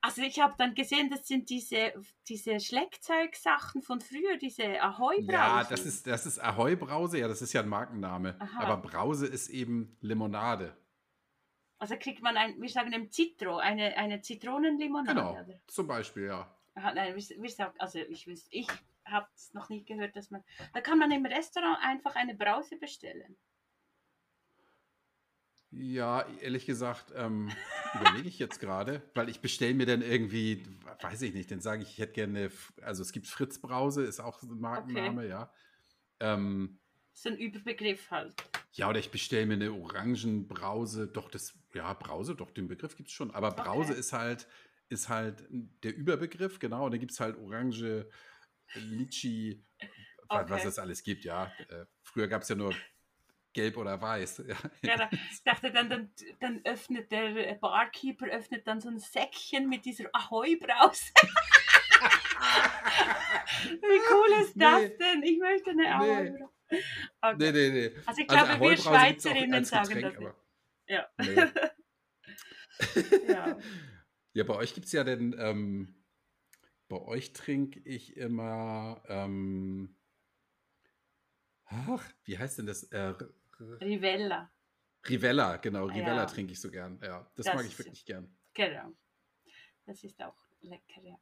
[0.00, 1.92] Also ich habe dann gesehen, das sind diese,
[2.28, 5.32] diese Schleckzeugsachen von früher, diese Ahoi-Brause.
[5.32, 8.36] Ja, das ist, das ist Ahoi-Brause, ja, das ist ja ein Markenname.
[8.38, 8.60] Aha.
[8.60, 10.76] Aber Brause ist eben Limonade.
[11.78, 15.14] Also kriegt man ein, wir sagen im Zitro, eine, eine Zitronenlimonade.
[15.14, 15.60] Genau, oder?
[15.66, 16.52] zum Beispiel, ja.
[16.74, 18.68] Aha, nein, wir, wir sagen, also ich, ich
[19.04, 20.44] habe es noch nie gehört, dass man,
[20.74, 23.36] da kann man im Restaurant einfach eine Brause bestellen.
[25.70, 27.50] Ja, ehrlich gesagt, ähm,
[27.94, 30.64] überlege ich jetzt gerade, weil ich bestelle mir dann irgendwie,
[31.02, 32.50] weiß ich nicht, dann sage ich, ich hätte gerne,
[32.80, 35.28] also es gibt Fritz Brause, ist auch ein Markenname, okay.
[35.28, 35.52] ja.
[36.20, 36.78] Ähm,
[37.12, 38.34] ist ein Überbegriff halt.
[38.72, 43.10] Ja, oder ich bestelle mir eine Orangenbrause, doch das, ja, Brause, doch, den Begriff gibt
[43.10, 44.00] es schon, aber Brause okay.
[44.00, 44.48] ist halt,
[44.88, 48.08] ist halt der Überbegriff, genau, und dann gibt es halt Orange,
[48.74, 49.66] Litchi,
[50.28, 50.44] okay.
[50.48, 51.52] was es alles gibt, ja.
[51.68, 52.74] Äh, früher gab es ja nur
[53.58, 54.44] gelb oder weiß.
[54.46, 59.00] Ja, ja da, ich dachte dann, dann, dann öffnet der Barkeeper öffnet dann so ein
[59.00, 61.12] Säckchen mit dieser Ahoi-Brause.
[63.64, 64.96] Wie cool ist das nee.
[64.96, 65.22] denn?
[65.24, 66.48] Ich möchte eine Ahoi-Brause.
[67.20, 67.36] Okay.
[67.38, 67.90] Nee, nee, nee.
[68.06, 70.34] Also ich also glaube, wir Schweizerinnen sagen Getränk, das nicht.
[70.86, 71.08] Ja.
[71.18, 71.34] Nee.
[73.32, 73.56] ja.
[74.34, 74.44] ja.
[74.44, 75.96] bei euch gibt es ja denn, ähm,
[76.88, 79.96] bei euch trinke ich immer, ähm,
[81.64, 82.84] ach, wie heißt denn das?
[82.84, 83.14] Äh,
[83.60, 84.50] Rivella.
[85.08, 85.86] Rivella, genau.
[85.86, 86.26] Rivella ja.
[86.26, 86.98] trinke ich so gern.
[87.02, 88.36] Ja, das, das mag ich wirklich gern.
[88.54, 88.92] Genau.
[89.86, 91.16] Das ist auch lecker, ja.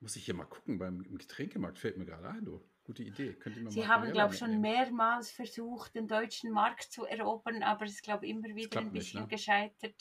[0.00, 2.62] Muss ich hier mal gucken, beim im Getränkemarkt fällt mir gerade ein, du.
[2.84, 3.32] Gute Idee.
[3.32, 7.86] Könnt ihr Sie haben, glaube ich, schon mehrmals versucht, den deutschen Markt zu erobern, aber
[7.86, 9.26] es ist, glaube ich, immer wieder ein bisschen nicht, ne?
[9.26, 9.94] gescheitert.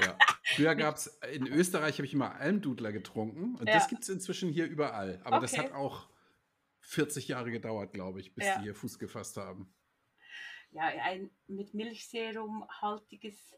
[0.00, 0.16] Ja.
[0.44, 3.74] Früher gab es, in Österreich habe ich immer Almdudler getrunken und ja.
[3.74, 5.20] das gibt es inzwischen hier überall.
[5.24, 5.46] Aber okay.
[5.46, 6.08] das hat auch
[6.80, 8.58] 40 Jahre gedauert, glaube ich, bis ja.
[8.58, 9.74] die hier Fuß gefasst haben.
[10.72, 13.54] Ja, ein mit Milchserum haltiges,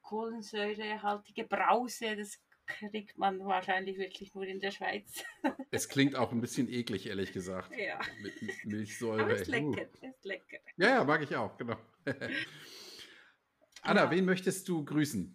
[0.00, 5.22] Kohlensäurehaltige Brause, das kriegt man wahrscheinlich wirklich nur in der Schweiz.
[5.70, 7.76] Es klingt auch ein bisschen eklig, ehrlich gesagt.
[7.76, 8.00] Ja.
[8.22, 8.34] Mit
[8.64, 9.22] Milchsäure.
[9.22, 10.06] Aber ist lecker, uh.
[10.06, 10.58] ist lecker.
[10.76, 11.76] Ja, ja, mag ich auch, genau.
[13.82, 14.10] Anna, ja.
[14.10, 15.34] wen möchtest du grüßen?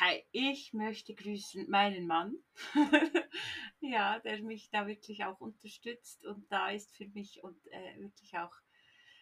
[0.00, 2.36] Hi, ich möchte grüßen meinen Mann,
[3.80, 8.36] ja, der mich da wirklich auch unterstützt und da ist für mich und äh, wirklich
[8.36, 8.54] auch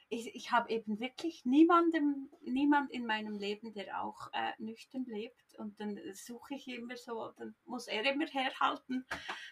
[0.09, 5.59] ich, ich habe eben wirklich niemanden, niemand in meinem Leben, der auch äh, nüchtern lebt.
[5.59, 9.06] Und dann suche ich immer so, dann muss er immer herhalten,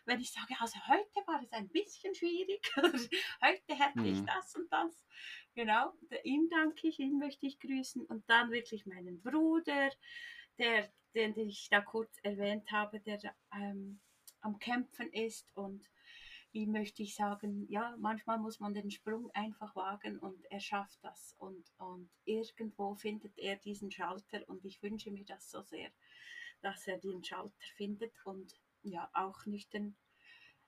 [0.04, 4.06] wenn ich sage, also heute war es ein bisschen schwierig, heute hätte mhm.
[4.06, 5.04] ich das und das.
[5.54, 5.92] Genau,
[6.24, 8.04] ihm danke ich, ihn möchte ich grüßen.
[8.06, 9.90] Und dann wirklich meinen Bruder,
[10.58, 13.18] der, den ich da kurz erwähnt habe, der
[13.54, 14.00] ähm,
[14.40, 15.88] am Kämpfen ist und
[16.52, 21.02] wie möchte ich sagen, ja, manchmal muss man den Sprung einfach wagen und er schafft
[21.02, 25.90] das und, und irgendwo findet er diesen Schalter und ich wünsche mir das so sehr,
[26.60, 29.96] dass er den Schalter findet und ja, auch nüchtern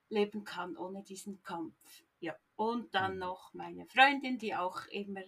[0.09, 2.03] leben kann ohne diesen Kampf.
[2.19, 3.19] Ja, und dann mhm.
[3.19, 5.23] noch meine Freundin, die auch immer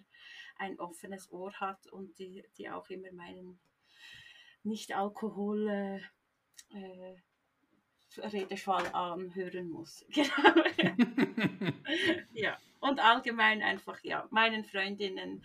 [0.58, 3.60] ein offenes Ohr hat und die, die auch immer meinen
[4.64, 6.02] Nicht-Alkohol äh,
[6.74, 7.16] äh
[8.20, 10.06] Redeschwall anhören muss.
[10.14, 11.74] Genau.
[12.34, 15.44] ja, und allgemein einfach, ja, meinen Freundinnen,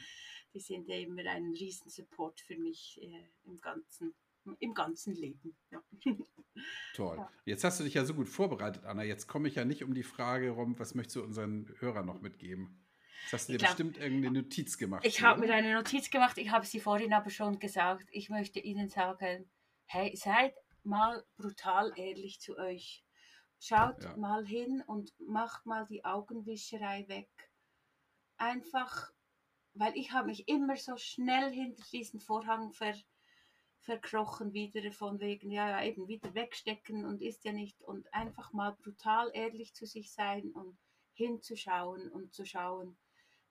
[0.54, 4.14] die sind ja immer ein Riesensupport für mich äh, im ganzen
[4.58, 5.56] im ganzen Leben.
[5.70, 5.82] Ja.
[6.94, 7.16] Toll.
[7.16, 7.30] Ja.
[7.44, 9.02] Jetzt hast du dich ja so gut vorbereitet, Anna.
[9.02, 12.20] Jetzt komme ich ja nicht um die Frage rum, was möchtest du unseren Hörern noch
[12.20, 12.84] mitgeben?
[13.22, 15.06] Jetzt hast du dir glaub, bestimmt irgendeine Notiz gemacht.
[15.06, 18.08] Ich habe mir eine Notiz gemacht, ich habe sie vorhin aber schon gesagt.
[18.10, 19.48] Ich möchte Ihnen sagen,
[19.84, 23.04] hey, seid mal brutal ehrlich zu euch.
[23.58, 24.16] Schaut ja.
[24.16, 27.30] mal hin und macht mal die Augenwischerei weg.
[28.36, 29.12] Einfach,
[29.74, 32.96] weil ich habe mich immer so schnell hinter diesen Vorhang ver,
[33.78, 37.80] verkrochen, wieder von wegen, ja, ja, eben wieder wegstecken und ist ja nicht.
[37.82, 40.76] Und einfach mal brutal ehrlich zu sich sein und
[41.14, 42.96] hinzuschauen und zu schauen,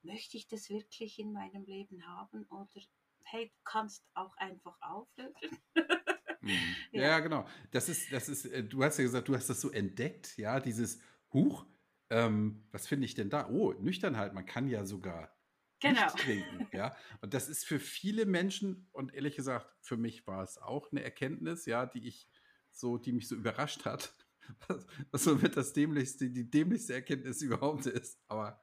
[0.03, 2.81] möchte ich das wirklich in meinem Leben haben oder
[3.23, 5.33] hey, du kannst auch einfach aufhören.
[6.41, 6.75] Mhm.
[6.91, 7.01] Ja.
[7.01, 7.19] ja.
[7.19, 7.47] genau.
[7.71, 10.59] Das ist, das ist, äh, du hast ja gesagt, du hast das so entdeckt, ja,
[10.59, 10.99] dieses
[11.33, 11.65] Huch,
[12.09, 13.49] ähm, was finde ich denn da?
[13.49, 15.33] Oh, nüchtern halt, man kann ja sogar
[15.79, 16.07] genau.
[16.09, 16.95] trinken, ja.
[17.21, 21.03] Und das ist für viele Menschen, und ehrlich gesagt, für mich war es auch eine
[21.03, 22.27] Erkenntnis, ja, die ich
[22.71, 24.13] so, die mich so überrascht hat.
[24.67, 28.19] Was, was so mit das dämlichste, die dämlichste Erkenntnis überhaupt ist.
[28.27, 28.61] Aber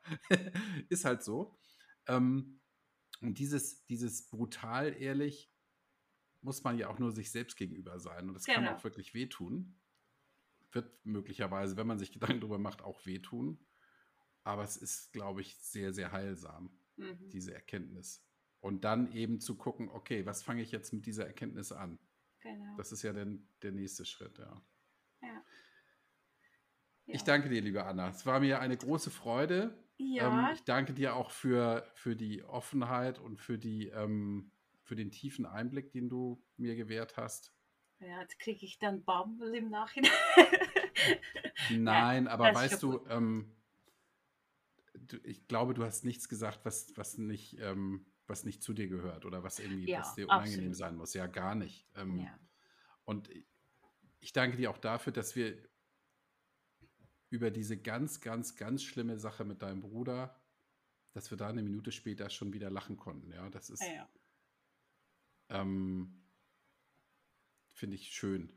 [0.90, 1.56] ist halt so.
[2.08, 2.60] Ähm,
[3.20, 5.50] und dieses, dieses brutal ehrlich,
[6.40, 8.28] muss man ja auch nur sich selbst gegenüber sein.
[8.28, 8.58] Und das genau.
[8.58, 9.74] kann auch wirklich wehtun.
[10.72, 13.58] Wird möglicherweise, wenn man sich Gedanken darüber macht, auch wehtun.
[14.44, 17.28] Aber es ist, glaube ich, sehr, sehr heilsam, mhm.
[17.30, 18.24] diese Erkenntnis.
[18.60, 21.98] Und dann eben zu gucken, okay, was fange ich jetzt mit dieser Erkenntnis an?
[22.40, 22.76] Genau.
[22.76, 24.62] Das ist ja dann der nächste Schritt, ja.
[25.22, 25.44] ja.
[27.06, 28.10] Ich danke dir, liebe Anna.
[28.10, 29.76] Es war mir eine große Freude.
[29.96, 30.48] Ja.
[30.48, 34.52] Ähm, ich danke dir auch für, für die Offenheit und für die ähm,
[34.88, 37.52] für den tiefen Einblick, den du mir gewährt hast.
[38.00, 40.10] Ja, jetzt kriege ich dann Bammel im Nachhinein.
[41.70, 43.54] Nein, ja, aber weißt du, ähm,
[44.94, 48.88] du, ich glaube, du hast nichts gesagt, was, was, nicht, ähm, was nicht zu dir
[48.88, 50.76] gehört oder was irgendwie ja, was dir unangenehm absolut.
[50.76, 51.12] sein muss.
[51.12, 51.86] Ja, gar nicht.
[51.94, 52.38] Ähm, ja.
[53.04, 53.28] Und
[54.20, 55.56] ich danke dir auch dafür, dass wir
[57.28, 60.40] über diese ganz, ganz, ganz schlimme Sache mit deinem Bruder,
[61.12, 63.32] dass wir da eine Minute später schon wieder lachen konnten.
[63.32, 63.82] Ja, das ist.
[63.82, 64.08] Ja,
[65.48, 66.18] ähm,
[67.78, 68.52] Finde ich schön.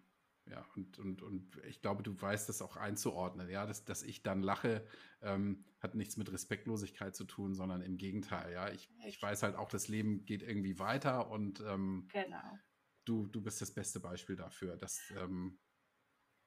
[0.50, 3.50] Ja, und, und, und ich glaube, du weißt das auch einzuordnen.
[3.50, 4.86] Ja, dass, dass ich dann lache,
[5.22, 8.52] ähm, hat nichts mit Respektlosigkeit zu tun, sondern im Gegenteil.
[8.52, 12.58] Ja, ich, ich weiß halt auch, das Leben geht irgendwie weiter und ähm, genau.
[13.06, 15.60] du, du bist das beste Beispiel dafür, dass, ähm,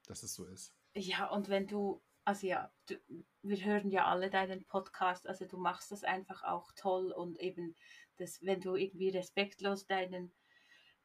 [0.07, 0.77] dass es so ist.
[0.97, 2.97] Ja, und wenn du, also ja, du,
[3.43, 7.77] wir hören ja alle deinen Podcast, also du machst das einfach auch toll und eben
[8.19, 10.33] dass wenn du irgendwie respektlos deinen,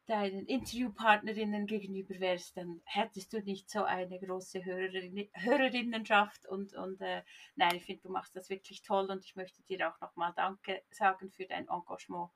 [0.05, 7.01] deinen Interviewpartnerinnen gegenüber wärst, dann hättest du nicht so eine große Hörerin, Hörerinnenschaft und, und
[7.01, 7.23] äh,
[7.55, 10.81] nein, ich finde, du machst das wirklich toll und ich möchte dir auch nochmal Danke
[10.91, 12.29] sagen für dein Engagement,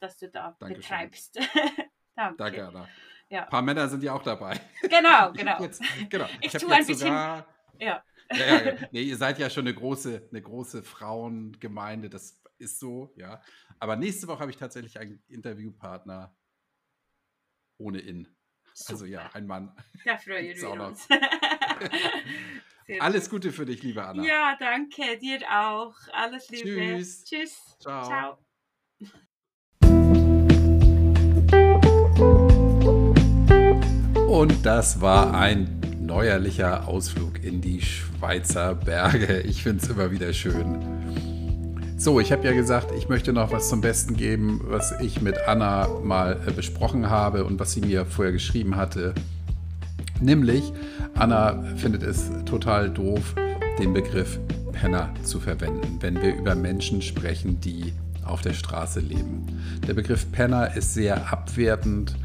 [0.00, 0.80] das du da Dankeschön.
[0.82, 1.36] betreibst.
[2.16, 2.36] Danke.
[2.36, 2.88] Danke, Anna.
[3.28, 3.44] Ja.
[3.44, 4.60] Ein paar Männer sind ja auch dabei.
[4.82, 5.60] Genau, genau.
[5.60, 6.26] Jetzt, genau.
[6.40, 7.08] Ich, ich tue ein bisschen.
[7.08, 7.46] Sogar,
[7.78, 8.04] ja.
[8.30, 13.12] Ja, ja, nee, ihr seid ja schon eine große, eine große Frauengemeinde, das ist so,
[13.16, 13.42] ja.
[13.78, 16.36] Aber nächste Woche habe ich tatsächlich einen Interviewpartner
[17.78, 18.28] ohne In.
[18.72, 18.92] Super.
[18.92, 19.74] Also ja, ein Mann.
[20.04, 21.08] Da freuen wir uns.
[23.00, 24.22] Alles Gute für dich, liebe Anna.
[24.24, 25.18] Ja, danke.
[25.18, 25.94] Dir auch.
[26.12, 26.68] Alles Liebe.
[26.68, 27.24] Tschüss.
[27.24, 27.76] Tschüss.
[27.78, 28.04] Ciao.
[28.04, 28.38] Ciao.
[34.28, 39.40] Und das war ein neuerlicher Ausflug in die Schweizer Berge.
[39.40, 41.33] Ich finde es immer wieder schön.
[41.96, 45.36] So, ich habe ja gesagt, ich möchte noch was zum Besten geben, was ich mit
[45.46, 49.14] Anna mal äh, besprochen habe und was sie mir vorher geschrieben hatte.
[50.20, 50.72] Nämlich,
[51.14, 53.34] Anna findet es total doof,
[53.78, 54.40] den Begriff
[54.72, 57.92] Penner zu verwenden, wenn wir über Menschen sprechen, die
[58.24, 59.46] auf der Straße leben.
[59.86, 62.16] Der Begriff Penner ist sehr abwertend.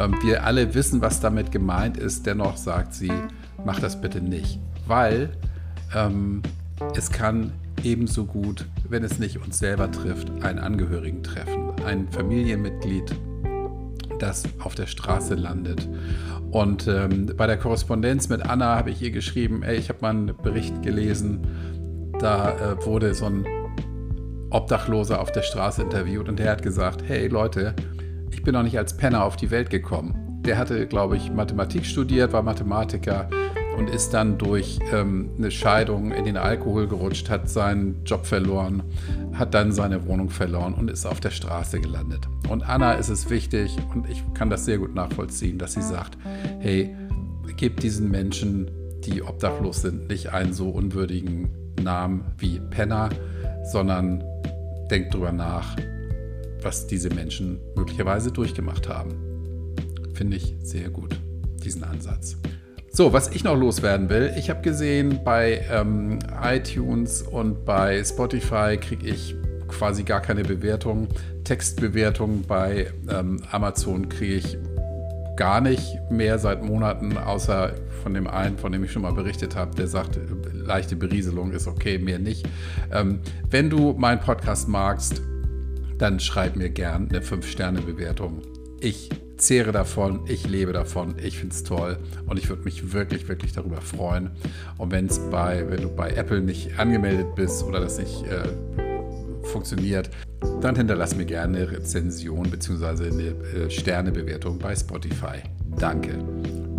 [0.00, 2.26] Ähm, wir alle wissen, was damit gemeint ist.
[2.26, 3.12] Dennoch sagt sie,
[3.64, 5.30] mach das bitte nicht, weil
[5.94, 6.42] ähm,
[6.96, 7.52] es kann
[7.84, 13.14] ebenso gut, wenn es nicht uns selber trifft, einen Angehörigen treffen, ein Familienmitglied,
[14.18, 15.88] das auf der Straße landet.
[16.50, 20.10] Und ähm, bei der Korrespondenz mit Anna habe ich ihr geschrieben, ey, ich habe mal
[20.10, 21.40] einen Bericht gelesen,
[22.20, 23.46] da äh, wurde so ein
[24.50, 27.74] Obdachloser auf der Straße interviewt und der hat gesagt, hey Leute,
[28.30, 30.42] ich bin noch nicht als Penner auf die Welt gekommen.
[30.44, 33.30] Der hatte, glaube ich, Mathematik studiert, war Mathematiker
[33.76, 38.82] und ist dann durch ähm, eine Scheidung in den Alkohol gerutscht, hat seinen Job verloren,
[39.32, 42.28] hat dann seine Wohnung verloren und ist auf der Straße gelandet.
[42.48, 46.18] Und Anna ist es wichtig und ich kann das sehr gut nachvollziehen, dass sie sagt,
[46.60, 46.94] hey,
[47.56, 48.70] gebt diesen Menschen,
[49.04, 51.50] die obdachlos sind, nicht einen so unwürdigen
[51.82, 53.08] Namen wie Penner,
[53.64, 54.22] sondern
[54.90, 55.76] denkt drüber nach,
[56.62, 59.14] was diese Menschen möglicherweise durchgemacht haben.
[60.14, 61.18] Finde ich sehr gut,
[61.64, 62.36] diesen Ansatz.
[62.94, 68.76] So, was ich noch loswerden will, ich habe gesehen, bei ähm, iTunes und bei Spotify
[68.76, 69.34] kriege ich
[69.66, 71.08] quasi gar keine Bewertung.
[71.42, 74.58] Textbewertung bei ähm, Amazon kriege ich
[75.36, 79.56] gar nicht mehr seit Monaten, außer von dem einen, von dem ich schon mal berichtet
[79.56, 80.18] habe, der sagt,
[80.52, 82.46] leichte Berieselung ist okay, mehr nicht.
[82.92, 85.22] Ähm, wenn du meinen Podcast magst,
[85.96, 88.42] dann schreib mir gern eine 5-Sterne-Bewertung.
[88.80, 89.08] Ich
[89.42, 93.52] zehre davon, ich lebe davon, ich finde es toll und ich würde mich wirklich, wirklich
[93.52, 94.30] darüber freuen.
[94.78, 98.48] Und wenn es bei, wenn du bei Apple nicht angemeldet bist oder das nicht äh,
[99.46, 100.10] funktioniert,
[100.60, 103.06] dann hinterlass mir gerne eine Rezension bzw.
[103.06, 105.42] eine äh, Sternebewertung bei Spotify.
[105.78, 106.18] Danke.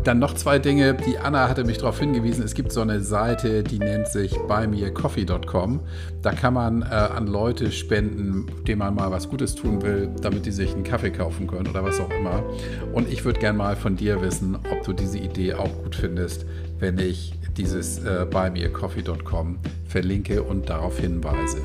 [0.03, 0.95] Dann noch zwei Dinge.
[0.95, 5.79] Die Anna hatte mich darauf hingewiesen, es gibt so eine Seite, die nennt sich buymeacoffee.com.
[6.21, 10.45] Da kann man äh, an Leute spenden, denen man mal was Gutes tun will, damit
[10.45, 12.43] die sich einen Kaffee kaufen können oder was auch immer.
[12.91, 16.45] Und ich würde gerne mal von dir wissen, ob du diese Idee auch gut findest,
[16.79, 21.59] wenn ich dieses äh, buymeacoffee.com verlinke und darauf hinweise,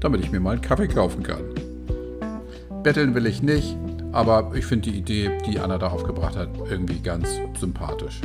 [0.00, 1.42] damit ich mir mal einen Kaffee kaufen kann.
[2.82, 3.76] Betteln will ich nicht.
[4.14, 7.28] Aber ich finde die Idee, die Anna da aufgebracht hat, irgendwie ganz
[7.58, 8.20] sympathisch.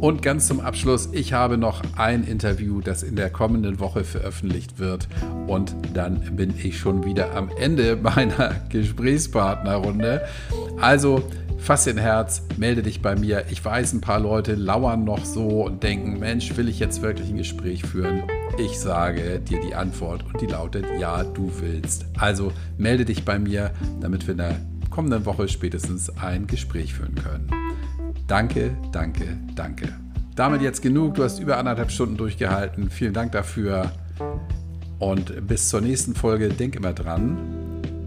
[0.00, 4.78] Und ganz zum Abschluss, ich habe noch ein Interview, das in der kommenden Woche veröffentlicht
[4.78, 5.08] wird.
[5.46, 10.26] Und dann bin ich schon wieder am Ende meiner Gesprächspartnerrunde.
[10.78, 11.22] Also
[11.56, 13.44] fass den Herz, melde dich bei mir.
[13.50, 17.30] Ich weiß, ein paar Leute lauern noch so und denken, Mensch, will ich jetzt wirklich
[17.30, 18.24] ein Gespräch führen?
[18.58, 22.04] Ich sage dir die Antwort und die lautet, ja, du willst.
[22.18, 23.70] Also melde dich bei mir,
[24.00, 24.56] damit wir in der
[24.98, 27.48] kommenden Woche spätestens ein Gespräch führen können.
[28.26, 29.94] Danke, danke, danke.
[30.34, 31.14] Damit jetzt genug.
[31.14, 32.90] Du hast über anderthalb Stunden durchgehalten.
[32.90, 33.92] Vielen Dank dafür.
[34.98, 36.48] Und bis zur nächsten Folge.
[36.48, 37.38] Denk immer dran,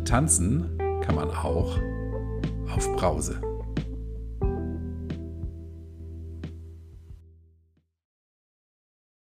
[0.04, 0.66] tanzen
[1.02, 1.80] kann man auch
[2.76, 3.40] auf Brause.